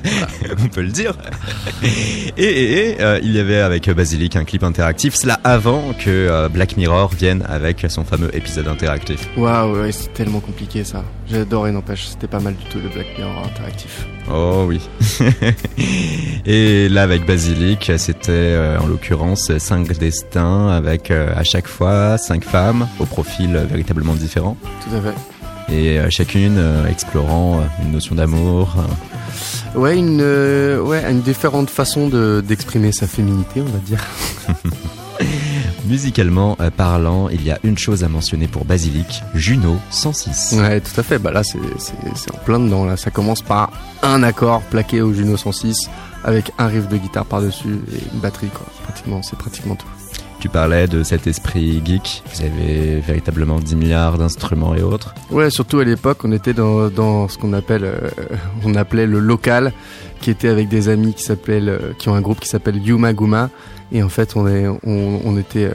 on 0.63 0.69
peut 0.69 0.83
le 0.83 0.91
dire. 0.91 1.15
Et, 1.83 2.45
et, 2.45 2.91
et, 2.91 3.01
euh, 3.01 3.19
il 3.23 3.33
y 3.33 3.39
avait 3.39 3.61
avec 3.61 3.89
Basilic 3.91 4.37
un 4.37 4.45
clip 4.45 4.63
interactif, 4.63 5.15
cela 5.15 5.41
avant 5.45 5.93
que 5.99 6.09
euh, 6.11 6.49
Black 6.49 6.77
Mirror 6.77 7.13
vienne 7.15 7.45
avec 7.49 7.85
son 7.89 8.05
fameux 8.05 8.35
épisode 8.37 8.69
interactif. 8.69 9.29
Waouh, 9.37 9.81
ouais, 9.81 9.93
c'est 9.93 10.13
tellement 10.13 10.41
compliqué 10.41 10.85
ça. 10.85 11.05
J'ai 11.29 11.39
adoré, 11.39 11.73
n'empêche, 11.73 12.07
c'était 12.07 12.27
pas 12.27 12.41
mal 12.41 12.55
du 12.55 12.65
tout 12.67 12.79
le 12.83 12.89
Black 12.89 13.07
Mirror 13.19 13.45
interactif. 13.47 14.07
Oh 14.31 14.65
oui. 14.67 14.81
et 16.47 16.89
là 16.89 17.03
avec 17.03 17.27
Basilic, 17.27 17.93
c'était 17.97 18.31
euh, 18.31 18.79
en 18.79 18.87
l'occurrence 18.87 19.57
cinq 19.59 19.97
destins 19.99 20.69
avec 20.69 21.11
à 21.11 21.45
chaque 21.45 21.69
fois 21.69 22.19
cinq 22.19 22.45
femmes 22.45 22.89
au 22.99 23.05
profil 23.07 23.57
véritablement 23.69 24.15
différent 24.15 24.57
Tout 24.89 24.97
à 24.97 25.01
fait. 25.01 25.73
et 25.75 26.11
chacune 26.11 26.61
explorant 26.89 27.61
une 27.83 27.93
notion 27.93 28.15
d'amour. 28.17 28.77
Ouais, 29.75 29.97
une, 29.97 30.21
euh, 30.23 30.81
ouais, 30.81 31.05
une 31.11 31.21
différente 31.21 31.71
façon 31.71 32.09
de, 32.09 32.43
d'exprimer 32.47 32.93
sa 32.93 33.07
féminité, 33.07 33.61
on 33.61 33.65
va 33.65 33.79
dire. 33.79 34.05
Musicalement 35.87 36.57
euh, 36.61 36.71
parlant, 36.71 37.29
il 37.29 37.45
y 37.45 37.51
a 37.51 37.59
une 37.63 37.79
chose 37.79 38.03
à 38.03 38.09
mentionner 38.09 38.49
pour 38.49 38.65
Basilic, 38.65 39.23
Juno 39.35 39.77
106. 39.91 40.57
Ouais, 40.59 40.81
tout 40.81 40.99
à 40.99 41.03
fait. 41.03 41.19
Bah 41.19 41.31
là, 41.31 41.43
c'est 41.45 41.59
en 41.59 42.39
plein 42.45 42.59
dedans. 42.59 42.85
Là, 42.85 42.97
ça 42.97 43.11
commence 43.11 43.43
par 43.43 43.71
un 44.03 44.23
accord 44.23 44.63
plaqué 44.63 45.01
au 45.01 45.13
Juno 45.13 45.37
106 45.37 45.89
avec 46.25 46.51
un 46.59 46.67
riff 46.67 46.89
de 46.89 46.97
guitare 46.97 47.25
par-dessus 47.25 47.79
et 47.93 48.15
une 48.15 48.21
batterie, 48.21 48.49
quoi. 48.49 48.67
Pratiquement, 48.83 49.23
c'est 49.23 49.39
pratiquement 49.39 49.77
tout. 49.77 49.87
Tu 50.47 50.53
parlais 50.53 50.87
de 50.87 51.03
cet 51.03 51.27
esprit 51.27 51.83
geek, 51.85 52.23
vous 52.33 52.43
avez 52.45 53.01
véritablement 53.01 53.59
10 53.59 53.75
milliards 53.75 54.17
d'instruments 54.17 54.77
et 54.77 54.83
autres. 54.83 55.13
Ouais, 55.33 55.51
surtout 55.51 55.81
à 55.81 55.85
l'époque, 55.85 56.19
on 56.23 56.31
était 56.31 56.53
dans, 56.53 56.89
dans 56.89 57.27
ce 57.27 57.37
qu'on 57.37 57.53
appelle, 57.53 57.83
euh, 57.83 58.11
on 58.65 58.77
appelait 58.77 59.09
le 59.09 59.19
local, 59.19 59.73
qui 60.21 60.31
était 60.31 60.47
avec 60.47 60.69
des 60.69 60.89
amis 60.89 61.15
qui 61.15 61.25
s'appellent, 61.25 61.69
euh, 61.69 61.93
qui 61.99 62.09
ont 62.11 62.15
un 62.15 62.21
groupe 62.21 62.39
qui 62.39 62.49
s'appelle 62.49 62.77
Yuma 62.77 63.13
Guma. 63.13 63.51
Et 63.91 64.05
en 64.05 64.09
fait, 64.09 64.37
on 64.37 64.47
est, 64.47 64.69
on, 64.85 65.37
était, 65.37 65.65
euh, 65.65 65.75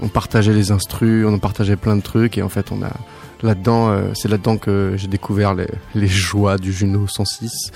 on 0.00 0.08
partageait 0.08 0.54
les 0.54 0.70
instrus, 0.70 1.26
on 1.26 1.38
partageait 1.38 1.76
plein 1.76 1.96
de 1.96 2.02
trucs. 2.02 2.38
Et 2.38 2.42
en 2.42 2.48
fait, 2.48 2.72
on 2.72 2.82
a 2.82 2.92
là-dedans, 3.42 3.90
euh, 3.90 4.02
c'est 4.14 4.28
là-dedans 4.28 4.56
que 4.56 4.94
j'ai 4.96 5.08
découvert 5.08 5.54
les, 5.54 5.66
les 5.94 6.06
joies 6.08 6.58
du 6.58 6.72
Juno 6.72 7.06
106 7.06 7.70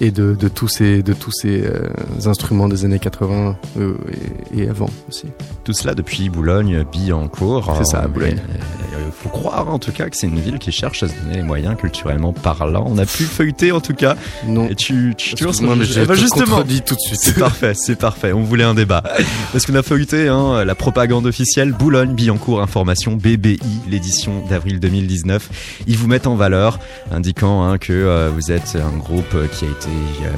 et 0.00 0.10
de, 0.10 0.34
de 0.34 0.48
tous 0.48 0.68
ces, 0.68 1.02
de 1.02 1.12
tous 1.12 1.32
ces 1.32 1.62
euh, 1.64 1.88
instruments 2.26 2.68
des 2.68 2.84
années 2.84 2.98
80 2.98 3.56
euh, 3.78 3.94
et, 4.54 4.62
et 4.62 4.68
avant 4.68 4.88
aussi. 5.08 5.26
Tout 5.64 5.72
cela 5.72 5.94
depuis 5.94 6.28
Boulogne, 6.30 6.84
Billancourt. 6.90 7.74
C'est 7.78 7.84
ça, 7.84 8.06
Boulogne. 8.08 8.38
euh, 8.94 9.10
faut 9.12 9.28
croire 9.28 9.68
en 9.68 9.78
tout 9.78 9.92
cas 9.92 10.08
que 10.08 10.16
c'est 10.16 10.26
une 10.26 10.40
ville 10.40 10.58
qui 10.58 10.72
cherche 10.72 11.02
à 11.02 11.08
se 11.08 11.14
donner 11.22 11.36
les 11.36 11.42
moyens 11.42 11.76
culturellement 11.76 12.32
parlant. 12.32 12.84
On 12.88 12.98
a 12.98 13.06
pu 13.06 13.24
feuilleter 13.24 13.72
en 13.72 13.80
tout 13.80 13.94
cas. 13.94 14.16
Non. 14.46 14.66
Et 14.68 14.74
tu, 14.74 15.14
tu, 15.16 15.34
tu 15.34 15.44
Excuse-moi, 15.44 15.76
mais 15.76 15.84
j'ai 15.84 16.06
tout 16.06 16.14
justement. 16.14 16.46
contredit 16.56 16.82
tout 16.82 16.94
de 16.94 17.00
suite. 17.00 17.20
C'est 17.20 17.38
parfait, 17.38 17.72
c'est 17.74 17.96
parfait. 17.96 18.32
On 18.32 18.42
voulait 18.42 18.64
un 18.64 18.74
débat. 18.74 19.02
Parce 19.52 19.66
qu'on 19.66 19.74
a 19.74 19.82
feuilleté 19.82 20.28
hein, 20.28 20.64
la 20.64 20.74
propagande 20.74 21.26
officielle 21.26 21.72
Boulogne-Billancourt 21.72 22.60
Information 22.62 23.12
BBI, 23.16 23.58
l'édition 23.88 24.42
d'avril 24.48 24.80
2019. 24.92 25.48
Ils 25.86 25.96
vous 25.96 26.06
mettent 26.06 26.26
en 26.26 26.34
valeur, 26.34 26.78
indiquant 27.10 27.64
hein, 27.64 27.78
que 27.78 27.92
euh, 27.92 28.30
vous 28.34 28.52
êtes 28.52 28.76
un 28.76 28.96
groupe 28.98 29.34
euh, 29.34 29.46
qui 29.46 29.64
a 29.64 29.68
été 29.68 29.88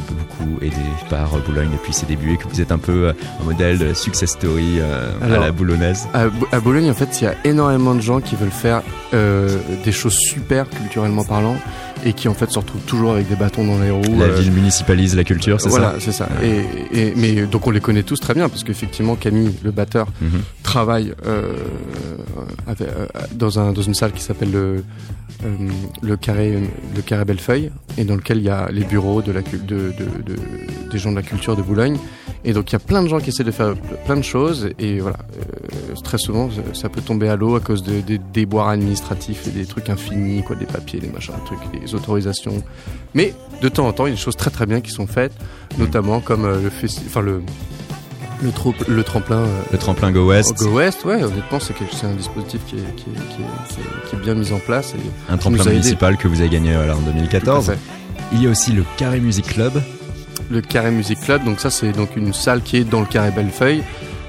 beaucoup 0.09 0.65
aidé 0.65 0.77
par 1.11 1.35
euh, 1.35 1.41
Boulogne 1.47 1.71
depuis 1.73 1.93
ses 1.93 2.07
débuts 2.07 2.35
et 2.35 2.37
que 2.37 2.49
vous 2.49 2.61
êtes 2.61 2.73
un 2.73 2.79
peu 2.79 3.13
un 3.41 3.45
modèle 3.45 3.79
de 3.79 3.93
success 3.95 4.31
story 4.31 4.81
à 5.23 5.27
la 5.29 5.53
boulonnaise. 5.53 6.07
À, 6.15 6.27
à 6.53 6.61
Bologne, 6.61 6.91
en 6.91 6.95
fait, 6.95 7.21
il 7.21 7.25
y 7.25 7.27
a 7.27 7.35
énormément 7.45 7.95
de 7.95 8.01
gens 8.01 8.21
qui 8.21 8.37
veulent 8.37 8.51
faire 8.51 8.83
des 9.13 9.93
choses 9.93 10.15
super 10.15 10.69
culturellement 10.69 11.25
parlant 11.25 11.57
et 12.05 12.13
qui 12.13 12.29
en 12.29 12.35
fait 12.35 12.51
se 12.51 12.59
retrouvent 12.59 12.83
toujours 12.83 13.13
avec 13.13 13.29
des 13.29 13.37
bâtons 13.37 13.65
dans 13.67 13.79
les 13.79 13.91
roues. 13.91 14.19
La 14.19 14.25
euh, 14.27 14.35
ville 14.41 14.53
municipalise 14.53 15.15
la 15.17 15.25
culture, 15.25 15.61
c'est 15.61 15.69
voilà, 15.69 15.93
ça 15.93 16.01
c'est 16.01 16.13
ça. 16.13 16.29
Et, 16.43 16.99
et- 17.09 17.13
mais 17.17 17.47
donc 17.47 17.67
on 17.67 17.71
les 17.71 17.81
connaît 17.81 18.03
tous 18.03 18.21
très 18.21 18.35
bien 18.35 18.49
parce 18.49 18.65
qu'effectivement 18.65 19.15
Camille, 19.17 19.53
le 19.63 19.71
batteur, 19.71 20.07
Mhm. 20.21 20.41
travaille 20.63 21.15
euh, 21.27 21.53
avec- 22.67 22.89
euh, 22.89 23.07
dans 23.35 23.59
un 23.59 23.73
dans 23.73 23.83
une 23.83 23.95
salle 23.95 24.13
qui 24.13 24.23
s'appelle 24.23 24.51
le 24.51 24.85
euh, 25.45 25.49
le 26.03 26.17
carré 26.17 26.59
le 26.95 27.03
carré 27.03 27.25
Bellefeuille 27.25 27.71
et 27.99 28.05
dans 28.05 28.17
lequel 28.17 28.39
il 28.39 28.45
y 28.45 28.49
a 28.51 28.69
les 28.71 28.85
bureaux 28.85 29.23
de 29.23 29.33
la 29.33 29.41
de, 29.43 29.59
de- 29.67 30.37
des 30.91 30.99
gens 30.99 31.11
de 31.11 31.17
la 31.17 31.23
culture 31.23 31.57
de 31.57 31.63
Boulogne 31.63 31.97
et 32.45 32.53
donc 32.53 32.71
il 32.71 32.75
y 32.75 32.77
a 32.77 32.81
plein 32.81 33.03
de 33.03 33.09
gens 33.09 33.21
qui 33.21 33.31
essaient 33.31 33.45
de 33.45 33.51
faire 33.51 33.75
plein 34.05 34.17
de 34.17 34.23
choses 34.23 34.69
et 34.79 35.01
voilà 35.01 35.17
euh, 35.39 35.95
très 36.03 36.19
souvent 36.19 36.49
ça- 36.75 36.89
peut 36.89 37.01
tomber 37.01 37.29
à 37.29 37.37
l'eau 37.37 37.57
à 37.57 37.61
cause 37.61 37.83
de- 37.83 38.01
des 38.01 38.19
déboires 38.19 38.69
administratifs 38.69 39.47
et 39.47 39.51
des 39.51 39.65
trucs 39.67 39.89
infinis 39.91 40.43
quoi 40.43 40.55
des 40.57 40.67
papiers 40.67 41.01
des 41.01 41.09
machins 41.09 41.35
des 41.35 41.57
trucs 41.57 41.81
des 41.83 41.95
autorisations 41.95 42.63
mais 43.15 43.33
de 43.63 43.69
temps 43.69 43.87
en 43.87 43.93
temps 43.93 44.07
il 44.07 44.11
y 44.11 44.13
a 44.13 44.17
des 44.17 44.21
choses 44.23 44.37
très 44.37 44.51
très 44.51 44.67
bien 44.67 44.81
qui 44.81 44.91
sont 44.91 45.07
faites 45.07 45.33
notamment 45.79 46.21
comme 46.21 46.45
euh, 46.45 46.61
le 46.61 46.71
enfin 47.07 47.21
le 47.23 47.43
le, 48.43 48.51
tremplin 49.03 49.37
euh, 49.39 49.63
Le 49.73 49.79
tremplin 49.79 50.13
Go 50.13 50.27
West, 50.29 50.59
Go 50.59 50.69
West, 50.77 51.05
ouais, 51.07 51.23
honnêtement, 51.23 51.59
c'est 51.61 51.73
un 52.05 52.13
dispositif 52.15 52.61
qui 52.67 52.75
est, 52.75 52.95
qui, 52.97 53.05
est, 53.05 53.15
qui, 53.15 53.41
est, 53.43 53.75
qui 53.75 53.81
est- 53.81 54.11
qui 54.11 54.17
est 54.17 54.19
bien 54.19 54.35
mis 54.35 54.53
en 54.53 54.59
place. 54.59 54.93
Et 54.95 55.33
un 55.33 55.39
tremplin 55.39 55.65
municipal 55.65 56.19
que 56.19 56.29
vous 56.29 56.41
avez 56.41 56.51
gagné 56.51 56.75
voilà, 56.75 56.95
en 56.95 56.99
Tout 57.01 57.09
à 57.09 57.13
2014. 57.13 57.67
fait. 57.67 57.79
Il 58.33 58.43
y 58.43 58.47
a 58.47 58.51
aussi 58.51 58.73
le 58.73 58.85
Carré 58.99 59.21
Music 59.21 59.47
Club. 59.47 59.81
Le 60.55 60.61
Carré 60.61 60.91
Music 60.93 61.19
Club, 61.21 61.45
donc 61.45 61.59
ça, 61.61 61.69
c'est 61.69 61.91
donc 61.93 62.15
une 62.17 62.33
salle 62.33 62.63
qui 62.63 62.77
est 62.77 62.85
dans 62.85 63.01
le 63.01 63.07
Carré 63.07 63.31
Bellefeuille, 63.33 63.83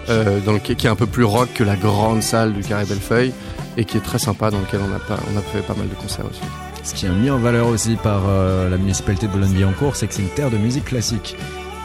euh, 0.10 0.40
dans 0.40 0.54
le, 0.54 0.60
qui 0.60 0.72
est 0.74 0.90
un 0.90 0.96
peu 0.96 1.06
plus 1.06 1.24
rock 1.24 1.50
que 1.54 1.64
la 1.64 1.76
grande 1.76 2.22
salle 2.24 2.54
du 2.54 2.62
Carré 2.62 2.86
Bellefeuille, 2.86 3.32
et 3.78 3.86
qui 3.86 3.98
est 3.98 4.02
très 4.02 4.18
sympa, 4.20 4.50
dans 4.50 4.60
lequel 4.60 4.80
on 4.82 4.96
a, 4.96 5.00
pas, 5.00 5.20
on 5.34 5.38
a 5.38 5.42
fait 5.42 5.62
pas 5.62 5.76
mal 5.76 5.88
de 5.88 5.94
concerts 5.96 6.26
aussi. 6.26 6.42
Ce 6.84 6.94
qui 6.96 7.06
est 7.06 7.10
mis 7.10 7.30
en 7.30 7.38
valeur 7.38 7.68
aussi 7.68 7.96
par 7.96 8.22
euh, 8.28 8.70
la 8.70 8.78
municipalité 8.78 9.28
de 9.28 9.32
Boulogne-Billancourt, 9.34 9.96
c'est 9.96 10.08
que 10.08 10.14
c'est 10.16 10.22
une 10.24 10.30
terre 10.30 10.50
de 10.50 10.58
musique 10.58 10.86
classique 10.86 11.36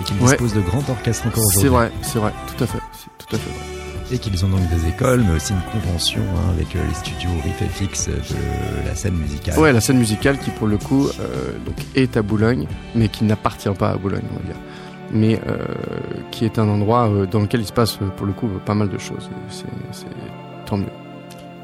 et 0.01 0.05
qu'ils 0.05 0.17
Ouais. 0.23 0.29
disposent 0.31 0.55
de 0.55 0.61
grands 0.63 0.85
orchestres 0.89 1.27
encore 1.27 1.43
C'est 1.45 1.67
aujourd'hui. 1.69 1.69
vrai, 1.69 1.93
c'est 2.03 2.19
vrai, 2.19 2.33
tout 2.57 2.65
à 2.65 2.67
fait, 2.67 2.79
c'est 2.95 3.27
tout 3.27 3.37
à 3.37 3.39
fait 3.39 3.51
vrai. 3.51 3.65
Et 4.13 4.19
qu'ils 4.19 4.45
ont 4.45 4.49
donc 4.49 4.69
des 4.69 4.89
écoles, 4.89 5.23
mais 5.27 5.37
aussi 5.37 5.53
une 5.53 5.81
convention 5.81 6.21
hein, 6.21 6.51
avec 6.55 6.75
euh, 6.75 6.81
les 6.89 6.95
studios 6.95 7.31
Riff 7.45 7.63
FX 7.71 8.09
de 8.09 8.87
la 8.87 8.95
scène 8.97 9.15
musicale. 9.15 9.59
Ouais, 9.59 9.73
la 9.73 9.81
scène 9.81 9.99
musicale 9.99 10.39
qui 10.39 10.51
pour 10.51 10.67
le 10.67 10.79
coup 10.79 11.07
euh, 11.07 11.53
donc 11.65 11.77
est 11.95 12.17
à 12.17 12.23
Boulogne, 12.23 12.67
mais 12.97 13.09
qui 13.09 13.25
n'appartient 13.25 13.69
pas 13.79 13.91
à 13.91 13.97
Boulogne, 13.97 14.25
on 14.33 14.39
va 14.39 14.45
dire. 14.45 14.61
Mais 15.13 15.41
euh, 15.47 15.57
qui 16.31 16.45
est 16.45 16.59
un 16.59 16.69
endroit 16.69 17.09
euh, 17.09 17.27
dans 17.27 17.41
lequel 17.41 17.61
il 17.61 17.67
se 17.67 17.73
passe 17.73 17.99
euh, 18.03 18.09
pour 18.17 18.27
le 18.27 18.33
coup 18.33 18.49
pas 18.65 18.75
mal 18.75 18.89
de 18.89 18.99
choses. 18.99 19.31
C'est 19.49 19.67
tant 20.67 20.77
mieux. 20.77 20.87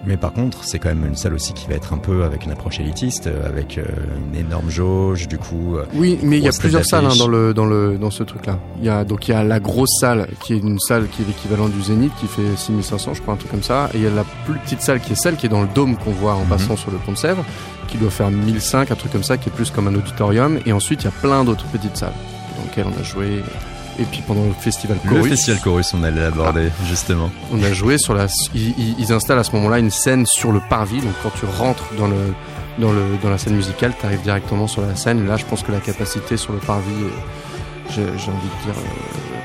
Mais 0.07 0.17
par 0.17 0.33
contre, 0.33 0.63
c'est 0.65 0.79
quand 0.79 0.89
même 0.89 1.05
une 1.05 1.17
salle 1.17 1.35
aussi 1.35 1.53
qui 1.53 1.67
va 1.67 1.75
être 1.75 1.93
un 1.93 1.99
peu 1.99 2.23
avec 2.25 2.45
une 2.45 2.53
approche 2.53 2.79
élitiste, 2.79 3.27
euh, 3.27 3.47
avec 3.49 3.77
euh, 3.77 3.83
une 4.31 4.39
énorme 4.39 4.71
jauge, 4.71 5.27
du 5.27 5.37
coup. 5.37 5.77
euh, 5.77 5.85
Oui, 5.95 6.19
mais 6.23 6.39
il 6.39 6.45
y 6.45 6.49
a 6.49 6.53
plusieurs 6.53 6.85
salles 6.85 7.07
hein, 7.07 7.17
dans 7.19 7.27
le 7.29 7.53
dans 7.53 7.67
le 7.67 7.99
dans 7.99 8.11
ce 8.13 8.23
truc-là. 8.23 8.59
Il 8.79 8.85
y 8.85 8.89
a 8.89 9.05
donc 9.05 9.27
il 9.27 9.33
y 9.33 9.35
a 9.35 9.43
la 9.43 9.59
grosse 9.59 9.99
salle 10.01 10.29
qui 10.41 10.55
est 10.55 10.59
une 10.59 10.79
salle 10.79 11.09
qui 11.09 11.23
est 11.23 11.25
l'équivalent 11.27 11.69
du 11.69 11.83
Zénith 11.83 12.13
qui 12.21 12.27
fait 12.29 12.57
6500 12.57 13.15
je 13.15 13.23
crois 13.23 13.35
un 13.35 13.37
truc 13.37 13.51
comme 13.51 13.63
ça 13.65 13.91
et 13.95 13.99
il 13.99 14.03
y 14.05 14.07
a 14.07 14.11
la 14.11 14.25
plus 14.45 14.55
petite 14.61 14.81
salle 14.81 15.01
qui 15.01 15.13
est 15.13 15.17
celle 15.17 15.37
qui 15.37 15.47
est 15.47 15.49
dans 15.49 15.63
le 15.63 15.69
dôme 15.75 15.97
qu'on 15.97 16.13
voit 16.13 16.35
en 16.35 16.43
Mhm. 16.43 16.49
passant 16.51 16.77
sur 16.77 16.91
le 16.93 16.99
pont 16.99 17.13
de 17.13 17.17
Sèvres 17.17 17.45
qui 17.89 17.99
doit 17.99 18.11
faire 18.11 18.31
1005 18.31 18.91
un 18.91 18.95
truc 18.95 19.11
comme 19.11 19.25
ça 19.25 19.37
qui 19.37 19.49
est 19.49 19.53
plus 19.53 19.71
comme 19.73 19.89
un 19.89 19.95
auditorium 19.97 20.59
et 20.67 20.73
ensuite 20.73 21.03
il 21.03 21.07
y 21.07 21.09
a 21.09 21.13
plein 21.21 21.45
d'autres 21.45 21.67
petites 21.67 21.97
salles 21.97 22.13
dans 22.57 22.63
lesquelles 22.65 22.87
on 22.97 23.01
a 23.01 23.03
joué 23.03 23.43
et 23.99 24.05
puis 24.05 24.23
pendant 24.27 24.45
le 24.45 24.53
festival 24.53 24.99
Le 25.05 25.11
Chorus. 25.11 25.29
festival 25.31 25.61
Chorus, 25.61 25.95
on 25.95 26.03
allait 26.03 26.21
l'aborder, 26.21 26.71
justement. 26.89 27.31
on 27.53 27.63
a 27.63 27.73
joué 27.73 27.99
sur 27.99 28.15
la 28.15 28.27
ils, 28.55 28.95
ils- 28.99 29.13
installent 29.13 29.39
à 29.39 29.45
ce 29.45 29.53
moment-là 29.53 29.79
une 29.79 29.91
scène 29.91 30.27
sur 30.27 30.53
le 30.53 30.61
parvis. 30.61 31.01
Donc 31.01 31.13
quand 31.23 31.33
tu 31.39 31.47
rentres 31.47 31.85
dans 31.99 32.07
le 32.09 32.35
dans 32.79 32.93
le 32.93 33.03
dans 33.23 33.31
la 33.31 33.39
scène 33.39 33.55
musicale 33.57 33.93
tu 33.99 34.05
arrives 34.07 34.23
directement 34.23 34.67
sur 34.67 34.83
la 34.83 34.95
scène. 34.97 35.27
Là 35.27 35.37
je 35.37 35.45
pense 35.45 35.63
que 35.63 35.73
la 35.73 35.81
capacité 35.81 36.37
sur 36.37 36.53
le 36.53 36.59
parvis 36.59 36.91
est- 36.91 37.93
j'ai 37.95 38.03
envie 38.03 38.19
de 38.19 38.65
dire 38.65 38.75
euh, 38.77 38.81
euh, 39.35 39.36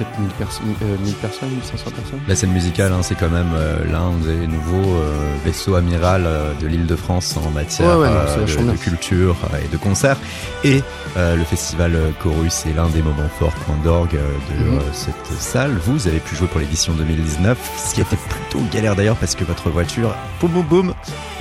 peut-être 0.00 0.18
1000 0.18 0.30
personnes 0.32 0.74
euh, 0.82 0.96
1000 1.04 1.14
personnes 1.14 1.48
1500 1.50 1.90
personnes 1.90 2.20
La 2.28 2.36
scène 2.36 2.50
musicale, 2.52 2.92
hein, 2.92 3.02
c'est 3.02 3.14
quand 3.14 3.28
même 3.28 3.50
euh, 3.54 3.76
l'un 3.90 4.12
des 4.24 4.46
nouveaux 4.46 4.94
euh, 4.96 5.34
vaisseaux 5.44 5.74
amiral 5.74 6.24
euh, 6.26 6.52
de 6.60 6.66
l'île 6.66 6.86
de 6.86 6.96
France 6.96 7.36
en 7.36 7.50
matière 7.50 7.98
Ouais, 7.98 8.04
ouais, 8.04 8.08
non, 8.10 8.20
c'est 8.26 8.40
vachement 8.40 8.72
de, 8.72 8.76
culture 8.78 9.36
et 9.64 9.68
de 9.68 9.76
concerts. 9.76 10.16
Et 10.64 10.82
le 11.16 11.44
festival 11.44 11.96
Chorus 12.22 12.66
est 12.66 12.74
l'un 12.74 12.88
des 12.88 13.02
moments 13.02 13.28
forts, 13.38 13.52
point 13.66 13.76
d'orgue 13.84 14.12
de 14.12 14.64
Mhm. 14.64 14.80
cette 14.92 15.26
salle. 15.38 15.72
Vous 15.84 16.06
avez 16.06 16.20
pu 16.20 16.36
jouer 16.36 16.46
pour 16.48 16.60
l'édition 16.60 16.92
2019, 16.94 17.58
ce 17.88 17.94
qui 17.94 18.00
a 18.00 18.04
été 18.04 18.16
plutôt 18.16 18.60
galère 18.72 18.94
d'ailleurs 18.96 19.16
parce 19.16 19.34
que 19.34 19.44
votre 19.44 19.70
voiture, 19.70 20.14
boum 20.40 20.50
boum 20.52 20.66
boum, 20.66 20.94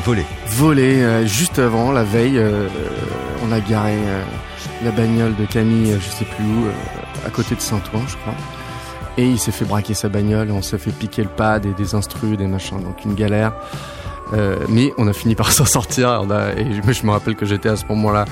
volée. 0.06 0.26
volé 0.48 1.02
euh, 1.02 1.26
juste 1.28 1.60
avant 1.60 1.92
la 1.92 2.04
veille 2.04 2.42
on 3.44 3.52
a 3.52 3.60
garé 3.60 3.96
la 4.84 4.92
bagnole 4.92 5.36
de 5.36 5.46
Camille 5.46 5.92
euh, 5.94 6.00
je 6.00 6.10
sais 6.10 6.26
plus 6.26 6.44
où 6.44 6.66
euh, 6.66 6.72
à 7.28 7.30
côté 7.30 7.56
de 7.56 7.62
Saint-Ouen 7.62 8.02
je 8.08 8.16
crois. 8.18 8.36
Et 9.18 9.26
il 9.26 9.40
s'est 9.40 9.52
fait 9.52 9.66
braquer 9.66 9.94
sa 9.94 10.10
bagnole 10.10 10.52
on 10.52 10.62
s'est 10.62 10.78
fait 10.78 10.92
piquer 10.92 11.24
le 11.24 11.30
pad 11.30 11.66
et 11.66 11.74
des 11.74 11.96
instrus 11.96 12.38
des 12.38 12.48
machins 12.48 12.82
donc 12.82 13.04
une 13.06 13.16
galère. 13.16 13.54
Euh, 14.34 14.58
mais 14.70 14.94
on 14.98 15.08
a 15.08 15.14
fini 15.14 15.36
par 15.36 15.52
s'en 15.52 15.66
sortir 15.66 16.24
et 16.58 16.94
je 16.94 17.06
me 17.06 17.12
rappelle 17.12 17.36
que 17.36 17.46
j'étais 17.46 17.70
à 17.70 17.76
ce 17.76 17.86
moment-là 17.90 18.26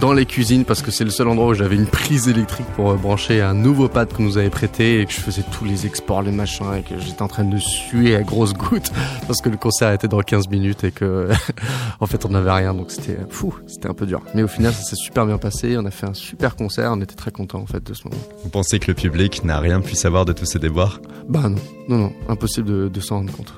dans 0.00 0.12
les 0.12 0.26
cuisines 0.26 0.64
parce 0.64 0.82
que 0.82 0.90
c'est 0.90 1.04
le 1.04 1.10
seul 1.10 1.28
endroit 1.28 1.48
où 1.48 1.54
j'avais 1.54 1.76
une 1.76 1.86
prise 1.86 2.28
électrique 2.28 2.66
pour 2.76 2.90
euh, 2.90 2.94
brancher 2.94 3.40
un 3.40 3.54
nouveau 3.54 3.88
pad 3.88 4.12
qu'on 4.12 4.22
nous 4.22 4.38
avait 4.38 4.50
prêté 4.50 5.00
et 5.00 5.06
que 5.06 5.12
je 5.12 5.20
faisais 5.20 5.44
tous 5.52 5.64
les 5.64 5.86
exports, 5.86 6.22
les 6.22 6.32
machins 6.32 6.74
et 6.76 6.82
que 6.82 7.00
j'étais 7.00 7.22
en 7.22 7.28
train 7.28 7.44
de 7.44 7.58
suer 7.58 8.16
à 8.16 8.22
grosses 8.22 8.54
gouttes 8.54 8.92
parce 9.26 9.40
que 9.40 9.48
le 9.48 9.56
concert 9.56 9.92
était 9.92 10.08
dans 10.08 10.20
15 10.20 10.48
minutes 10.48 10.84
et 10.84 10.90
que 10.90 11.28
en 12.00 12.06
fait 12.06 12.24
on 12.24 12.30
n'avait 12.30 12.52
rien 12.52 12.74
donc 12.74 12.90
c'était 12.90 13.18
fou, 13.28 13.54
c'était 13.66 13.88
un 13.88 13.94
peu 13.94 14.06
dur. 14.06 14.20
Mais 14.34 14.42
au 14.42 14.48
final 14.48 14.72
ça 14.72 14.82
s'est 14.82 14.96
super 14.96 15.26
bien 15.26 15.38
passé, 15.38 15.76
on 15.78 15.84
a 15.86 15.90
fait 15.90 16.06
un 16.06 16.14
super 16.14 16.56
concert, 16.56 16.92
on 16.92 17.00
était 17.00 17.16
très 17.16 17.30
contents 17.30 17.60
en 17.60 17.66
fait 17.66 17.82
de 17.82 17.94
ce 17.94 18.04
moment. 18.04 18.20
Vous 18.42 18.50
pensez 18.50 18.78
que 18.78 18.88
le 18.88 18.94
public 18.94 19.44
n'a 19.44 19.60
rien 19.60 19.80
pu 19.80 19.94
savoir 19.94 20.24
de 20.24 20.32
tous 20.32 20.46
ces 20.46 20.58
déboires? 20.58 21.00
Bah 21.28 21.48
non, 21.48 21.58
non, 21.88 21.98
non, 21.98 22.12
impossible 22.28 22.68
de, 22.68 22.88
de 22.88 23.00
s'en 23.00 23.16
rendre 23.16 23.32
compte. 23.32 23.54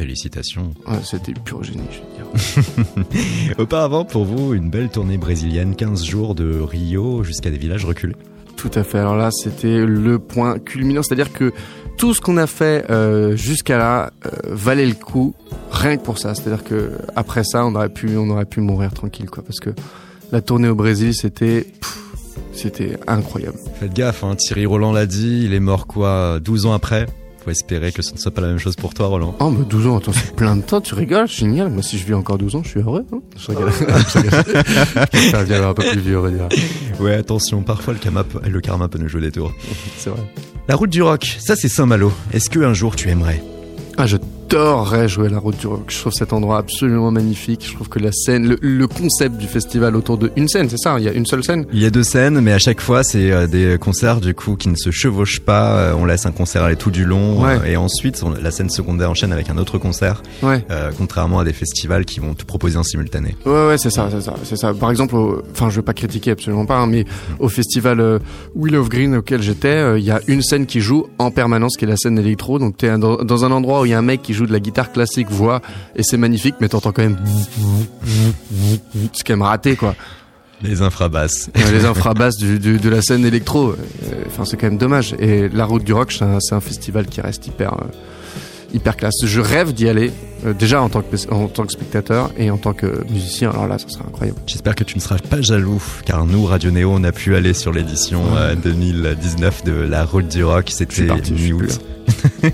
Félicitations. 0.00 0.72
Ouais, 0.88 0.96
c'était 1.04 1.34
pur 1.34 1.62
génie, 1.62 1.82
je 1.92 1.98
veux 2.00 3.04
dire. 3.04 3.58
Auparavant, 3.58 4.06
pour 4.06 4.24
vous, 4.24 4.54
une 4.54 4.70
belle 4.70 4.88
tournée 4.88 5.18
brésilienne, 5.18 5.76
15 5.76 6.04
jours 6.06 6.34
de 6.34 6.58
Rio 6.58 7.22
jusqu'à 7.22 7.50
des 7.50 7.58
villages 7.58 7.84
reculés. 7.84 8.16
Tout 8.56 8.70
à 8.76 8.82
fait. 8.82 8.98
Alors 8.98 9.14
là, 9.14 9.30
c'était 9.30 9.84
le 9.84 10.18
point 10.18 10.58
culminant, 10.58 11.02
c'est-à-dire 11.02 11.34
que 11.34 11.52
tout 11.98 12.14
ce 12.14 12.22
qu'on 12.22 12.38
a 12.38 12.46
fait 12.46 12.90
euh, 12.90 13.36
jusqu'à 13.36 13.76
là 13.76 14.10
euh, 14.24 14.30
valait 14.44 14.86
le 14.86 14.94
coup, 14.94 15.34
rien 15.70 15.98
que 15.98 16.02
pour 16.02 16.16
ça. 16.16 16.34
C'est-à-dire 16.34 16.64
que 16.64 16.92
après 17.14 17.44
ça, 17.44 17.66
on 17.66 17.74
aurait 17.74 17.90
pu, 17.90 18.16
on 18.16 18.30
aurait 18.30 18.46
pu 18.46 18.62
mourir 18.62 18.94
tranquille, 18.94 19.28
quoi, 19.28 19.42
parce 19.42 19.60
que 19.60 19.68
la 20.32 20.40
tournée 20.40 20.68
au 20.68 20.74
Brésil, 20.74 21.14
c'était, 21.14 21.66
c'était 22.54 22.98
incroyable. 23.06 23.58
Faites 23.78 23.92
gaffe, 23.92 24.24
hein, 24.24 24.34
Thierry 24.34 24.64
Roland 24.64 24.92
l'a 24.92 25.04
dit, 25.04 25.42
il 25.44 25.52
est 25.52 25.60
mort 25.60 25.86
quoi 25.86 26.40
12 26.40 26.64
ans 26.64 26.72
après? 26.72 27.04
Faut 27.50 27.52
espérer 27.52 27.90
que 27.90 28.00
ce 28.00 28.12
ne 28.12 28.16
soit 28.18 28.30
pas 28.30 28.42
la 28.42 28.46
même 28.46 28.58
chose 28.58 28.76
pour 28.76 28.94
toi, 28.94 29.08
Roland. 29.08 29.34
Oh, 29.40 29.50
mais 29.50 29.64
12 29.64 29.86
ans, 29.88 29.96
attends, 29.98 30.12
c'est 30.12 30.36
plein 30.36 30.54
de 30.54 30.62
temps, 30.62 30.80
tu 30.80 30.94
rigoles, 30.94 31.26
génial. 31.26 31.68
Moi, 31.68 31.82
si 31.82 31.98
je 31.98 32.06
vis 32.06 32.14
encore 32.14 32.38
12 32.38 32.54
ans, 32.54 32.62
je 32.62 32.68
suis 32.68 32.78
heureux. 32.80 33.04
Hein 33.12 33.18
je 33.36 33.46
rigole. 33.48 33.72
je 35.12 35.36
vivre 35.44 35.66
un 35.66 35.74
peu 35.74 35.82
plus 35.82 35.98
vieux, 35.98 36.16
on 36.20 36.22
va 36.22 36.30
dire. 36.30 36.48
Ouais, 37.00 37.14
attention, 37.14 37.62
parfois 37.62 37.94
le 37.94 37.98
karma, 37.98 38.22
peut- 38.22 38.38
le 38.48 38.60
karma 38.60 38.86
peut 38.86 38.98
nous 38.98 39.08
jouer 39.08 39.22
des 39.22 39.32
tours. 39.32 39.52
C'est 39.98 40.10
vrai. 40.10 40.20
La 40.68 40.76
route 40.76 40.90
du 40.90 41.02
rock, 41.02 41.38
ça 41.40 41.56
c'est 41.56 41.68
Saint-Malo. 41.68 42.12
Est-ce 42.32 42.48
que 42.50 42.60
un 42.60 42.72
jour 42.72 42.94
tu 42.94 43.08
aimerais? 43.08 43.42
Ah, 43.96 44.06
je 44.06 44.16
j'adorerais 44.50 45.08
jouer 45.08 45.26
à 45.26 45.30
la 45.30 45.38
route 45.38 45.56
du 45.58 45.66
rock. 45.66 45.84
Je 45.88 45.98
trouve 45.98 46.12
cet 46.12 46.32
endroit 46.32 46.58
absolument 46.58 47.10
magnifique. 47.10 47.64
Je 47.68 47.74
trouve 47.74 47.88
que 47.88 47.98
la 47.98 48.10
scène, 48.12 48.48
le, 48.48 48.58
le 48.60 48.86
concept 48.88 49.36
du 49.36 49.46
festival 49.46 49.94
autour 49.96 50.18
de 50.18 50.32
une 50.36 50.48
scène, 50.48 50.68
c'est 50.68 50.76
ça 50.78 50.96
Il 50.98 51.04
y 51.04 51.08
a 51.08 51.12
une 51.12 51.26
seule 51.26 51.44
scène 51.44 51.66
Il 51.72 51.80
y 51.80 51.86
a 51.86 51.90
deux 51.90 52.02
scènes, 52.02 52.40
mais 52.40 52.52
à 52.52 52.58
chaque 52.58 52.80
fois, 52.80 53.02
c'est 53.04 53.30
euh, 53.30 53.46
des 53.46 53.78
concerts 53.78 54.20
du 54.20 54.34
coup 54.34 54.56
qui 54.56 54.68
ne 54.68 54.76
se 54.76 54.90
chevauchent 54.90 55.40
pas. 55.40 55.76
Euh, 55.78 55.94
On 55.96 56.04
laisse 56.04 56.26
un 56.26 56.32
concert 56.32 56.62
aller 56.64 56.76
tout 56.76 56.90
du 56.90 57.04
long, 57.04 57.42
Ouais. 57.42 57.58
euh, 57.62 57.64
et 57.66 57.76
ensuite 57.76 58.22
on- 58.24 58.30
la 58.30 58.50
scène 58.50 58.70
secondaire 58.70 59.10
enchaîne 59.10 59.32
avec 59.32 59.50
un 59.50 59.58
autre 59.58 59.78
concert. 59.78 60.22
Ouais. 60.42 60.64
euh, 60.70 60.90
contrairement 60.96 61.38
à 61.40 61.44
des 61.44 61.52
festivals 61.52 62.04
qui 62.04 62.20
vont 62.20 62.34
te 62.34 62.44
proposer 62.44 62.76
en 62.78 62.82
simultané. 62.82 63.36
Ouais, 63.46 63.66
ouais, 63.68 63.78
c'est 63.78 63.90
ça, 63.90 64.08
c'est 64.10 64.20
ça, 64.20 64.34
c'est 64.44 64.56
ça. 64.56 64.72
Par 64.74 64.90
exemple, 64.90 65.14
enfin, 65.52 65.70
je 65.70 65.76
veux 65.76 65.82
pas 65.82 65.92
critiquer 65.94 66.32
absolument 66.32 66.66
pas, 66.66 66.76
hein, 66.78 66.86
mais 66.86 67.04
au 67.38 67.48
festival 67.48 68.00
euh, 68.00 68.18
Wheel 68.54 68.76
of 68.76 68.88
Green 68.88 69.14
auquel 69.16 69.42
j'étais, 69.42 69.68
euh, 69.68 69.98
il 69.98 70.04
y 70.04 70.10
a 70.10 70.20
une 70.26 70.42
scène 70.42 70.66
qui 70.66 70.80
joue 70.80 71.06
en 71.18 71.30
permanence, 71.30 71.76
qui 71.76 71.84
est 71.84 71.88
la 71.88 71.96
scène 71.96 72.18
électro. 72.18 72.58
Donc 72.58 72.76
t'es 72.76 72.96
dans, 72.98 73.16
dans 73.16 73.44
un 73.44 73.50
endroit 73.52 73.82
où 73.82 73.86
il 73.86 73.90
y 73.90 73.94
a 73.94 73.98
un 73.98 74.02
mec 74.02 74.22
qui 74.22 74.34
joue 74.34 74.39
de 74.46 74.52
la 74.52 74.60
guitare 74.60 74.92
classique, 74.92 75.30
voix, 75.30 75.60
et 75.96 76.02
c'est 76.02 76.16
magnifique, 76.16 76.54
mais 76.60 76.68
t'entends 76.68 76.92
quand 76.92 77.02
même, 77.02 77.18
c'est 79.12 79.24
quand 79.26 79.32
même 79.34 79.42
raté, 79.42 79.76
quoi. 79.76 79.94
Les 80.62 80.82
infrabasses. 80.82 81.48
Les 81.72 81.86
infrabasses 81.86 82.36
du, 82.36 82.58
du- 82.58 82.78
de 82.78 82.88
la 82.90 83.00
scène 83.00 83.24
électro. 83.24 83.70
Euh, 83.70 84.24
Enfin, 84.26 84.44
c'est 84.44 84.56
quand 84.58 84.66
même 84.68 84.76
dommage. 84.78 85.14
Et 85.18 85.48
la 85.48 85.64
Route 85.64 85.84
du 85.84 85.92
Rock, 85.94 86.12
c'est 86.12 86.22
un, 86.24 86.38
c'est 86.40 86.54
un 86.54 86.60
festival 86.60 87.06
qui 87.06 87.20
reste 87.22 87.46
hyper, 87.46 87.72
euh, 87.72 87.86
hyper 88.74 88.96
classe. 88.96 89.14
Je 89.24 89.40
rêve 89.40 89.72
d'y 89.72 89.88
aller, 89.88 90.12
euh, 90.46 90.52
déjà 90.52 90.82
en 90.82 90.88
tant, 90.88 91.02
que, 91.02 91.32
en 91.32 91.48
tant 91.48 91.64
que 91.64 91.72
spectateur 91.72 92.30
et 92.38 92.50
en 92.50 92.58
tant 92.58 92.72
que 92.72 93.04
musicien. 93.10 93.50
Alors 93.50 93.66
là, 93.66 93.78
ça 93.78 93.88
serait 93.88 94.04
incroyable. 94.06 94.38
J'espère 94.46 94.74
que 94.74 94.84
tu 94.84 94.96
ne 94.96 95.02
seras 95.02 95.18
pas 95.18 95.40
jaloux, 95.40 95.82
car 96.04 96.26
nous, 96.26 96.44
Radio 96.44 96.70
Néo, 96.70 96.92
on 96.92 97.04
a 97.04 97.12
pu 97.12 97.36
aller 97.36 97.54
sur 97.54 97.72
l'édition 97.72 98.22
euh, 98.36 98.54
2019 98.54 99.64
de 99.64 99.72
la 99.72 100.04
Route 100.04 100.28
du 100.28 100.44
Rock. 100.44 100.70
C'était 100.70 101.04
mi-août. 101.30 101.80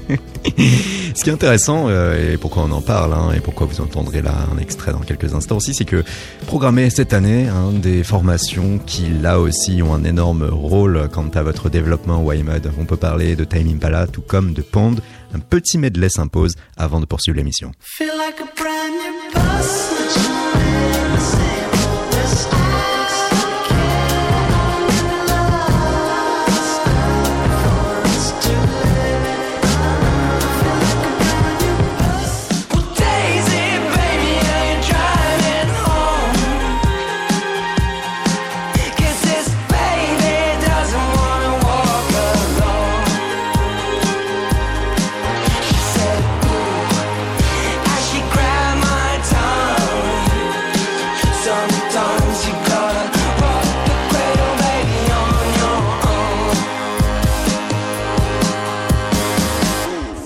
Ce 1.15 1.25
qui 1.25 1.31
est 1.31 1.33
intéressant, 1.33 1.87
euh, 1.89 2.35
et 2.35 2.37
pourquoi 2.37 2.65
on 2.65 2.73
en 2.73 2.81
parle, 2.81 3.13
hein, 3.15 3.33
et 3.35 3.41
pourquoi 3.41 3.67
vous 3.67 3.81
entendrez 3.81 4.23
là 4.23 4.35
un 4.53 4.59
extrait 4.59 4.93
dans 4.93 5.01
quelques 5.01 5.35
instants 5.35 5.57
aussi, 5.57 5.75
c'est 5.75 5.85
que 5.85 6.05
programmer 6.47 6.91
cette 6.91 7.13
année 7.13 7.49
hein, 7.49 7.73
des 7.73 8.05
formations 8.05 8.79
qui 8.85 9.09
là 9.09 9.41
aussi 9.41 9.83
ont 9.83 9.95
un 9.95 10.05
énorme 10.05 10.45
rôle 10.45 11.09
quant 11.13 11.29
à 11.35 11.43
votre 11.43 11.69
développement 11.69 12.23
YMUD. 12.33 12.71
On 12.79 12.85
peut 12.85 12.97
parler 12.97 13.35
de 13.35 13.45
Time 13.45 13.69
Impala, 13.69 14.07
tout 14.07 14.23
comme 14.23 14.53
de 14.53 14.63
Pond. 14.63 14.97
Un 15.37 15.41
petit 15.41 15.77
medley 15.77 16.09
s'impose 16.09 16.55
avant 16.79 16.99
de 16.99 17.05
poursuivre 17.05 17.37
l'émission. 17.37 17.73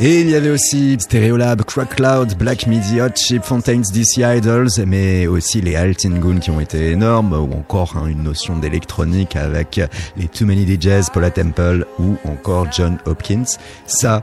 Et 0.03 0.23
il 0.23 0.31
y 0.31 0.35
avait 0.35 0.49
aussi 0.49 0.97
Stereolab, 0.99 1.63
Crack 1.65 1.97
Cloud, 1.97 2.35
Black 2.39 2.67
Midi, 2.67 3.03
Hot 3.03 3.11
Chip, 3.15 3.45
Fontaines, 3.45 3.83
DC 3.83 4.23
Idols, 4.25 4.71
mais 4.87 5.27
aussi 5.27 5.61
les 5.61 5.77
Altingun 5.77 6.39
qui 6.39 6.51
ont 6.51 6.59
été 6.59 6.93
énormes, 6.93 7.35
ou 7.35 7.53
encore 7.55 7.99
hein, 7.99 8.07
une 8.07 8.23
notion 8.23 8.57
d'électronique 8.57 9.37
avec 9.37 9.79
les 10.17 10.27
Too 10.27 10.47
Many 10.47 10.65
DJs, 10.65 11.11
Paula 11.13 11.31
Temple 11.31 11.85
ou 11.99 12.17
encore 12.25 12.73
John 12.73 12.97
Hopkins. 13.05 13.45
Ça, 13.85 14.23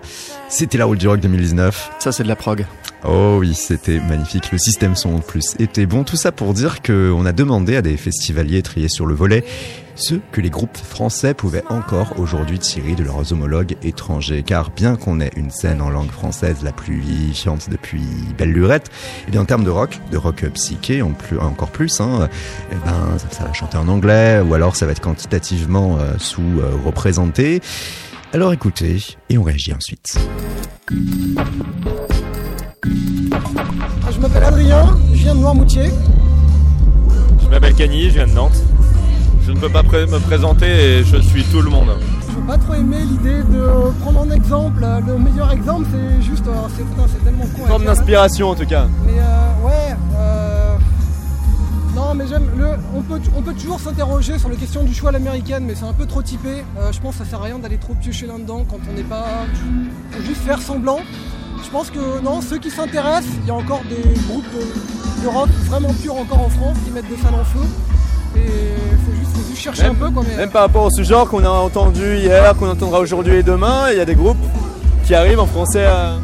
c'était 0.50 0.80
la 0.80 0.88
du 0.88 1.08
rock 1.08 1.20
2019. 1.20 1.92
Ça, 2.00 2.12
c'est 2.12 2.24
de 2.24 2.28
la 2.28 2.36
prog. 2.36 2.66
Oh 3.04 3.38
oui, 3.40 3.54
c'était 3.54 4.00
magnifique. 4.00 4.52
Le 4.52 4.58
système 4.58 4.96
son 4.96 5.16
en 5.16 5.20
plus 5.20 5.56
était 5.60 5.86
bon. 5.86 6.04
Tout 6.04 6.16
ça 6.16 6.32
pour 6.32 6.54
dire 6.54 6.82
que 6.82 7.12
on 7.16 7.26
a 7.26 7.32
demandé 7.32 7.76
à 7.76 7.82
des 7.82 7.96
festivaliers 7.98 8.62
triés 8.62 8.90
sur 8.90 9.06
le 9.06 9.14
volet 9.14 9.44
ce 9.98 10.16
que 10.32 10.42
les 10.42 10.50
groupes 10.50 10.78
français 10.78 11.34
pouvaient 11.34 11.64
encore 11.70 12.20
aujourd'hui 12.20 12.60
tirer 12.60 12.96
de 12.96 13.04
leurs 13.04 13.34
homologues 13.34 13.76
étrangers. 13.84 14.44
Car 14.44 14.70
bien 14.70 14.96
qu'on 14.96 15.20
ait 15.20 15.32
une 15.36 15.50
scène 15.50 15.82
en 15.82 15.90
langue 15.90 16.12
française 16.12 16.58
la 16.64 16.72
plus 16.72 17.00
vivifiante 17.00 17.70
depuis 17.70 18.04
belle 18.38 18.52
lurette, 18.52 18.90
et 19.28 19.32
bien 19.32 19.42
en 19.42 19.46
termes 19.46 19.64
de 19.64 19.70
rock, 19.70 20.00
de 20.12 20.18
rock 20.18 20.46
psyché 20.54 21.02
encore 21.02 21.72
plus, 21.72 22.00
hein, 22.00 22.30
eh 22.72 22.76
ben 22.86 23.18
ça, 23.18 23.28
ça 23.32 23.44
va 23.46 23.54
chanter 23.54 23.78
en 23.78 23.88
anglais 23.88 24.40
ou 24.40 24.54
alors 24.54 24.76
ça 24.76 24.86
va 24.86 24.92
être 24.92 25.02
quantitativement 25.02 25.98
euh, 25.98 26.14
sous-représenté. 26.20 27.62
alors 28.34 28.54
écoutez 28.54 29.02
et 29.30 29.38
on 29.38 29.44
réagit 29.44 29.74
ensuite. 29.74 30.18
Je 34.12 34.20
m'appelle 34.20 34.44
Adrien, 34.44 34.98
je 35.14 35.18
viens 35.24 35.36
de 35.36 35.40
Noirmoutier. 35.40 35.92
Je 37.44 37.48
m'appelle 37.50 37.74
Cagny, 37.76 38.06
je 38.10 38.16
viens 38.16 38.28
de 38.28 38.32
Nantes. 38.34 38.62
Je 39.46 39.52
ne 39.52 39.60
peux 39.60 39.70
pas 39.70 39.84
me 39.84 40.20
présenter 40.20 40.66
et 40.66 41.04
je 41.04 41.18
suis 41.18 41.44
tout 41.46 41.62
le 41.62 41.70
monde. 41.70 41.90
Je 42.30 42.36
n'ai 42.40 42.48
pas 42.48 42.58
trop 42.58 42.74
aimé 42.74 42.98
l'idée 43.10 43.44
de 43.44 43.92
prendre 44.02 44.22
en 44.22 44.30
exemple. 44.32 44.86
Le 45.06 45.18
meilleur 45.18 45.52
exemple, 45.52 45.86
c'est 45.92 46.22
juste. 46.22 46.46
euh, 46.48 46.52
c'est 46.76 47.24
tellement 47.24 47.46
con. 47.46 47.66
Forme 47.68 47.84
hein. 47.84 47.86
d'inspiration 47.86 48.50
en 48.50 48.56
tout 48.56 48.66
cas. 48.66 48.88
Mais 49.06 49.14
euh, 49.20 49.68
ouais. 49.68 49.96
euh, 50.18 50.76
Non, 51.96 52.14
mais 52.14 52.26
j'aime. 52.28 52.44
On, 52.96 53.02
peut, 53.02 53.20
on 53.38 53.42
peut 53.42 53.54
toujours 53.54 53.80
s'interroger 53.80 54.38
sur 54.38 54.50
la 54.50 54.56
question 54.56 54.84
du 54.84 54.94
choix 54.94 55.10
à 55.10 55.14
l'américaine, 55.14 55.64
mais 55.66 55.76
c'est 55.76 55.86
un 55.86 55.94
peu 55.94 56.06
trop 56.06 56.22
typé. 56.22 56.64
Euh, 56.80 56.92
je 56.92 57.00
pense 57.00 57.16
que 57.18 57.24
ça 57.24 57.30
sert 57.30 57.40
à 57.42 57.44
rien 57.46 57.60
d'aller 57.60 57.78
trop 57.78 57.94
piocher 57.94 58.28
là-dedans 58.28 58.66
quand 58.70 58.80
on 58.90 58.94
n'est 58.96 59.04
pas. 59.04 59.26
Faut 60.12 60.24
juste 60.24 60.42
faire 60.42 60.62
semblant. 60.62 61.00
Je 61.64 61.70
pense 61.70 61.90
que 61.90 62.22
non, 62.24 62.42
ceux 62.42 62.58
qui 62.58 62.70
s'intéressent, 62.72 63.34
il 63.44 63.48
y 63.48 63.52
a 63.52 63.56
encore 63.56 63.82
des 63.90 64.02
groupes 64.28 64.46
de, 64.54 65.24
de 65.24 65.28
rock 65.28 65.50
vraiment 65.70 65.94
purs 66.02 66.16
encore 66.16 66.42
en 66.42 66.50
France 66.50 66.78
qui 66.86 66.92
mettent 66.92 67.10
des 67.10 67.18
salles 67.18 67.36
en 67.36 67.44
feu. 67.46 67.66
Et 68.36 68.40
il 68.40 68.98
faut 69.06 69.18
juste, 69.20 69.32
faut 69.36 69.50
juste 69.50 69.62
chercher 69.62 69.84
Même- 69.84 69.92
un 69.92 69.96
peu 69.96 70.10
quoi. 70.12 70.24
Mais... 70.28 70.38
Même 70.38 70.50
par 70.50 70.62
rapport 70.64 70.86
au 70.86 70.90
sous-genre 70.92 71.28
qu'on 71.30 71.44
a 71.44 71.50
entendu 71.50 72.18
hier, 72.18 72.56
qu'on 72.58 72.70
entendra 72.70 73.00
aujourd'hui 73.00 73.36
et 73.38 73.44
demain, 73.44 73.92
il 73.92 73.98
y 73.98 74.00
a 74.02 74.06
des 74.06 74.16
groupes 74.16 74.38
qui 75.06 75.14
arrivent 75.16 75.40
en 75.40 75.46
français 75.48 75.86
à, 75.86 76.16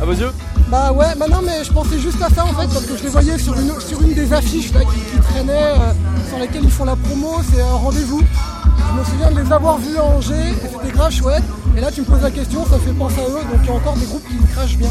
à 0.00 0.04
vos 0.04 0.12
yeux? 0.12 0.30
Bah 0.68 0.92
ouais, 0.92 1.06
bah 1.18 1.26
non 1.30 1.40
mais 1.44 1.62
je 1.62 1.70
pensais 1.72 1.98
juste 1.98 2.20
à 2.22 2.30
ça 2.30 2.42
en 2.44 2.48
fait 2.48 2.66
parce 2.72 2.86
que 2.86 2.96
je 2.96 3.02
les 3.04 3.08
voyais 3.10 3.38
sur 3.38 3.54
une, 3.58 3.78
sur 3.80 4.00
une 4.00 4.14
des 4.14 4.32
affiches 4.32 4.72
là 4.72 4.80
qui, 4.80 4.86
qui 5.14 5.20
traînaient, 5.20 5.52
euh, 5.52 5.92
sur 6.28 6.38
lesquelles 6.38 6.64
ils 6.64 6.70
font 6.70 6.86
la 6.86 6.96
promo, 6.96 7.36
c'est 7.52 7.60
un 7.60 7.66
rendez-vous. 7.74 8.22
Je 8.22 8.98
me 8.98 9.04
souviens 9.04 9.30
de 9.30 9.40
les 9.46 9.52
avoir 9.52 9.76
vus 9.78 9.96
à 9.98 10.04
Angers 10.04 10.32
et 10.34 10.68
c'était 10.72 10.92
grave 10.92 11.12
chouette. 11.12 11.42
Et 11.76 11.80
là 11.80 11.90
tu 11.90 12.00
me 12.00 12.06
poses 12.06 12.22
la 12.22 12.30
question, 12.30 12.64
ça 12.66 12.78
fait 12.78 12.92
penser 12.92 13.20
à 13.20 13.24
eux, 13.28 13.44
donc 13.50 13.60
il 13.62 13.66
y 13.66 13.70
a 13.70 13.74
encore 13.74 13.96
des 13.96 14.06
groupes 14.06 14.26
qui 14.28 14.36
crachent 14.52 14.76
bien. 14.76 14.90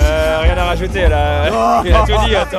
Euh, 0.00 0.40
rien 0.42 0.56
à 0.56 0.64
rajouter, 0.64 1.08
là. 1.08 1.82
Il 1.84 1.92
a 1.94 2.00
tout 2.00 2.26
dit, 2.26 2.34
attends. 2.34 2.58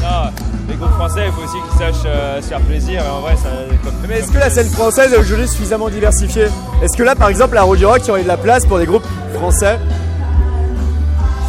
Non, 0.00 0.30
les 0.68 0.76
groupes 0.76 0.92
français, 0.92 1.26
il 1.26 1.32
faut 1.32 1.42
aussi 1.42 1.56
qu'ils 1.68 1.78
sachent 1.78 2.06
euh, 2.06 2.40
se 2.40 2.46
faire 2.46 2.60
plaisir. 2.60 3.02
Et 3.04 3.08
en 3.08 3.20
vrai, 3.20 3.36
ça. 3.36 3.48
Comme, 3.82 3.92
Mais 4.08 4.18
est-ce 4.18 4.30
que 4.30 4.38
la 4.38 4.50
scène 4.50 4.68
française 4.68 5.12
est 5.12 5.16
aujourd'hui 5.18 5.48
suffisamment 5.48 5.88
diversifiée? 5.88 6.46
Est-ce 6.82 6.96
que 6.96 7.02
là, 7.02 7.14
par 7.14 7.28
exemple, 7.28 7.54
la 7.54 7.62
Roue 7.62 7.76
du 7.76 7.84
Rock, 7.84 8.00
il 8.04 8.08
y 8.08 8.10
aurait 8.10 8.22
de 8.22 8.28
la 8.28 8.36
place 8.36 8.64
pour 8.64 8.78
des 8.78 8.86
groupes 8.86 9.06
français? 9.34 9.78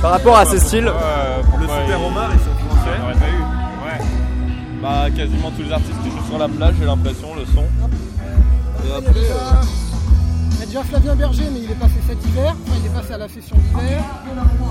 Par 0.01 0.11
rapport 0.11 0.38
à 0.38 0.45
ces 0.45 0.59
styles 0.59 0.86
Le 0.86 1.67
Super 1.67 2.03
Omar, 2.05 2.32
ils 2.34 2.39
sont 2.39 2.45
On 2.59 3.03
aurait 3.03 3.13
pas 3.13 3.19
eu. 3.27 3.41
Ouais. 3.86 4.05
Bah 4.82 5.05
quasiment 5.15 5.51
tous 5.51 5.61
les 5.61 5.71
artistes 5.71 6.01
qui 6.03 6.09
jouent 6.09 6.27
sur 6.27 6.39
la 6.39 6.47
plage, 6.47 6.73
j'ai 6.79 6.86
l'impression, 6.86 7.36
le 7.36 7.45
son. 7.45 7.65
Il 8.84 8.89
y 8.89 8.93
a 8.93 8.97
déjà- 10.72 10.80
déjà 10.80 10.84
Flavien 10.84 11.15
Berger, 11.15 11.43
mais 11.53 11.59
il 11.63 11.72
est 11.72 11.76
passé 11.76 11.93
cet 12.07 12.26
hiver. 12.26 12.55
Il 12.80 12.86
est 12.86 12.89
passé 12.93 13.13
à 13.13 13.17
la 13.17 13.28
session 13.28 13.55
d'hiver. 13.57 14.01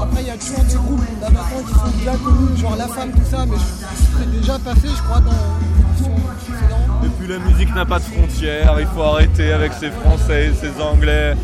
Après, 0.02 0.22
il 0.22 0.26
y 0.26 0.30
a 0.30 0.36
toujours 0.36 0.64
des 0.64 0.74
groupes 0.74 1.00
là 1.20 1.28
maintenant 1.30 1.62
qui 1.66 1.74
sont 1.74 1.98
bien 2.02 2.12
connus, 2.24 2.56
genre 2.60 2.76
La 2.76 2.88
Femme, 2.88 3.10
tout 3.12 3.30
ça, 3.30 3.44
mais 3.46 3.56
je- 3.56 4.18
c'est 4.18 4.40
déjà 4.40 4.58
passé, 4.58 4.88
je 4.96 5.02
crois, 5.02 5.20
dans 5.20 5.30
l'édition 5.30 6.10
précédente. 6.10 7.04
Et 7.04 7.08
puis 7.18 7.28
la 7.28 7.38
musique 7.38 7.74
n'a 7.74 7.84
pas 7.84 7.98
de 7.98 8.04
frontières, 8.04 8.76
il 8.80 8.86
faut 8.86 9.02
arrêter 9.02 9.52
avec 9.52 9.72
ces 9.74 9.90
Français, 9.90 10.52
ces 10.60 10.82
Anglais. 10.82 11.34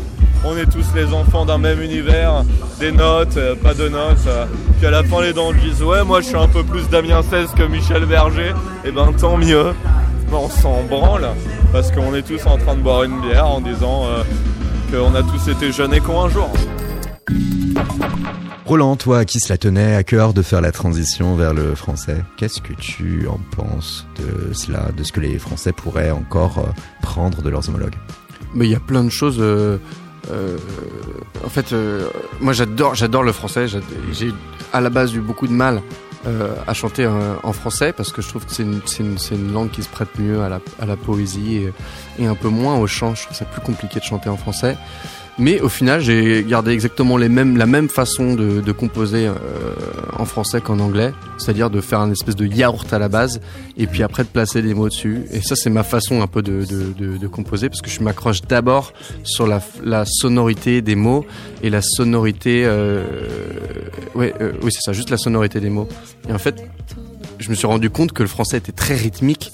On 0.45 0.55
est 0.55 0.65
tous 0.67 0.85
les 0.95 1.11
enfants 1.13 1.45
d'un 1.45 1.57
même 1.57 1.81
univers, 1.81 2.43
des 2.79 2.91
notes, 2.91 3.37
euh, 3.37 3.55
pas 3.55 3.73
de 3.73 3.89
notes. 3.89 4.27
Puis 4.77 4.85
à 4.87 4.91
la 4.91 5.03
fin 5.03 5.21
les 5.21 5.33
dents 5.33 5.51
disent 5.51 5.81
ouais 5.81 6.03
moi 6.03 6.21
je 6.21 6.27
suis 6.27 6.35
un 6.37 6.47
peu 6.47 6.63
plus 6.63 6.87
Damien 6.89 7.21
16 7.23 7.49
que 7.55 7.63
Michel 7.63 8.05
Berger. 8.05 8.53
Et 8.85 8.91
ben 8.91 9.11
tant 9.19 9.35
mieux. 9.37 9.73
On 10.31 10.49
s'en 10.49 10.83
branle 10.83 11.29
parce 11.71 11.91
qu'on 11.91 12.13
est 12.15 12.23
tous 12.23 12.45
en 12.45 12.57
train 12.57 12.75
de 12.75 12.81
boire 12.81 13.03
une 13.03 13.21
bière 13.21 13.47
en 13.47 13.61
disant 13.61 14.05
euh, 14.05 14.23
qu'on 14.91 15.13
a 15.15 15.23
tous 15.23 15.49
été 15.49 15.71
jeunes 15.71 15.93
et 15.93 15.99
cons 15.99 16.21
un 16.23 16.29
jour. 16.29 16.49
Roland, 18.65 18.97
toi 18.97 19.19
à 19.19 19.25
qui 19.25 19.39
cela 19.39 19.57
tenait 19.57 19.95
à 19.95 20.03
cœur 20.03 20.33
de 20.33 20.41
faire 20.41 20.59
la 20.59 20.71
transition 20.73 21.35
vers 21.35 21.53
le 21.53 21.73
français, 21.73 22.23
qu'est-ce 22.35 22.61
que 22.61 22.73
tu 22.73 23.25
en 23.27 23.39
penses 23.55 24.05
de 24.17 24.53
cela, 24.53 24.89
de 24.95 25.03
ce 25.03 25.11
que 25.13 25.21
les 25.21 25.39
Français 25.39 25.71
pourraient 25.71 26.11
encore 26.11 26.57
euh, 26.59 26.69
prendre 27.01 27.41
de 27.41 27.49
leurs 27.49 27.69
homologues? 27.69 27.95
Mais 28.53 28.65
il 28.65 28.71
y 28.71 28.75
a 28.75 28.79
plein 28.81 29.03
de 29.03 29.09
choses. 29.09 29.37
euh, 29.39 29.77
euh, 30.31 30.57
en 31.45 31.49
fait, 31.49 31.71
euh, 31.71 32.09
moi 32.41 32.51
j'adore, 32.53 32.95
j'adore 32.95 33.23
le 33.23 33.31
français. 33.31 33.67
J'ai 34.11 34.33
à 34.73 34.81
la 34.81 34.89
base 34.89 35.13
eu 35.15 35.21
beaucoup 35.21 35.47
de 35.47 35.53
mal 35.53 35.81
euh, 36.27 36.53
à 36.67 36.73
chanter 36.73 37.05
euh, 37.05 37.35
en 37.43 37.53
français 37.53 37.93
parce 37.93 38.11
que 38.11 38.21
je 38.21 38.27
trouve 38.27 38.45
que 38.45 38.51
c'est 38.51 38.63
une, 38.63 38.81
une, 38.99 39.17
une 39.31 39.53
langue 39.53 39.69
qui 39.69 39.81
se 39.81 39.87
prête 39.87 40.09
mieux 40.19 40.41
à 40.41 40.49
la, 40.49 40.59
à 40.77 40.85
la 40.85 40.97
poésie 40.97 41.67
et, 42.19 42.25
un 42.25 42.35
peu 42.35 42.49
moins 42.49 42.77
au 42.77 42.85
chant. 42.85 43.15
Je 43.15 43.23
trouve 43.23 43.37
ça 43.37 43.45
plus 43.45 43.61
compliqué 43.61 43.99
de 43.99 44.03
chanter 44.03 44.27
en 44.27 44.35
français. 44.35 44.75
Mais 45.39 45.61
au 45.61 45.69
final, 45.69 46.01
j'ai 46.01 46.43
gardé 46.43 46.71
exactement 46.71 47.15
les 47.15 47.29
mêmes, 47.29 47.57
la 47.57 47.67
même 47.67 47.89
façon 47.89 48.33
de, 48.33 48.71
composer 48.71 49.27
euh, 49.27 49.35
en 50.17 50.25
français 50.25 50.61
qu'en 50.61 50.79
anglais, 50.79 51.13
c'est-à-dire 51.37 51.69
de 51.69 51.79
faire 51.79 51.99
un 51.99 52.11
espèce 52.11 52.35
de 52.35 52.47
yaourt 52.47 52.91
à 52.91 52.97
la 52.97 53.07
base 53.07 53.39
et 53.77 53.85
puis 53.85 54.01
après 54.01 54.23
de 54.23 54.29
placer 54.29 54.63
des 54.63 54.73
mots 54.73 54.89
dessus. 54.89 55.25
Et 55.31 55.41
ça, 55.41 55.55
c'est 55.55 55.69
ma 55.69 55.83
façon 55.83 56.21
un 56.21 56.27
peu 56.27 56.41
de, 56.41 56.65
de, 56.65 57.27
composer 57.27 57.69
parce 57.69 57.81
que 57.81 57.89
je 57.89 58.01
m'accroche 58.01 58.41
d'abord 58.41 58.93
sur 59.23 59.45
la, 59.45 59.61
la 59.83 60.05
sonorité 60.05 60.81
des 60.81 60.95
mots 60.95 61.23
et 61.61 61.69
la 61.69 61.81
sonorité, 61.83 62.65
ouais, 64.15 64.33
oui, 64.63 64.71
c'est 64.71 64.81
ça, 64.81 64.93
juste 64.93 65.11
la 65.11 65.17
sonorité 65.17 65.59
des 65.59 65.69
mots. 65.69 65.87
Et 66.29 66.33
en 66.33 66.37
fait, 66.39 66.63
je 67.39 67.49
me 67.49 67.55
suis 67.55 67.67
rendu 67.67 67.89
compte 67.89 68.11
que 68.13 68.23
le 68.23 68.29
français 68.29 68.57
était 68.57 68.71
très 68.71 68.95
rythmique 68.95 69.51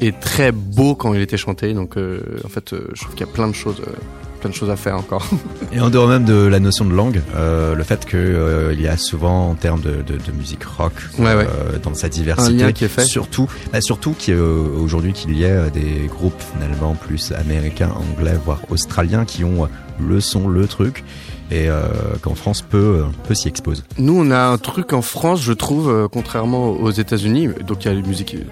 et 0.00 0.12
très 0.12 0.52
beau 0.52 0.94
quand 0.94 1.14
il 1.14 1.20
était 1.20 1.36
chanté. 1.36 1.74
Donc, 1.74 1.96
euh, 1.96 2.20
en 2.44 2.48
fait, 2.48 2.72
euh, 2.72 2.88
je 2.94 3.02
trouve 3.02 3.14
qu'il 3.14 3.26
y 3.26 3.30
a 3.30 3.32
plein 3.32 3.48
de 3.48 3.54
choses. 3.54 3.80
euh, 3.86 3.92
plein 4.40 4.50
de 4.50 4.56
choses 4.56 4.70
à 4.70 4.76
faire 4.76 4.96
encore. 4.96 5.24
Et 5.72 5.78
en 5.78 5.88
dehors 5.88 6.08
même 6.08 6.24
de 6.24 6.34
la 6.34 6.58
notion 6.58 6.84
de 6.84 6.92
langue, 6.92 7.20
le 7.36 7.82
fait 7.84 8.04
que 8.04 8.16
euh, 8.16 8.72
il 8.74 8.80
y 8.82 8.88
a 8.88 8.96
souvent 8.96 9.50
en 9.50 9.54
termes 9.54 9.80
de, 9.80 10.02
de, 10.02 10.16
de 10.16 10.32
musique 10.36 10.64
rock 10.64 10.94
Ouais, 11.20 11.36
ouais. 11.36 11.46
dans 11.84 11.94
sa 11.94 12.08
diversité, 12.08 12.52
Un 12.60 12.66
lien 12.66 12.72
qui 12.72 12.84
est 12.84 12.88
fait. 12.88 13.04
surtout, 13.04 13.48
bah, 13.72 13.80
surtout 13.80 14.16
qu'aujourd'hui 14.18 15.12
qu'il 15.12 15.38
y 15.38 15.44
ait 15.44 15.70
des 15.70 16.08
groupes 16.08 16.42
finalement 16.54 16.96
plus 16.96 17.30
américains, 17.30 17.92
anglais, 17.94 18.34
voire 18.44 18.62
australiens 18.68 19.24
qui 19.24 19.44
ont 19.44 19.68
le 20.00 20.18
son, 20.20 20.48
le 20.48 20.66
truc, 20.66 21.04
et 21.52 21.68
euh, 21.68 21.82
qu'en 22.22 22.34
France 22.34 22.62
peut 22.62 22.78
euh, 23.00 23.04
peut 23.28 23.34
s'y 23.34 23.48
exposer. 23.48 23.82
Nous, 23.98 24.14
on 24.18 24.30
a 24.30 24.38
un 24.46 24.58
truc 24.58 24.92
en 24.92 25.02
France, 25.02 25.42
je 25.42 25.52
trouve, 25.52 25.90
euh, 25.90 26.08
contrairement 26.08 26.70
aux 26.70 26.90
États-Unis. 26.90 27.48
Donc, 27.66 27.84
il 27.84 27.88
y 27.88 27.90
a 27.90 27.94
la 27.94 28.00
musique 28.06 28.34
de, 28.36 28.44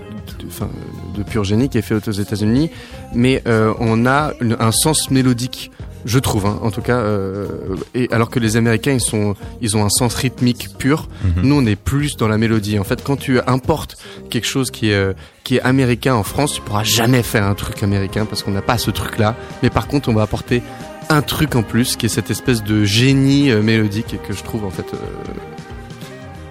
enfin, 0.46 0.68
de 1.16 1.22
pur 1.22 1.42
génie 1.44 1.68
qui 1.68 1.78
est 1.78 1.82
faite 1.82 2.06
aux 2.08 2.12
États-Unis, 2.12 2.70
mais 3.14 3.42
euh, 3.46 3.72
on 3.80 4.06
a 4.06 4.32
une- 4.40 4.56
un 4.60 4.70
sens 4.72 5.10
mélodique, 5.10 5.70
je 6.04 6.18
trouve, 6.18 6.46
hein, 6.46 6.58
en 6.62 6.70
tout 6.70 6.80
cas. 6.82 6.96
euh, 6.98 7.46
et 7.94 8.08
alors 8.12 8.30
que 8.30 8.38
les 8.38 8.56
Américains, 8.56 8.92
ils 8.92 9.00
sont, 9.00 9.34
ils 9.60 9.76
ont 9.76 9.84
un 9.84 9.88
sens 9.90 10.14
rythmique 10.14 10.68
pur. 10.78 11.08
Mhm. 11.24 11.42
Nous, 11.42 11.54
on 11.54 11.66
est 11.66 11.76
plus 11.76 12.16
dans 12.16 12.28
la 12.28 12.38
mélodie. 12.38 12.78
En 12.78 12.84
fait, 12.84 13.02
quand 13.02 13.16
tu 13.16 13.38
importes 13.46 13.96
quelque 14.30 14.46
chose 14.46 14.70
qui 14.70 14.90
est 14.90 14.94
euh, 14.94 15.12
qui 15.44 15.56
est 15.56 15.60
américain 15.62 16.14
en 16.14 16.22
France, 16.22 16.52
tu 16.54 16.60
pourras 16.60 16.84
jamais 16.84 17.22
faire 17.22 17.44
un 17.44 17.54
truc 17.54 17.82
américain 17.82 18.24
parce 18.24 18.42
qu'on 18.42 18.52
n'a 18.52 18.62
pas 18.62 18.78
ce 18.78 18.90
truc-là. 18.90 19.34
Mais 19.62 19.70
par 19.70 19.88
contre, 19.88 20.08
on 20.08 20.14
va 20.14 20.22
apporter 20.22 20.62
un 21.10 21.22
truc 21.22 21.56
en 21.56 21.62
plus 21.62 21.96
qui 21.96 22.06
est 22.06 22.10
cette 22.10 22.30
espèce 22.30 22.62
de 22.62 22.84
génie 22.84 23.50
euh, 23.50 23.62
mélodique 23.62 24.16
que 24.26 24.32
je 24.32 24.42
trouve 24.42 24.64
en 24.64 24.70
fait 24.70 24.86
euh, 24.94 24.96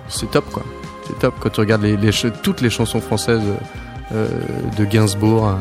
c'est 0.10 0.30
top 0.30 0.49
quoi. 0.51 0.64
C'est 1.07 1.18
top 1.20 1.36
quand 1.39 1.49
tu 1.49 1.60
regardes 1.60 1.86
toutes 2.43 2.62
les 2.62 2.70
chansons 2.70 2.99
françaises 2.99 3.41
euh, 4.12 4.28
de 4.78 4.86
Gainsbourg 4.86 5.47
à, 5.47 5.60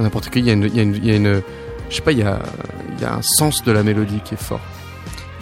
n'importe 0.00 0.30
qui. 0.30 0.40
Il 0.40 0.46
y 0.46 0.50
a 0.50 0.52
une, 0.52 0.64
y 0.64 1.10
y 1.10 1.24
je 1.90 1.94
sais 1.94 2.02
pas, 2.02 2.12
il 2.12 2.18
y 2.18 2.22
a, 2.22 2.38
y 3.00 3.04
un 3.04 3.22
sens 3.22 3.64
de 3.64 3.72
la 3.72 3.82
mélodie 3.82 4.20
qui 4.24 4.34
est 4.34 4.42
fort. 4.42 4.60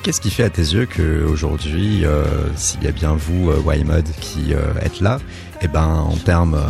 Qu'est-ce 0.02 0.20
qui 0.20 0.30
fait 0.30 0.44
à 0.44 0.50
tes 0.50 0.62
yeux 0.62 0.86
que 0.86 1.24
aujourd'hui, 1.24 2.04
euh, 2.04 2.24
s'il 2.54 2.84
y 2.84 2.86
a 2.86 2.92
bien 2.92 3.16
vous, 3.16 3.50
euh, 3.50 3.60
Wymod, 3.64 4.06
qui 4.20 4.52
êtes 4.80 5.00
là, 5.00 5.18
et 5.60 5.68
ben 5.68 5.86
en 5.86 6.16
termes 6.16 6.60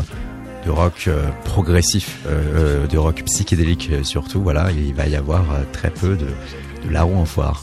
de 0.67 0.71
rock 0.71 1.05
euh, 1.07 1.29
progressif, 1.45 2.19
euh, 2.27 2.83
euh, 2.85 2.87
de 2.87 2.99
rock 2.99 3.23
psychédélique 3.27 3.91
surtout, 4.03 4.43
voilà, 4.43 4.71
il 4.73 4.95
va 4.95 5.07
y 5.07 5.15
avoir 5.17 5.45
très 5.73 5.91
peu 5.91 6.17
de, 6.17 6.27
de 6.87 6.93
larrons 6.93 7.21
en 7.21 7.25
foire. 7.25 7.63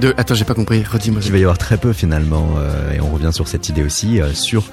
De, 0.00 0.12
attends, 0.16 0.34
j'ai 0.34 0.44
pas 0.44 0.54
compris. 0.54 0.82
Redis-moi. 0.84 1.20
Il 1.24 1.32
va 1.32 1.38
y 1.38 1.42
avoir 1.42 1.58
très 1.58 1.76
peu 1.76 1.92
finalement, 1.92 2.48
et 2.94 3.00
on 3.00 3.10
revient 3.12 3.32
sur 3.32 3.48
cette 3.48 3.68
idée 3.68 3.82
aussi, 3.82 4.20
sur 4.34 4.64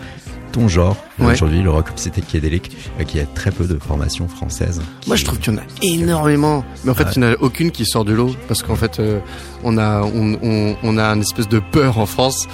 ton 0.52 0.68
genre 0.68 0.96
Ouais. 1.20 1.34
aujourd'hui, 1.34 1.62
le 1.64 1.72
rock 1.72 1.92
psychédélique, 1.96 2.72
euh, 3.00 3.04
qui 3.04 3.20
a 3.20 3.26
très 3.26 3.50
peu 3.52 3.66
de 3.66 3.78
formations 3.80 4.28
françaises. 4.28 4.82
Moi, 5.08 5.16
je 5.16 5.26
trouve 5.26 5.40
qu'il 5.40 5.52
y 5.54 5.56
en 5.56 5.60
a 5.60 5.64
énormément, 5.82 6.64
mais 6.84 6.92
en 6.92 6.94
fait, 6.94 7.06
Ouais. 7.06 7.12
il 7.16 7.20
n'y 7.22 7.26
en 7.28 7.32
a 7.32 7.36
aucune 7.42 7.72
qui 7.72 7.86
sort 7.86 8.06
de 8.06 8.14
l'eau 8.14 8.36
parce 8.48 8.62
qu'en 8.64 8.76
fait, 8.76 9.00
euh, 9.00 9.20
on 9.64 9.78
a, 9.80 10.04
on, 10.04 10.38
on, 10.44 10.76
on 10.84 10.98
a 11.00 11.06
une 11.14 11.22
espèce 11.22 11.48
de 11.50 11.60
peur 11.60 11.98
en 11.98 12.06
France. 12.06 12.48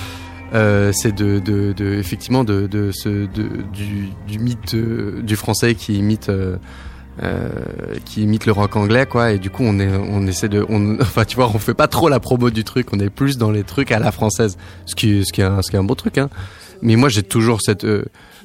Euh, 0.53 0.91
c'est 0.93 1.13
de, 1.13 1.73
effectivement, 1.97 2.43
de, 2.43 2.91
ce, 2.93 3.25
du, 3.25 4.39
mythe 4.39 4.75
euh, 4.75 5.21
du 5.21 5.35
français 5.35 5.75
qui 5.75 5.97
imite. 5.97 6.29
euh, 6.29 6.57
qui 8.05 8.23
imite 8.23 8.47
le 8.47 8.53
rock 8.53 8.75
anglais 8.75 9.05
quoi 9.05 9.33
et 9.33 9.37
du 9.37 9.51
coup 9.51 9.61
on 9.63 9.79
est 9.79 9.87
on 9.87 10.25
essaie 10.25 10.49
de 10.49 10.65
enfin 10.99 11.25
tu 11.25 11.35
vois 11.35 11.47
on 11.53 11.59
fait 11.59 11.75
pas 11.75 11.87
trop 11.87 12.09
la 12.09 12.19
promo 12.19 12.49
du 12.49 12.63
truc 12.63 12.87
on 12.91 12.99
est 12.99 13.11
plus 13.11 13.37
dans 13.37 13.51
les 13.51 13.63
trucs 13.63 13.91
à 13.91 13.99
la 13.99 14.11
française 14.11 14.57
ce 14.87 14.95
qui 14.95 15.23
ce 15.23 15.31
qui 15.31 15.41
est 15.41 15.43
un, 15.43 15.61
ce 15.61 15.69
qui 15.69 15.75
est 15.75 15.79
un 15.79 15.83
beau 15.83 15.93
truc 15.93 16.17
hein 16.17 16.31
mais 16.81 16.95
moi 16.95 17.09
j'ai 17.09 17.21
toujours 17.21 17.61
cette 17.61 17.85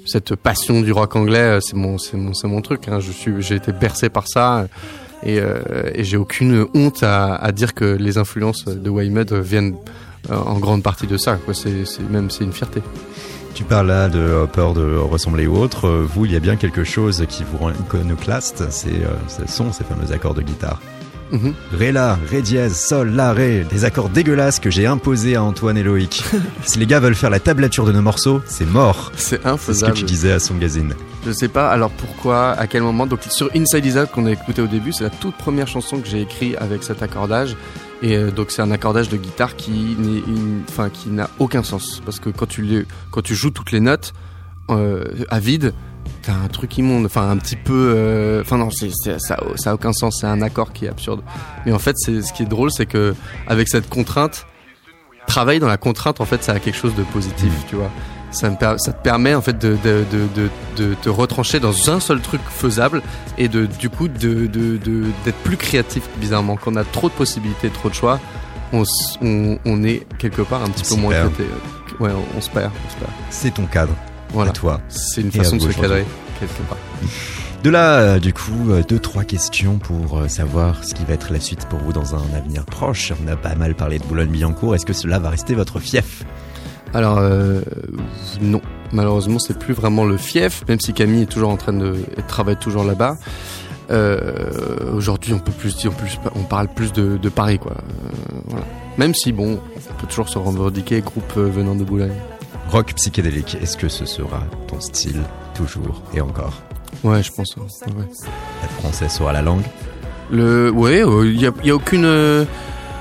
cette 0.04 0.34
passion 0.34 0.82
du 0.82 0.92
rock 0.92 1.16
anglais 1.16 1.60
c'est 1.62 1.76
mon 1.76 1.96
c'est 1.96 2.18
mon 2.18 2.34
c'est 2.34 2.46
mon 2.46 2.60
truc 2.60 2.88
hein. 2.88 3.00
je 3.00 3.10
suis 3.10 3.32
j'ai 3.40 3.54
été 3.54 3.72
bercé 3.72 4.10
par 4.10 4.28
ça 4.28 4.66
et, 5.24 5.40
j'ai 6.00 6.18
aucune 6.18 6.66
honte 6.74 7.02
à, 7.02 7.50
dire 7.52 7.72
que 7.72 7.86
les 7.86 8.18
influences 8.18 8.66
de 8.66 8.90
Waymed 8.90 9.32
viennent 9.32 9.76
en 10.30 10.58
grande 10.58 10.82
partie 10.82 11.06
de 11.06 11.16
ça 11.16 11.36
quoi 11.36 11.54
c'est 11.54 11.84
même 12.10 12.30
c'est 12.30 12.44
une 12.44 12.52
fierté 12.52 12.82
Tu 13.54 13.64
parles 13.64 13.88
là 13.88 14.08
de 14.08 14.18
euh, 14.18 14.46
peur 14.46 14.74
de 14.74 14.96
ressembler 14.96 15.46
ou 15.46 15.56
autre. 15.56 15.86
Euh, 15.88 16.06
Vous, 16.08 16.26
il 16.26 16.32
y 16.32 16.36
a 16.36 16.40
bien 16.40 16.56
quelque 16.56 16.84
chose 16.84 17.24
qui 17.28 17.44
vous 17.44 17.58
rend 17.58 17.70
iconoclaste, 17.70 18.64
c'est 18.70 18.88
euh, 19.02 19.16
ce 19.26 19.50
sont 19.50 19.72
ces 19.72 19.84
fameux 19.84 20.12
accords 20.12 20.34
de 20.34 20.42
guitare. 20.42 20.80
Mhm. 21.30 21.54
Ré 21.72 21.92
la, 21.92 22.18
Ré 22.30 22.40
dièse, 22.40 22.74
Sol, 22.76 23.10
La, 23.10 23.32
Ré, 23.32 23.66
des 23.70 23.84
accords 23.84 24.08
dégueulasses 24.08 24.60
que 24.60 24.70
j'ai 24.70 24.86
imposés 24.86 25.36
à 25.36 25.42
Antoine 25.42 25.76
et 25.76 25.82
Loïc. 25.82 26.22
si 26.64 26.78
les 26.78 26.86
gars 26.86 27.00
veulent 27.00 27.14
faire 27.14 27.30
la 27.30 27.40
tablature 27.40 27.84
de 27.84 27.92
nos 27.92 28.00
morceaux, 28.00 28.40
c'est 28.46 28.64
mort. 28.64 29.12
c'est 29.16 29.22
C'est 29.22 29.36
ce 29.36 29.42
que 29.42 29.48
infaisable 29.48 29.94
tu 29.94 30.04
disais 30.04 30.32
à 30.32 30.38
Songazine. 30.38 30.94
Je 31.26 31.32
sais 31.32 31.48
pas, 31.48 31.68
alors 31.70 31.90
pourquoi, 31.90 32.52
à 32.52 32.66
quel 32.66 32.82
moment. 32.82 33.06
Donc 33.06 33.20
sur 33.28 33.50
Inside 33.54 33.84
Is 33.84 33.98
Out 33.98 34.10
qu'on 34.10 34.26
a 34.26 34.30
écouté 34.32 34.62
au 34.62 34.66
début, 34.66 34.92
c'est 34.92 35.04
la 35.04 35.10
toute 35.10 35.36
première 35.36 35.68
chanson 35.68 35.98
que 35.98 36.06
j'ai 36.08 36.22
écrite 36.22 36.56
avec 36.58 36.82
cet 36.82 37.02
accordage. 37.02 37.56
Et 38.02 38.16
euh, 38.16 38.30
donc 38.30 38.50
c'est 38.52 38.62
un 38.62 38.70
accordage 38.70 39.08
de 39.08 39.16
guitare 39.16 39.56
qui 39.56 39.96
enfin 40.68 40.88
qui 40.88 41.08
n'a 41.10 41.28
aucun 41.40 41.62
sens 41.64 42.00
parce 42.04 42.20
que 42.20 42.30
quand 42.30 42.46
tu 42.46 42.86
quand 43.10 43.22
tu 43.22 43.34
joues 43.34 43.50
toutes 43.50 43.72
les 43.72 43.80
notes 43.80 44.12
euh, 44.70 45.04
à 45.30 45.40
vide, 45.40 45.72
t'as 46.22 46.34
un 46.34 46.48
truc 46.48 46.78
immonde, 46.78 47.06
enfin 47.06 47.28
un 47.30 47.36
petit 47.38 47.56
peu, 47.56 47.92
euh, 47.96 48.42
enfin 48.42 48.56
non, 48.58 48.70
c'est, 48.70 48.90
c'est- 48.92 49.18
ça, 49.18 49.38
ça 49.56 49.70
a 49.70 49.74
aucun 49.74 49.92
sens, 49.92 50.18
c'est 50.20 50.26
un 50.26 50.42
accord 50.42 50.72
qui 50.72 50.84
est 50.84 50.88
absurde. 50.88 51.22
Mais 51.66 51.72
en 51.72 51.78
fait, 51.78 51.96
c'est 51.98 52.22
ce 52.22 52.32
qui 52.32 52.42
est 52.44 52.46
drôle, 52.46 52.70
c'est 52.70 52.86
que 52.86 53.14
avec 53.46 53.68
cette 53.68 53.88
contrainte, 53.88 54.46
travailler 55.26 55.58
dans 55.58 55.68
la 55.68 55.76
contrainte, 55.78 56.20
en 56.20 56.24
fait, 56.26 56.44
ça 56.44 56.52
a 56.52 56.60
quelque 56.60 56.76
chose 56.76 56.94
de 56.94 57.02
positif, 57.02 57.52
tu 57.68 57.76
vois. 57.76 57.90
Ça, 58.30 58.50
te 58.50 58.90
permet 59.02 59.34
en 59.34 59.40
fait 59.40 59.58
de, 59.58 59.76
de, 59.82 60.04
de, 60.12 60.26
de, 60.34 60.48
de 60.88 60.94
te 60.94 61.08
retrancher 61.08 61.60
dans 61.60 61.90
un 61.90 61.98
seul 61.98 62.20
truc 62.20 62.40
faisable 62.50 63.02
et 63.38 63.48
de 63.48 63.66
du 63.66 63.88
coup 63.88 64.06
d'être 64.08 65.36
plus 65.44 65.56
créatif 65.56 66.02
bizarrement. 66.18 66.56
Quand 66.56 66.72
on 66.72 66.76
a 66.76 66.84
trop 66.84 67.08
de 67.08 67.14
possibilités, 67.14 67.70
trop 67.70 67.88
de 67.88 67.94
choix, 67.94 68.20
on, 68.72 68.82
s- 68.82 69.18
on, 69.22 69.58
on 69.64 69.82
est 69.82 70.06
quelque 70.18 70.42
part 70.42 70.62
un 70.62 70.68
petit 70.68 70.84
On 70.92 70.96
peu 70.96 71.00
moins 71.00 71.12
perd. 71.12 71.32
Ouais, 72.00 72.10
on, 72.36 72.40
se 72.40 72.50
perd. 72.50 72.70
C'est 73.30 73.54
ton 73.54 73.64
cadre, 73.66 73.94
Voilà. 74.32 74.50
à 74.50 74.54
toi. 74.54 74.80
C'est 74.88 75.22
une 75.22 75.32
façon 75.32 75.56
de 75.56 75.62
se 75.62 75.68
cadrer 75.80 76.04
quelque 76.38 76.62
part. 76.68 76.78
De 77.64 77.70
là, 77.70 77.94
euh, 77.98 78.18
du 78.20 78.32
coup, 78.32 78.70
euh, 78.70 78.82
deux, 78.88 79.00
trois 79.00 79.24
questions 79.24 79.78
pour 79.78 80.18
euh, 80.18 80.28
savoir 80.28 80.84
ce 80.84 80.94
qui 80.94 81.04
va 81.04 81.14
être 81.14 81.32
la 81.32 81.40
suite 81.40 81.66
pour 81.66 81.80
vous 81.80 81.92
dans 81.92 82.14
un 82.14 82.22
avenir 82.36 82.64
proche. 82.64 83.12
On 83.24 83.26
a 83.26 83.34
pas 83.34 83.56
mal 83.56 83.74
parlé 83.74 83.98
de 83.98 84.04
Boulogne-Billancourt. 84.04 84.76
Est-ce 84.76 84.86
que 84.86 84.92
cela 84.92 85.18
va 85.18 85.30
rester 85.30 85.54
votre 85.56 85.80
fief? 85.80 86.22
Alors 86.94 87.18
euh, 87.18 87.60
non, 88.40 88.60
malheureusement 88.92 89.38
c'est 89.38 89.58
plus 89.58 89.74
vraiment 89.74 90.04
le 90.04 90.16
fief, 90.16 90.64
même 90.68 90.80
si 90.80 90.92
Camille 90.92 91.22
est 91.22 91.26
toujours 91.26 91.50
en 91.50 91.56
train 91.56 91.72
de 91.74 91.96
et 92.16 92.22
travaille 92.22 92.56
toujours 92.56 92.84
là-bas. 92.84 93.16
Euh, 93.90 94.92
Aujourd'hui 94.94 95.32
on 95.34 95.38
peut 95.38 95.52
plus 95.52 95.76
dire 95.76 95.92
plus, 95.92 96.18
on 96.34 96.42
parle 96.44 96.68
plus 96.68 96.92
de, 96.92 97.16
de 97.16 97.28
Paris 97.28 97.58
quoi. 97.58 97.72
Euh, 97.72 98.38
voilà. 98.46 98.66
Même 98.96 99.14
si 99.14 99.32
bon, 99.32 99.60
on 99.76 100.00
peut 100.00 100.06
toujours 100.08 100.28
se 100.28 100.38
revendiquer 100.38 101.00
groupe 101.00 101.32
euh, 101.36 101.48
venant 101.48 101.74
de 101.74 101.84
Boulogne. 101.84 102.12
Rock 102.70 102.92
psychédélique, 102.94 103.56
est-ce 103.62 103.76
que 103.76 103.88
ce 103.88 104.04
sera 104.04 104.42
ton 104.66 104.80
style 104.80 105.22
toujours 105.54 106.02
et 106.14 106.20
encore? 106.20 106.52
Ouais, 107.04 107.22
je 107.22 107.32
pense. 107.32 107.56
ouais, 107.56 107.62
ouais. 107.62 108.04
La 108.62 108.68
français 108.68 109.08
sera 109.08 109.32
la 109.32 109.40
langue? 109.42 109.62
Le, 110.30 110.70
ouais, 110.70 111.02
il 111.24 111.40
y, 111.40 111.46
a, 111.46 111.52
y 111.64 111.70
a 111.70 111.74
aucune. 111.74 112.04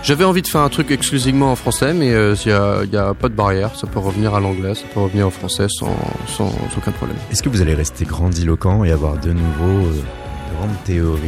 Euh, 0.07 0.13
J'avais 0.15 0.23
envie 0.23 0.41
de 0.41 0.47
faire 0.47 0.61
un 0.61 0.69
truc 0.69 0.91
exclusivement 0.91 1.51
en 1.51 1.55
français, 1.55 1.93
mais 1.93 2.07
il 2.07 2.47
y, 2.47 2.51
a, 2.51 3.13
pas 3.13 3.29
de 3.29 3.33
barrière. 3.33 3.75
Ça 3.75 3.87
peut 3.87 3.99
revenir 3.99 4.33
à 4.35 4.39
l'anglais, 4.39 4.75
ça 4.75 4.83
peut 4.93 4.99
revenir 5.01 5.27
en 5.27 5.31
français 5.31 5.67
sans, 5.69 5.95
sans 6.27 6.51
aucun 6.77 6.91
problème. 6.91 7.17
Est-ce 7.31 7.43
que 7.43 7.49
vous 7.49 7.61
allez 7.61 7.73
rester 7.75 8.05
grandiloquent 8.05 8.83
et 8.83 8.91
avoir 8.91 9.17
de 9.17 9.33
nouveau 9.33 9.87
euh, 9.87 9.91
de 9.91 10.55
grandes 10.57 10.83
théories 10.85 11.19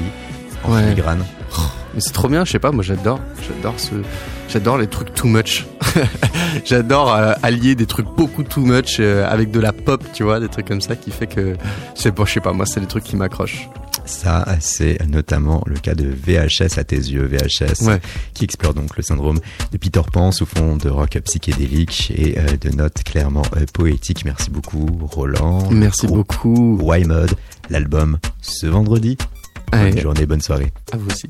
en 0.64 0.74
Ouais. 0.74 0.84
filigrane? 0.84 1.24
Mais 1.96 2.02
c'est 2.02 2.14
trop 2.14 2.28
bien, 2.28 2.46
je 2.46 2.52
sais 2.52 2.60
pas, 2.60 2.72
moi 2.72 2.84
j'adore, 2.84 3.20
j'adore 3.48 3.74
ce, 3.80 3.96
j'adore 4.50 4.78
les 4.78 4.88
trucs 4.88 5.14
too 5.14 5.28
much. 5.28 5.66
j'adore 6.66 7.14
euh, 7.14 7.34
allier 7.44 7.76
des 7.76 7.86
trucs 7.86 8.08
beaucoup 8.16 8.44
too 8.44 8.62
much 8.62 8.98
euh, 9.00 9.28
avec 9.30 9.52
de 9.52 9.60
la 9.60 9.72
pop, 9.74 10.04
tu 10.14 10.24
vois, 10.24 10.40
des 10.40 10.48
trucs 10.50 10.68
comme 10.68 10.82
ça 10.82 10.96
qui 10.96 11.12
fait 11.12 11.28
que, 11.28 11.56
sais 11.96 12.12
pas, 12.12 12.26
je 12.26 12.34
sais 12.34 12.40
pas, 12.42 12.54
moi 12.54 12.66
c'est 12.66 12.80
des 12.80 12.88
trucs 12.88 13.04
qui 13.04 13.16
m'accrochent. 13.16 13.70
Ça, 14.06 14.44
c'est 14.60 14.98
notamment 15.08 15.62
le 15.68 15.76
cas 15.78 15.94
de 15.94 16.08
VHS 16.10 16.80
à 16.80 16.84
tes 16.84 16.96
yeux, 16.98 17.28
VHS, 17.28 17.86
Ouais. 17.86 18.00
qui 18.34 18.44
explore 18.44 18.74
donc 18.74 18.98
le 18.98 19.04
syndrome 19.04 19.40
de 19.72 19.78
Peter 19.78 20.02
Pan 20.12 20.32
sous 20.32 20.48
fond 20.48 20.78
de 20.78 20.90
rock 20.90 21.20
psychédélique 21.26 22.12
et 22.18 22.40
euh, 22.40 22.58
de 22.60 22.70
notes 22.76 23.04
clairement 23.04 23.44
poétiques. 23.74 24.26
Merci 24.26 24.50
beaucoup, 24.50 24.88
Roland. 25.12 25.70
Merci 25.70 26.08
beaucoup. 26.08 26.80
Y-Mode, 26.82 27.36
l'album 27.70 28.18
ce 28.42 28.66
vendredi. 28.66 29.16
Bonne 29.72 29.82
Allez, 29.82 30.02
journée, 30.02 30.26
bonne 30.26 30.42
soirée. 30.42 30.72
à 30.92 30.98
vous 30.98 31.08
aussi. 31.12 31.30